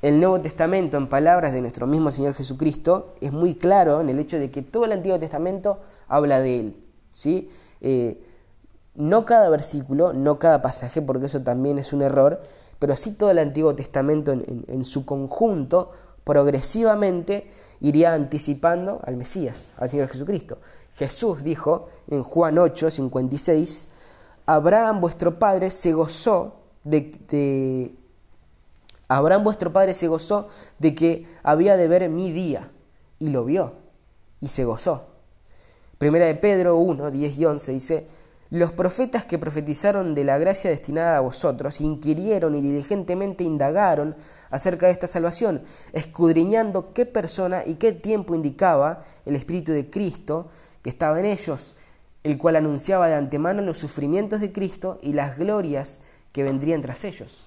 El 0.00 0.20
Nuevo 0.20 0.40
Testamento, 0.40 0.96
en 0.96 1.08
palabras 1.08 1.52
de 1.52 1.60
nuestro 1.60 1.86
mismo 1.86 2.10
Señor 2.10 2.34
Jesucristo, 2.34 3.14
es 3.20 3.32
muy 3.32 3.54
claro 3.54 4.00
en 4.00 4.08
el 4.08 4.18
hecho 4.18 4.38
de 4.38 4.50
que 4.50 4.62
todo 4.62 4.84
el 4.84 4.92
Antiguo 4.92 5.18
Testamento 5.18 5.80
habla 6.08 6.40
de 6.40 6.60
Él. 6.60 6.84
¿sí? 7.10 7.50
Eh, 7.80 8.22
no 8.94 9.24
cada 9.24 9.48
versículo, 9.50 10.12
no 10.12 10.38
cada 10.38 10.62
pasaje, 10.62 11.02
porque 11.02 11.26
eso 11.26 11.42
también 11.42 11.78
es 11.78 11.92
un 11.92 12.02
error, 12.02 12.40
pero 12.78 12.96
sí 12.96 13.12
todo 13.12 13.30
el 13.30 13.38
Antiguo 13.38 13.74
Testamento 13.74 14.32
en, 14.32 14.84
su 14.84 15.04
conjunto, 15.04 15.90
progresivamente 16.24 17.50
iría 17.80 18.14
anticipando 18.14 19.00
al 19.04 19.16
Mesías, 19.16 19.72
al 19.78 19.88
Señor 19.88 20.08
Jesucristo. 20.08 20.58
Jesús 20.94 21.42
dijo 21.42 21.88
en 22.08 22.22
Juan 22.22 22.58
8, 22.58 22.90
56, 22.90 23.88
Abraham 24.50 25.00
vuestro 25.00 25.38
padre 25.38 25.70
se 25.70 25.92
gozó 25.92 26.56
de, 26.82 27.94
Abraham 29.06 29.44
vuestro 29.44 29.72
padre 29.72 29.94
se 29.94 30.08
gozó 30.08 30.48
de 30.80 30.92
que 30.92 31.24
había 31.44 31.76
de 31.76 31.86
ver 31.86 32.08
mi 32.08 32.32
día, 32.32 32.72
y 33.20 33.28
lo 33.28 33.44
vio, 33.44 33.74
y 34.40 34.48
se 34.48 34.64
gozó. 34.64 35.06
Primera 35.98 36.26
de 36.26 36.34
Pedro 36.34 36.78
1, 36.78 37.12
10 37.12 37.38
y 37.38 37.44
11 37.44 37.72
dice, 37.72 38.08
los 38.50 38.72
profetas 38.72 39.24
que 39.24 39.38
profetizaron 39.38 40.16
de 40.16 40.24
la 40.24 40.36
gracia 40.36 40.68
destinada 40.68 41.18
a 41.18 41.20
vosotros 41.20 41.80
inquirieron 41.80 42.56
y 42.56 42.60
diligentemente 42.60 43.44
indagaron 43.44 44.16
acerca 44.50 44.86
de 44.86 44.92
esta 44.92 45.06
salvación, 45.06 45.62
escudriñando 45.92 46.92
qué 46.92 47.06
persona 47.06 47.62
y 47.64 47.76
qué 47.76 47.92
tiempo 47.92 48.34
indicaba 48.34 49.02
el 49.26 49.36
Espíritu 49.36 49.70
de 49.70 49.88
Cristo 49.88 50.48
que 50.82 50.90
estaba 50.90 51.20
en 51.20 51.26
ellos, 51.26 51.76
el 52.22 52.38
cual 52.38 52.56
anunciaba 52.56 53.08
de 53.08 53.14
antemano 53.14 53.62
los 53.62 53.78
sufrimientos 53.78 54.40
de 54.40 54.52
Cristo 54.52 54.98
y 55.02 55.12
las 55.14 55.38
glorias 55.38 56.02
que 56.32 56.42
vendrían 56.42 56.82
tras 56.82 57.04
ellos. 57.04 57.44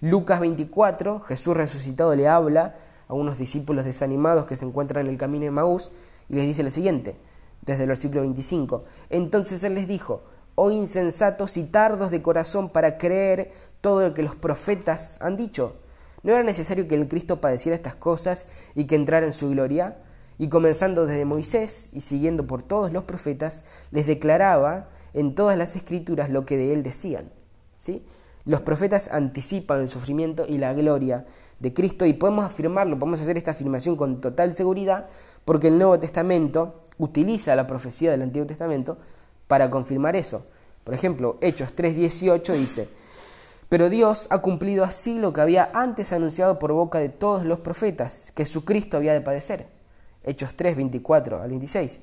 Lucas 0.00 0.40
24, 0.40 1.20
Jesús 1.20 1.56
resucitado 1.56 2.14
le 2.14 2.28
habla 2.28 2.74
a 3.08 3.14
unos 3.14 3.38
discípulos 3.38 3.84
desanimados 3.84 4.44
que 4.46 4.56
se 4.56 4.64
encuentran 4.64 5.06
en 5.06 5.12
el 5.12 5.18
camino 5.18 5.44
de 5.44 5.50
Maús 5.50 5.90
y 6.28 6.34
les 6.34 6.46
dice 6.46 6.62
lo 6.62 6.70
siguiente, 6.70 7.16
desde 7.62 7.84
el 7.84 7.88
versículo 7.88 8.20
25. 8.20 8.84
Entonces 9.10 9.64
él 9.64 9.74
les 9.74 9.88
dijo, 9.88 10.22
oh 10.54 10.70
insensatos 10.70 11.56
y 11.56 11.64
tardos 11.64 12.10
de 12.10 12.22
corazón 12.22 12.68
para 12.70 12.98
creer 12.98 13.50
todo 13.80 14.02
lo 14.02 14.14
que 14.14 14.22
los 14.22 14.36
profetas 14.36 15.18
han 15.20 15.36
dicho. 15.36 15.76
¿No 16.22 16.32
era 16.32 16.42
necesario 16.42 16.88
que 16.88 16.94
el 16.94 17.08
Cristo 17.08 17.40
padeciera 17.40 17.76
estas 17.76 17.94
cosas 17.94 18.46
y 18.74 18.84
que 18.84 18.94
entrara 18.94 19.26
en 19.26 19.32
su 19.32 19.50
gloria? 19.50 19.98
Y 20.38 20.48
comenzando 20.48 21.06
desde 21.06 21.24
Moisés 21.24 21.90
y 21.92 22.00
siguiendo 22.00 22.46
por 22.46 22.62
todos 22.62 22.92
los 22.92 23.04
profetas, 23.04 23.64
les 23.90 24.06
declaraba 24.06 24.88
en 25.12 25.34
todas 25.34 25.56
las 25.56 25.76
escrituras 25.76 26.30
lo 26.30 26.44
que 26.44 26.56
de 26.56 26.72
él 26.72 26.82
decían. 26.82 27.30
¿sí? 27.78 28.04
Los 28.44 28.60
profetas 28.60 29.08
anticipan 29.10 29.80
el 29.80 29.88
sufrimiento 29.88 30.44
y 30.46 30.58
la 30.58 30.74
gloria 30.74 31.24
de 31.60 31.72
Cristo 31.72 32.04
y 32.04 32.12
podemos 32.12 32.44
afirmarlo, 32.44 32.98
podemos 32.98 33.20
hacer 33.20 33.38
esta 33.38 33.52
afirmación 33.52 33.96
con 33.96 34.20
total 34.20 34.54
seguridad 34.54 35.08
porque 35.44 35.68
el 35.68 35.78
Nuevo 35.78 35.98
Testamento 35.98 36.82
utiliza 36.98 37.56
la 37.56 37.66
profecía 37.66 38.10
del 38.10 38.22
Antiguo 38.22 38.46
Testamento 38.46 38.98
para 39.46 39.70
confirmar 39.70 40.16
eso. 40.16 40.44
Por 40.84 40.94
ejemplo, 40.94 41.38
Hechos 41.40 41.74
3:18 41.74 42.52
dice, 42.52 42.88
pero 43.68 43.88
Dios 43.88 44.26
ha 44.30 44.38
cumplido 44.38 44.84
así 44.84 45.18
lo 45.18 45.32
que 45.32 45.40
había 45.40 45.70
antes 45.72 46.12
anunciado 46.12 46.58
por 46.58 46.72
boca 46.72 46.98
de 46.98 47.08
todos 47.08 47.44
los 47.44 47.60
profetas, 47.60 48.30
que 48.34 48.44
su 48.44 48.64
Cristo 48.64 48.98
había 48.98 49.14
de 49.14 49.20
padecer. 49.20 49.73
Hechos 50.24 50.54
3, 50.54 50.76
24 50.76 51.42
al 51.42 51.50
26. 51.50 52.00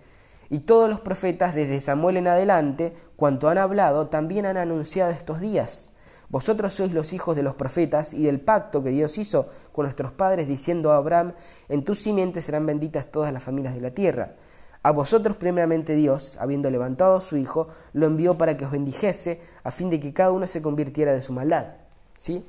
Y 0.49 0.59
todos 0.59 0.89
los 0.89 1.01
profetas, 1.01 1.55
desde 1.55 1.79
Samuel 1.79 2.17
en 2.17 2.27
adelante, 2.27 2.93
cuanto 3.15 3.49
han 3.49 3.57
hablado, 3.57 4.07
también 4.07 4.45
han 4.45 4.57
anunciado 4.57 5.11
estos 5.11 5.39
días. 5.39 5.91
Vosotros 6.29 6.73
sois 6.73 6.93
los 6.93 7.11
hijos 7.11 7.35
de 7.35 7.43
los 7.43 7.55
profetas 7.55 8.13
y 8.13 8.23
del 8.23 8.39
pacto 8.39 8.81
que 8.81 8.89
Dios 8.89 9.17
hizo 9.17 9.47
con 9.73 9.83
nuestros 9.83 10.13
padres, 10.13 10.47
diciendo 10.47 10.91
a 10.91 10.97
Abraham, 10.97 11.33
en 11.67 11.83
tus 11.83 11.99
simientes 11.99 12.45
serán 12.45 12.65
benditas 12.65 13.11
todas 13.11 13.33
las 13.33 13.43
familias 13.43 13.75
de 13.75 13.81
la 13.81 13.91
tierra. 13.91 14.35
A 14.83 14.91
vosotros 14.91 15.37
primeramente 15.37 15.93
Dios, 15.93 16.37
habiendo 16.39 16.69
levantado 16.69 17.17
a 17.17 17.21
su 17.21 17.37
Hijo, 17.37 17.67
lo 17.93 18.07
envió 18.07 18.37
para 18.37 18.57
que 18.57 18.65
os 18.65 18.71
bendijese, 18.71 19.39
a 19.63 19.71
fin 19.71 19.89
de 19.89 19.99
que 19.99 20.13
cada 20.13 20.31
uno 20.31 20.47
se 20.47 20.61
convirtiera 20.61 21.13
de 21.13 21.21
su 21.21 21.33
maldad. 21.33 21.75
¿Sí? 22.17 22.45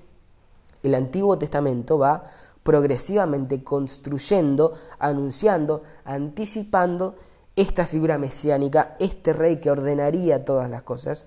El 0.82 0.94
Antiguo 0.94 1.36
Testamento 1.38 1.98
va 1.98 2.24
progresivamente 2.62 3.62
construyendo, 3.62 4.72
anunciando, 4.98 5.82
anticipando 6.04 7.16
esta 7.56 7.86
figura 7.86 8.18
mesiánica, 8.18 8.94
este 8.98 9.32
rey 9.32 9.56
que 9.56 9.70
ordenaría 9.70 10.44
todas 10.44 10.70
las 10.70 10.82
cosas, 10.82 11.26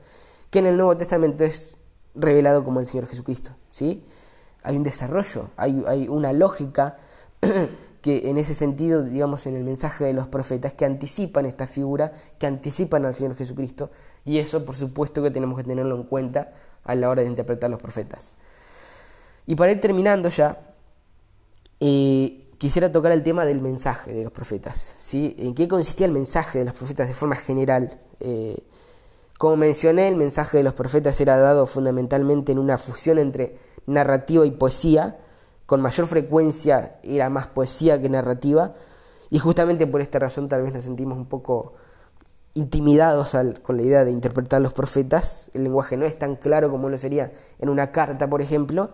que 0.50 0.60
en 0.60 0.68
el 0.68 0.78
Nuevo 0.78 0.98
Testamento 0.98 1.44
es 1.44 1.78
revelado 2.16 2.64
como 2.64 2.80
el 2.80 2.86
Señor 2.86 3.08
Jesucristo. 3.08 3.52
¿sí? 3.68 4.04
Hay 4.64 4.76
un 4.78 4.84
desarrollo, 4.84 5.50
hay, 5.58 5.84
hay 5.88 6.08
una 6.08 6.34
lógica 6.34 6.98
que 8.02 8.30
en 8.30 8.38
ese 8.38 8.56
sentido, 8.56 9.04
digamos, 9.04 9.46
en 9.46 9.56
el 9.56 9.64
mensaje 9.64 10.06
de 10.06 10.14
los 10.14 10.28
profetas, 10.28 10.74
que 10.74 10.86
anticipan 10.86 11.46
esta 11.46 11.68
figura, 11.68 12.12
que 12.40 12.48
anticipan 12.48 13.06
al 13.06 13.14
Señor 13.14 13.36
Jesucristo, 13.36 13.92
y 14.24 14.40
eso 14.40 14.64
por 14.64 14.76
supuesto 14.76 15.22
que 15.22 15.32
tenemos 15.32 15.58
que 15.58 15.64
tenerlo 15.64 15.96
en 15.96 16.04
cuenta 16.04 16.52
a 16.84 16.96
la 16.96 17.10
hora 17.10 17.24
de 17.24 17.30
interpretar 17.30 17.70
los 17.70 17.82
profetas. 17.82 18.36
Y 19.48 19.56
para 19.56 19.72
ir 19.72 19.80
terminando 19.80 20.30
ya, 20.30 20.75
eh, 21.88 22.48
quisiera 22.58 22.92
tocar 22.92 23.12
el 23.12 23.22
tema 23.22 23.46
del 23.46 23.62
mensaje 23.62 24.12
de 24.12 24.24
los 24.24 24.34
profetas. 24.34 24.96
¿sí? 24.98 25.36
¿En 25.38 25.54
qué 25.54 25.68
consistía 25.68 26.08
el 26.08 26.14
mensaje 26.14 26.58
de 26.58 26.66
los 26.66 26.74
profetas 26.74 27.08
de 27.08 27.14
forma 27.14 27.36
general? 27.36 28.02
Eh, 28.20 28.58
como 29.38 29.56
mencioné, 29.56 30.08
el 30.08 30.16
mensaje 30.16 30.58
de 30.58 30.64
los 30.64 30.74
profetas 30.74 31.22
era 31.22 31.38
dado 31.38 31.68
fundamentalmente 31.68 32.52
en 32.52 32.58
una 32.58 32.80
fusión 32.80 33.20
entre 33.20 33.58
narrativa 33.86 34.48
y 34.48 34.52
poesía. 34.52 35.20
Con 35.68 35.80
mayor 35.82 36.08
frecuencia 36.08 37.00
era 37.04 37.30
más 37.30 37.46
poesía 37.48 38.02
que 38.02 38.10
narrativa. 38.10 38.74
Y 39.30 39.38
justamente 39.38 39.86
por 39.86 40.02
esta 40.02 40.18
razón 40.18 40.48
tal 40.48 40.64
vez 40.64 40.74
nos 40.74 40.86
sentimos 40.86 41.20
un 41.20 41.28
poco 41.28 41.74
intimidados 42.56 43.36
con 43.62 43.78
la 43.78 43.84
idea 43.84 44.06
de 44.06 44.12
interpretar 44.12 44.60
los 44.60 44.74
profetas. 44.74 45.52
El 45.54 45.66
lenguaje 45.66 45.98
no 45.98 46.06
es 46.06 46.18
tan 46.18 46.36
claro 46.36 46.72
como 46.72 46.90
lo 46.90 46.98
sería 46.98 47.32
en 47.60 47.70
una 47.70 47.92
carta, 47.92 48.28
por 48.28 48.42
ejemplo. 48.42 48.90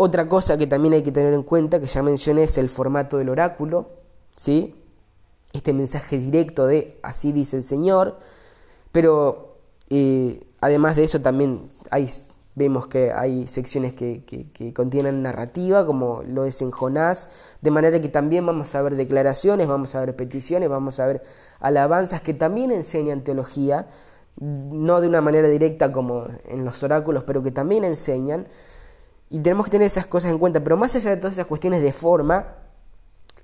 Otra 0.00 0.28
cosa 0.28 0.56
que 0.56 0.68
también 0.68 0.94
hay 0.94 1.02
que 1.02 1.10
tener 1.10 1.34
en 1.34 1.42
cuenta, 1.42 1.80
que 1.80 1.88
ya 1.88 2.04
mencioné, 2.04 2.44
es 2.44 2.56
el 2.56 2.70
formato 2.70 3.18
del 3.18 3.30
oráculo, 3.30 3.90
¿sí? 4.36 4.76
Este 5.52 5.72
mensaje 5.72 6.18
directo 6.18 6.68
de 6.68 7.00
así 7.02 7.32
dice 7.32 7.56
el 7.56 7.64
Señor, 7.64 8.16
pero 8.92 9.56
eh, 9.90 10.40
además 10.60 10.94
de 10.94 11.02
eso 11.02 11.20
también 11.20 11.66
hay, 11.90 12.08
vemos 12.54 12.86
que 12.86 13.10
hay 13.10 13.48
secciones 13.48 13.92
que, 13.92 14.22
que, 14.24 14.72
contienen 14.72 15.20
narrativa, 15.20 15.84
como 15.84 16.22
lo 16.24 16.44
es 16.44 16.62
en 16.62 16.70
Jonás, 16.70 17.56
de 17.60 17.72
manera 17.72 18.00
que 18.00 18.08
también 18.08 18.46
vamos 18.46 18.76
a 18.76 18.82
ver 18.82 18.94
declaraciones, 18.94 19.66
vamos 19.66 19.96
a 19.96 20.00
ver 20.00 20.14
peticiones, 20.14 20.68
vamos 20.68 21.00
a 21.00 21.08
ver 21.08 21.22
alabanzas 21.58 22.22
que 22.22 22.34
también 22.34 22.70
enseñan 22.70 23.24
teología, 23.24 23.88
no 24.36 25.00
de 25.00 25.08
una 25.08 25.22
manera 25.22 25.48
directa 25.48 25.90
como 25.90 26.28
en 26.44 26.64
los 26.64 26.84
oráculos, 26.84 27.24
pero 27.24 27.42
que 27.42 27.50
también 27.50 27.82
enseñan. 27.82 28.46
Y 29.30 29.40
tenemos 29.40 29.66
que 29.66 29.72
tener 29.72 29.86
esas 29.86 30.06
cosas 30.06 30.30
en 30.30 30.38
cuenta. 30.38 30.62
Pero 30.62 30.76
más 30.76 30.94
allá 30.96 31.10
de 31.10 31.16
todas 31.16 31.34
esas 31.34 31.46
cuestiones 31.46 31.82
de 31.82 31.92
forma, 31.92 32.56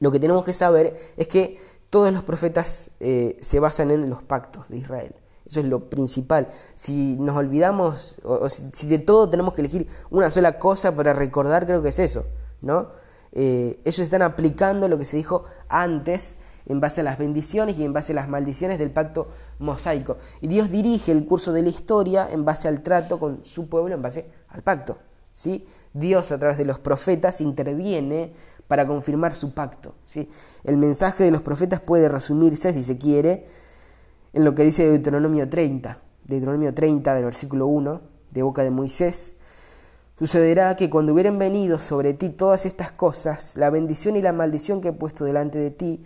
lo 0.01 0.11
que 0.11 0.20
tenemos 0.20 0.45
que 0.45 0.53
saber 0.53 0.97
es 1.16 1.28
que 1.28 1.59
todos 1.91 2.12
los 2.12 2.24
profetas 2.24 2.91
eh, 3.01 3.37
se 3.41 3.61
basan 3.61 3.91
en 3.91 4.09
los 4.09 4.22
pactos 4.22 4.68
de 4.68 4.78
Israel. 4.78 5.14
Eso 5.47 5.61
es 5.61 5.66
lo 5.66 5.91
principal. 5.91 6.49
Si 6.74 7.16
nos 7.16 7.37
olvidamos, 7.37 8.16
o, 8.24 8.49
si, 8.49 8.89
de 8.89 8.99
todo 8.99 9.28
tenemos 9.28 9.55
que 9.55 9.61
elegir 9.61 9.87
una 10.11 10.30
sola 10.30 10.59
cosa 10.59 10.95
para 10.95 11.12
recordar, 11.12 11.66
creo 11.66 11.82
que 11.82 11.91
es 11.91 11.99
eso, 11.99 12.24
¿no? 12.62 12.89
Eh, 13.32 13.80
ellos 13.85 13.99
están 13.99 14.22
aplicando 14.22 14.89
lo 14.89 14.97
que 14.97 15.05
se 15.05 15.16
dijo 15.16 15.45
antes 15.68 16.39
en 16.66 16.80
base 16.80 17.03
a 17.03 17.05
las 17.05 17.18
bendiciones 17.18 17.78
y 17.78 17.85
en 17.85 17.93
base 17.93 18.12
a 18.12 18.16
las 18.16 18.28
maldiciones 18.28 18.78
del 18.78 18.91
pacto 18.91 19.28
mosaico. 19.59 20.16
Y 20.41 20.49
Dios 20.49 20.70
dirige 20.70 21.12
el 21.12 21.26
curso 21.26 21.53
de 21.53 21.62
la 21.62 21.68
historia 21.68 22.28
en 22.30 22.45
base 22.45 22.68
al 22.68 22.82
trato 22.82 23.18
con 23.18 23.45
su 23.45 23.68
pueblo, 23.68 23.95
en 23.95 24.03
base 24.03 24.30
al 24.49 24.62
pacto. 24.62 24.97
Dios 25.93 26.32
a 26.32 26.39
través 26.39 26.59
de 26.59 26.64
los 26.64 26.78
profetas 26.78 27.41
interviene 27.41 28.32
para 28.68 28.87
confirmar 28.87 29.35
su 29.35 29.53
pacto. 29.53 29.95
¿sí? 30.07 30.28
El 30.62 30.76
mensaje 30.76 31.24
de 31.24 31.30
los 31.30 31.43
profetas 31.43 31.80
puede 31.80 32.09
resumirse, 32.09 32.72
si 32.72 32.82
se 32.82 32.99
quiere, 32.99 33.45
en 34.32 34.45
lo 34.45 34.55
que 34.55 34.64
dice 34.64 34.89
Deuteronomio 34.89 35.49
30, 35.49 35.99
Deuteronomio 36.24 36.72
30 36.72 37.14
del 37.14 37.24
versículo 37.24 37.66
1, 37.66 38.01
de 38.32 38.43
boca 38.43 38.62
de 38.62 38.70
Moisés. 38.70 39.37
Sucederá 40.18 40.76
que 40.76 40.89
cuando 40.89 41.12
hubieran 41.12 41.39
venido 41.39 41.78
sobre 41.78 42.14
ti 42.14 42.30
todas 42.30 42.66
estas 42.66 42.93
cosas, 42.93 43.57
la 43.57 43.70
bendición 43.70 44.16
y 44.16 44.22
la 44.22 44.32
maldición 44.32 44.80
que 44.80 44.89
he 44.89 44.93
puesto 44.93 45.24
delante 45.24 45.59
de 45.59 45.70
ti, 45.70 46.03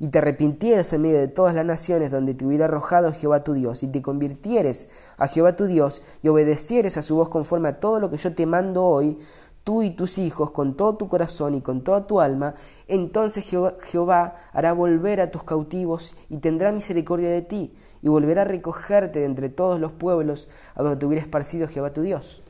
y 0.00 0.08
te 0.08 0.18
arrepintieres 0.18 0.92
en 0.94 1.02
medio 1.02 1.18
de 1.18 1.28
todas 1.28 1.54
las 1.54 1.64
naciones 1.64 2.10
donde 2.10 2.32
te 2.32 2.46
hubiera 2.46 2.64
arrojado 2.64 3.12
Jehová 3.12 3.44
tu 3.44 3.52
Dios, 3.52 3.82
y 3.82 3.88
te 3.88 4.00
convirtieres 4.00 4.88
a 5.18 5.28
Jehová 5.28 5.54
tu 5.54 5.66
Dios, 5.66 6.02
y 6.22 6.28
obedecieres 6.28 6.96
a 6.96 7.02
su 7.02 7.16
voz 7.16 7.28
conforme 7.28 7.68
a 7.68 7.78
todo 7.78 8.00
lo 8.00 8.10
que 8.10 8.16
yo 8.16 8.34
te 8.34 8.46
mando 8.46 8.82
hoy, 8.82 9.18
tú 9.62 9.82
y 9.82 9.90
tus 9.90 10.16
hijos, 10.16 10.52
con 10.52 10.74
todo 10.74 10.96
tu 10.96 11.06
corazón 11.06 11.54
y 11.54 11.60
con 11.60 11.84
toda 11.84 12.06
tu 12.06 12.18
alma, 12.18 12.54
entonces 12.88 13.44
Jehová, 13.44 14.34
hará 14.54 14.72
volver 14.72 15.20
a 15.20 15.30
tus 15.30 15.44
cautivos 15.44 16.16
y 16.30 16.38
tendrá 16.38 16.72
misericordia 16.72 17.28
de 17.28 17.42
ti, 17.42 17.74
y 18.00 18.08
volverá 18.08 18.42
a 18.42 18.46
recogerte 18.46 19.18
de 19.18 19.26
entre 19.26 19.50
todos 19.50 19.78
los 19.80 19.92
pueblos 19.92 20.48
a 20.76 20.82
donde 20.82 20.96
te 20.96 21.04
hubiera 21.04 21.22
esparcido 21.22 21.68
Jehová 21.68 21.92
tu 21.92 22.00
Dios. 22.00 22.42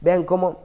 Vean 0.00 0.22
cómo 0.22 0.60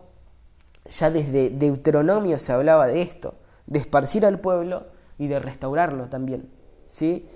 ya 0.88 1.10
desde 1.10 1.50
Deuteronomio 1.50 2.38
se 2.38 2.54
hablaba 2.54 2.86
de 2.86 3.02
esto, 3.02 3.34
de 3.66 3.80
esparcir 3.80 4.24
al 4.24 4.40
pueblo, 4.40 4.86
y 5.18 5.28
de 5.28 5.40
restaurarlo 5.40 6.10
también. 6.10 6.50
¿sí? 6.88 7.28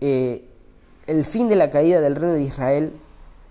Eh, 0.00 0.48
el 1.06 1.24
fin 1.24 1.48
de 1.48 1.56
la 1.56 1.70
caída 1.70 2.00
del 2.00 2.16
reino 2.16 2.34
de 2.34 2.42
Israel, 2.42 2.92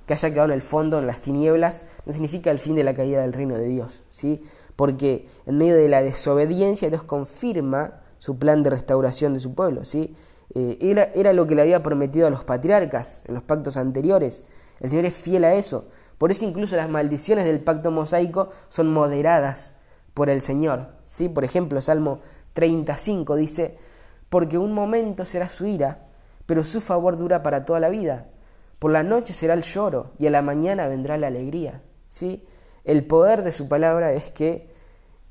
que 0.05 0.13
haya 0.13 0.30
quedado 0.30 0.45
en 0.45 0.53
el 0.53 0.61
fondo, 0.61 0.99
en 0.99 1.07
las 1.07 1.21
tinieblas, 1.21 1.86
no 2.05 2.13
significa 2.13 2.51
el 2.51 2.59
fin 2.59 2.75
de 2.75 2.84
la 2.84 2.93
caída 2.93 3.21
del 3.21 3.34
reino 3.34 3.57
de 3.57 3.67
Dios, 3.67 4.03
¿sí? 4.09 4.41
porque 4.75 5.28
en 5.45 5.57
medio 5.57 5.75
de 5.75 5.89
la 5.89 6.01
desobediencia 6.01 6.89
Dios 6.89 7.03
confirma 7.03 8.01
su 8.19 8.38
plan 8.38 8.63
de 8.63 8.69
restauración 8.69 9.34
de 9.34 9.39
su 9.39 9.53
pueblo. 9.53 9.86
¿sí? 9.86 10.15
Eh, 10.53 10.78
era, 10.82 11.11
era 11.15 11.34
lo 11.34 11.45
que 11.45 11.55
le 11.55 11.61
había 11.61 11.84
prometido 11.84 12.28
a 12.28 12.30
los 12.30 12.43
patriarcas 12.43 13.23
en 13.28 13.36
los 13.36 13.43
pactos 13.43 13.75
anteriores. 13.75 14.45
El 14.80 14.89
Señor 14.89 15.05
es 15.05 15.15
fiel 15.15 15.43
a 15.43 15.55
eso. 15.55 15.86
Por 16.17 16.32
eso 16.32 16.45
incluso 16.45 16.75
las 16.75 16.89
maldiciones 16.89 17.45
del 17.45 17.59
pacto 17.59 17.91
mosaico 17.91 18.49
son 18.69 18.91
moderadas 18.91 19.75
por 20.13 20.30
el 20.30 20.41
Señor. 20.41 20.88
¿sí? 21.05 21.30
Por 21.30 21.43
ejemplo, 21.43 21.82
Salmo 21.82 22.19
35 22.57 23.35
dice, 23.35 23.77
porque 24.29 24.57
un 24.57 24.73
momento 24.73 25.25
será 25.25 25.47
su 25.47 25.67
ira, 25.67 26.07
pero 26.47 26.63
su 26.63 26.81
favor 26.81 27.15
dura 27.15 27.43
para 27.43 27.65
toda 27.65 27.79
la 27.79 27.89
vida. 27.89 28.31
Por 28.79 28.89
la 28.89 29.03
noche 29.03 29.31
será 29.31 29.53
el 29.53 29.61
lloro 29.61 30.13
y 30.17 30.25
a 30.25 30.31
la 30.31 30.41
mañana 30.41 30.87
vendrá 30.87 31.19
la 31.19 31.27
alegría. 31.27 31.83
¿sí? 32.09 32.43
El 32.83 33.05
poder 33.05 33.43
de 33.43 33.51
su 33.51 33.67
palabra 33.67 34.11
es 34.11 34.31
que 34.31 34.71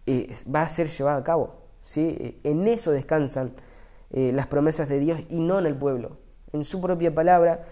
eh, 0.06 0.30
va 0.54 0.62
a 0.62 0.68
ser 0.68 0.86
llevado 0.86 1.18
a 1.18 1.24
cabo. 1.24 1.62
¿sí? 1.80 2.38
En 2.44 2.68
eso 2.68 2.92
descansan 2.92 3.56
eh, 4.12 4.30
las 4.32 4.46
promesas 4.46 4.88
de 4.88 5.00
Dios 5.00 5.20
y 5.28 5.40
no 5.40 5.58
en 5.58 5.66
el 5.66 5.76
pueblo. 5.76 6.18
En 6.52 6.62
su 6.62 6.80
propia 6.80 7.12
palabra, 7.12 7.64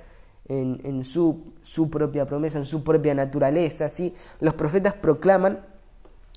en, 0.46 0.80
en 0.82 1.04
su, 1.04 1.54
su, 1.62 1.88
propia 1.90 2.26
promesa, 2.26 2.58
en 2.58 2.64
su 2.64 2.82
propia 2.82 3.14
naturaleza. 3.14 3.88
¿sí? 3.88 4.16
Los 4.40 4.54
profetas 4.54 4.94
proclaman 4.94 5.64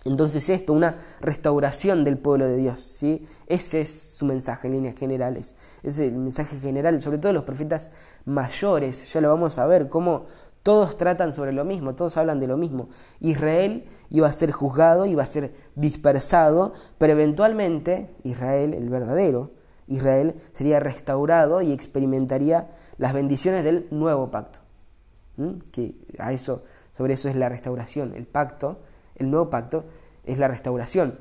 entonces 0.07 0.49
esto, 0.49 0.73
una 0.73 0.97
restauración 1.21 2.03
del 2.03 2.17
pueblo 2.17 2.45
de 2.45 2.57
Dios, 2.57 2.79
¿sí? 2.79 3.23
Ese 3.47 3.81
es 3.81 3.91
su 3.91 4.25
mensaje 4.25 4.67
en 4.67 4.73
líneas 4.73 4.95
generales. 4.95 5.55
Ese 5.83 6.07
es 6.07 6.13
el 6.13 6.19
mensaje 6.19 6.59
general, 6.59 7.01
sobre 7.01 7.17
todo 7.17 7.33
los 7.33 7.43
profetas 7.43 7.91
mayores, 8.25 9.13
ya 9.13 9.21
lo 9.21 9.29
vamos 9.29 9.59
a 9.59 9.65
ver, 9.65 9.89
cómo 9.89 10.25
todos 10.63 10.97
tratan 10.97 11.31
sobre 11.31 11.53
lo 11.53 11.63
mismo, 11.63 11.95
todos 11.95 12.17
hablan 12.17 12.39
de 12.39 12.47
lo 12.47 12.57
mismo. 12.57 12.89
Israel 13.21 13.85
iba 14.09 14.27
a 14.27 14.33
ser 14.33 14.51
juzgado, 14.51 15.05
iba 15.05 15.23
a 15.23 15.27
ser 15.27 15.53
dispersado, 15.75 16.73
pero 16.97 17.13
eventualmente 17.13 18.13
Israel, 18.23 18.73
el 18.73 18.89
verdadero, 18.89 19.51
Israel 19.87 20.35
sería 20.51 20.81
restaurado 20.81 21.61
y 21.61 21.71
experimentaría 21.71 22.69
las 22.97 23.13
bendiciones 23.13 23.63
del 23.63 23.87
nuevo 23.91 24.29
pacto. 24.29 24.59
Que 25.71 25.95
a 26.17 26.33
eso, 26.33 26.63
sobre 26.91 27.13
eso 27.13 27.29
es 27.29 27.35
la 27.35 27.47
restauración, 27.47 28.13
el 28.15 28.25
pacto 28.25 28.79
el 29.17 29.29
nuevo 29.29 29.49
pacto 29.49 29.83
es 30.25 30.37
la 30.37 30.47
restauración. 30.47 31.19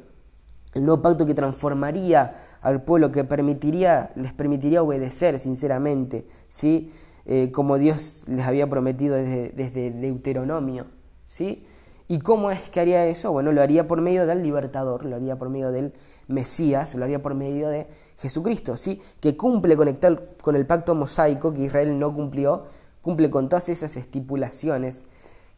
El 0.75 0.85
nuevo 0.85 1.03
pacto 1.03 1.27
que 1.27 1.35
transformaría 1.35 2.35
al 2.61 2.83
pueblo, 2.83 3.11
que 3.11 3.25
permitiría, 3.25 4.11
les 4.15 4.33
permitiría 4.33 4.83
obedecer 4.83 5.39
sinceramente, 5.39 6.27
¿sí? 6.49 6.91
Eh, 7.29 7.51
como 7.51 7.77
Dios 7.77 8.25
les 8.29 8.47
había 8.47 8.69
prometido 8.69 9.17
desde, 9.17 9.91
Deuteronomio. 9.91 10.87
¿sí? 11.27 11.67
¿Y 12.07 12.21
cómo 12.21 12.53
es 12.53 12.71
que 12.71 12.79
haría 12.79 13.05
eso? 13.07 13.33
Bueno, 13.33 13.51
lo 13.51 13.61
haría 13.61 13.89
por 13.89 14.01
medio 14.01 14.27
del 14.27 14.45
libertador, 14.45 15.05
lo 15.05 15.17
haría 15.17 15.37
por 15.37 15.49
medio 15.49 15.73
del 15.73 15.93
Mesías, 16.29 16.95
lo 16.95 17.05
haría 17.05 17.21
por 17.21 17.35
medio 17.35 17.69
de 17.69 17.89
Jesucristo, 18.19 18.77
¿sí? 18.77 19.01
que 19.19 19.37
cumple 19.37 19.77
con 19.77 19.89
el, 19.89 19.99
con 20.41 20.55
el 20.55 20.67
pacto 20.67 20.95
mosaico 20.95 21.53
que 21.53 21.65
Israel 21.65 21.99
no 21.99 22.15
cumplió, 22.15 22.63
cumple 23.03 23.29
con 23.29 23.49
todas 23.49 23.69
esas 23.71 23.97
estipulaciones 23.97 25.07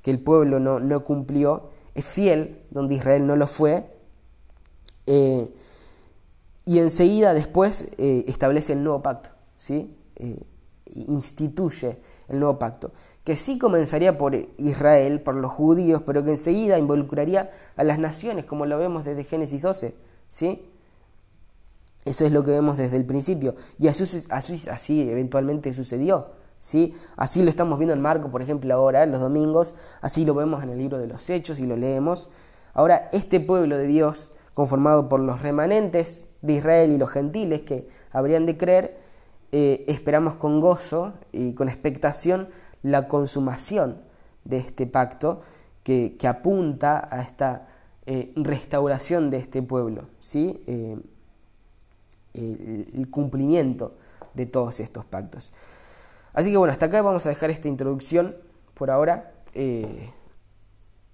que 0.00 0.10
el 0.10 0.20
pueblo 0.20 0.60
no, 0.60 0.80
no 0.80 1.04
cumplió 1.04 1.68
es 1.98 2.06
fiel, 2.06 2.62
donde 2.70 2.94
Israel 2.94 3.26
no 3.26 3.34
lo 3.34 3.46
fue, 3.46 3.84
eh, 5.06 5.52
y 6.64 6.78
enseguida 6.78 7.34
después 7.34 7.88
eh, 7.98 8.24
establece 8.26 8.74
el 8.74 8.84
nuevo 8.84 9.02
pacto, 9.02 9.30
¿sí? 9.56 9.96
Eh, 10.16 10.40
instituye 11.08 11.98
el 12.28 12.38
nuevo 12.38 12.58
pacto, 12.58 12.92
que 13.24 13.34
sí 13.36 13.58
comenzaría 13.58 14.16
por 14.16 14.36
Israel, 14.58 15.20
por 15.20 15.34
los 15.34 15.52
judíos, 15.52 16.02
pero 16.06 16.22
que 16.22 16.30
enseguida 16.30 16.78
involucraría 16.78 17.50
a 17.76 17.84
las 17.84 17.98
naciones, 17.98 18.44
como 18.44 18.64
lo 18.66 18.78
vemos 18.78 19.04
desde 19.04 19.24
Génesis 19.24 19.62
12, 19.62 19.94
¿sí? 20.28 20.62
Eso 22.04 22.24
es 22.24 22.32
lo 22.32 22.44
que 22.44 22.52
vemos 22.52 22.78
desde 22.78 22.96
el 22.96 23.06
principio, 23.06 23.56
y 23.78 23.88
así, 23.88 25.10
eventualmente 25.10 25.72
sucedió. 25.72 26.37
¿Sí? 26.58 26.94
Así 27.16 27.42
lo 27.42 27.50
estamos 27.50 27.78
viendo 27.78 27.94
en 27.94 28.00
Marco, 28.00 28.30
por 28.30 28.42
ejemplo, 28.42 28.72
ahora, 28.74 29.06
los 29.06 29.20
domingos, 29.20 29.74
así 30.00 30.24
lo 30.24 30.34
vemos 30.34 30.62
en 30.62 30.70
el 30.70 30.78
libro 30.78 30.98
de 30.98 31.06
los 31.06 31.28
Hechos 31.30 31.58
y 31.58 31.66
lo 31.66 31.76
leemos. 31.76 32.30
Ahora, 32.74 33.08
este 33.12 33.40
pueblo 33.40 33.76
de 33.76 33.86
Dios, 33.86 34.32
conformado 34.54 35.08
por 35.08 35.20
los 35.20 35.42
remanentes 35.42 36.28
de 36.42 36.54
Israel 36.54 36.92
y 36.92 36.98
los 36.98 37.10
gentiles 37.10 37.62
que 37.62 37.88
habrían 38.12 38.46
de 38.46 38.56
creer, 38.56 38.98
eh, 39.50 39.84
esperamos 39.88 40.34
con 40.34 40.60
gozo 40.60 41.14
y 41.32 41.54
con 41.54 41.68
expectación 41.68 42.48
la 42.82 43.08
consumación 43.08 44.02
de 44.44 44.58
este 44.58 44.86
pacto 44.86 45.40
que, 45.82 46.16
apunta 46.28 47.08
a 47.10 47.22
esta 47.22 47.66
eh, 48.04 48.32
restauración 48.36 49.30
de 49.30 49.38
este 49.38 49.62
pueblo. 49.62 50.04
¿sí? 50.20 50.62
Eh, 50.66 50.98
el, 52.34 53.08
cumplimiento 53.10 53.94
de 54.34 54.46
todos 54.46 54.80
estos 54.80 55.04
pactos. 55.04 55.52
Así 56.38 56.52
que 56.52 56.56
bueno, 56.56 56.70
hasta 56.70 56.86
acá 56.86 57.02
vamos 57.02 57.26
a 57.26 57.30
dejar 57.30 57.50
esta 57.50 57.66
introducción 57.66 58.36
por 58.74 58.92
ahora. 58.92 59.32
Eh, 59.54 60.12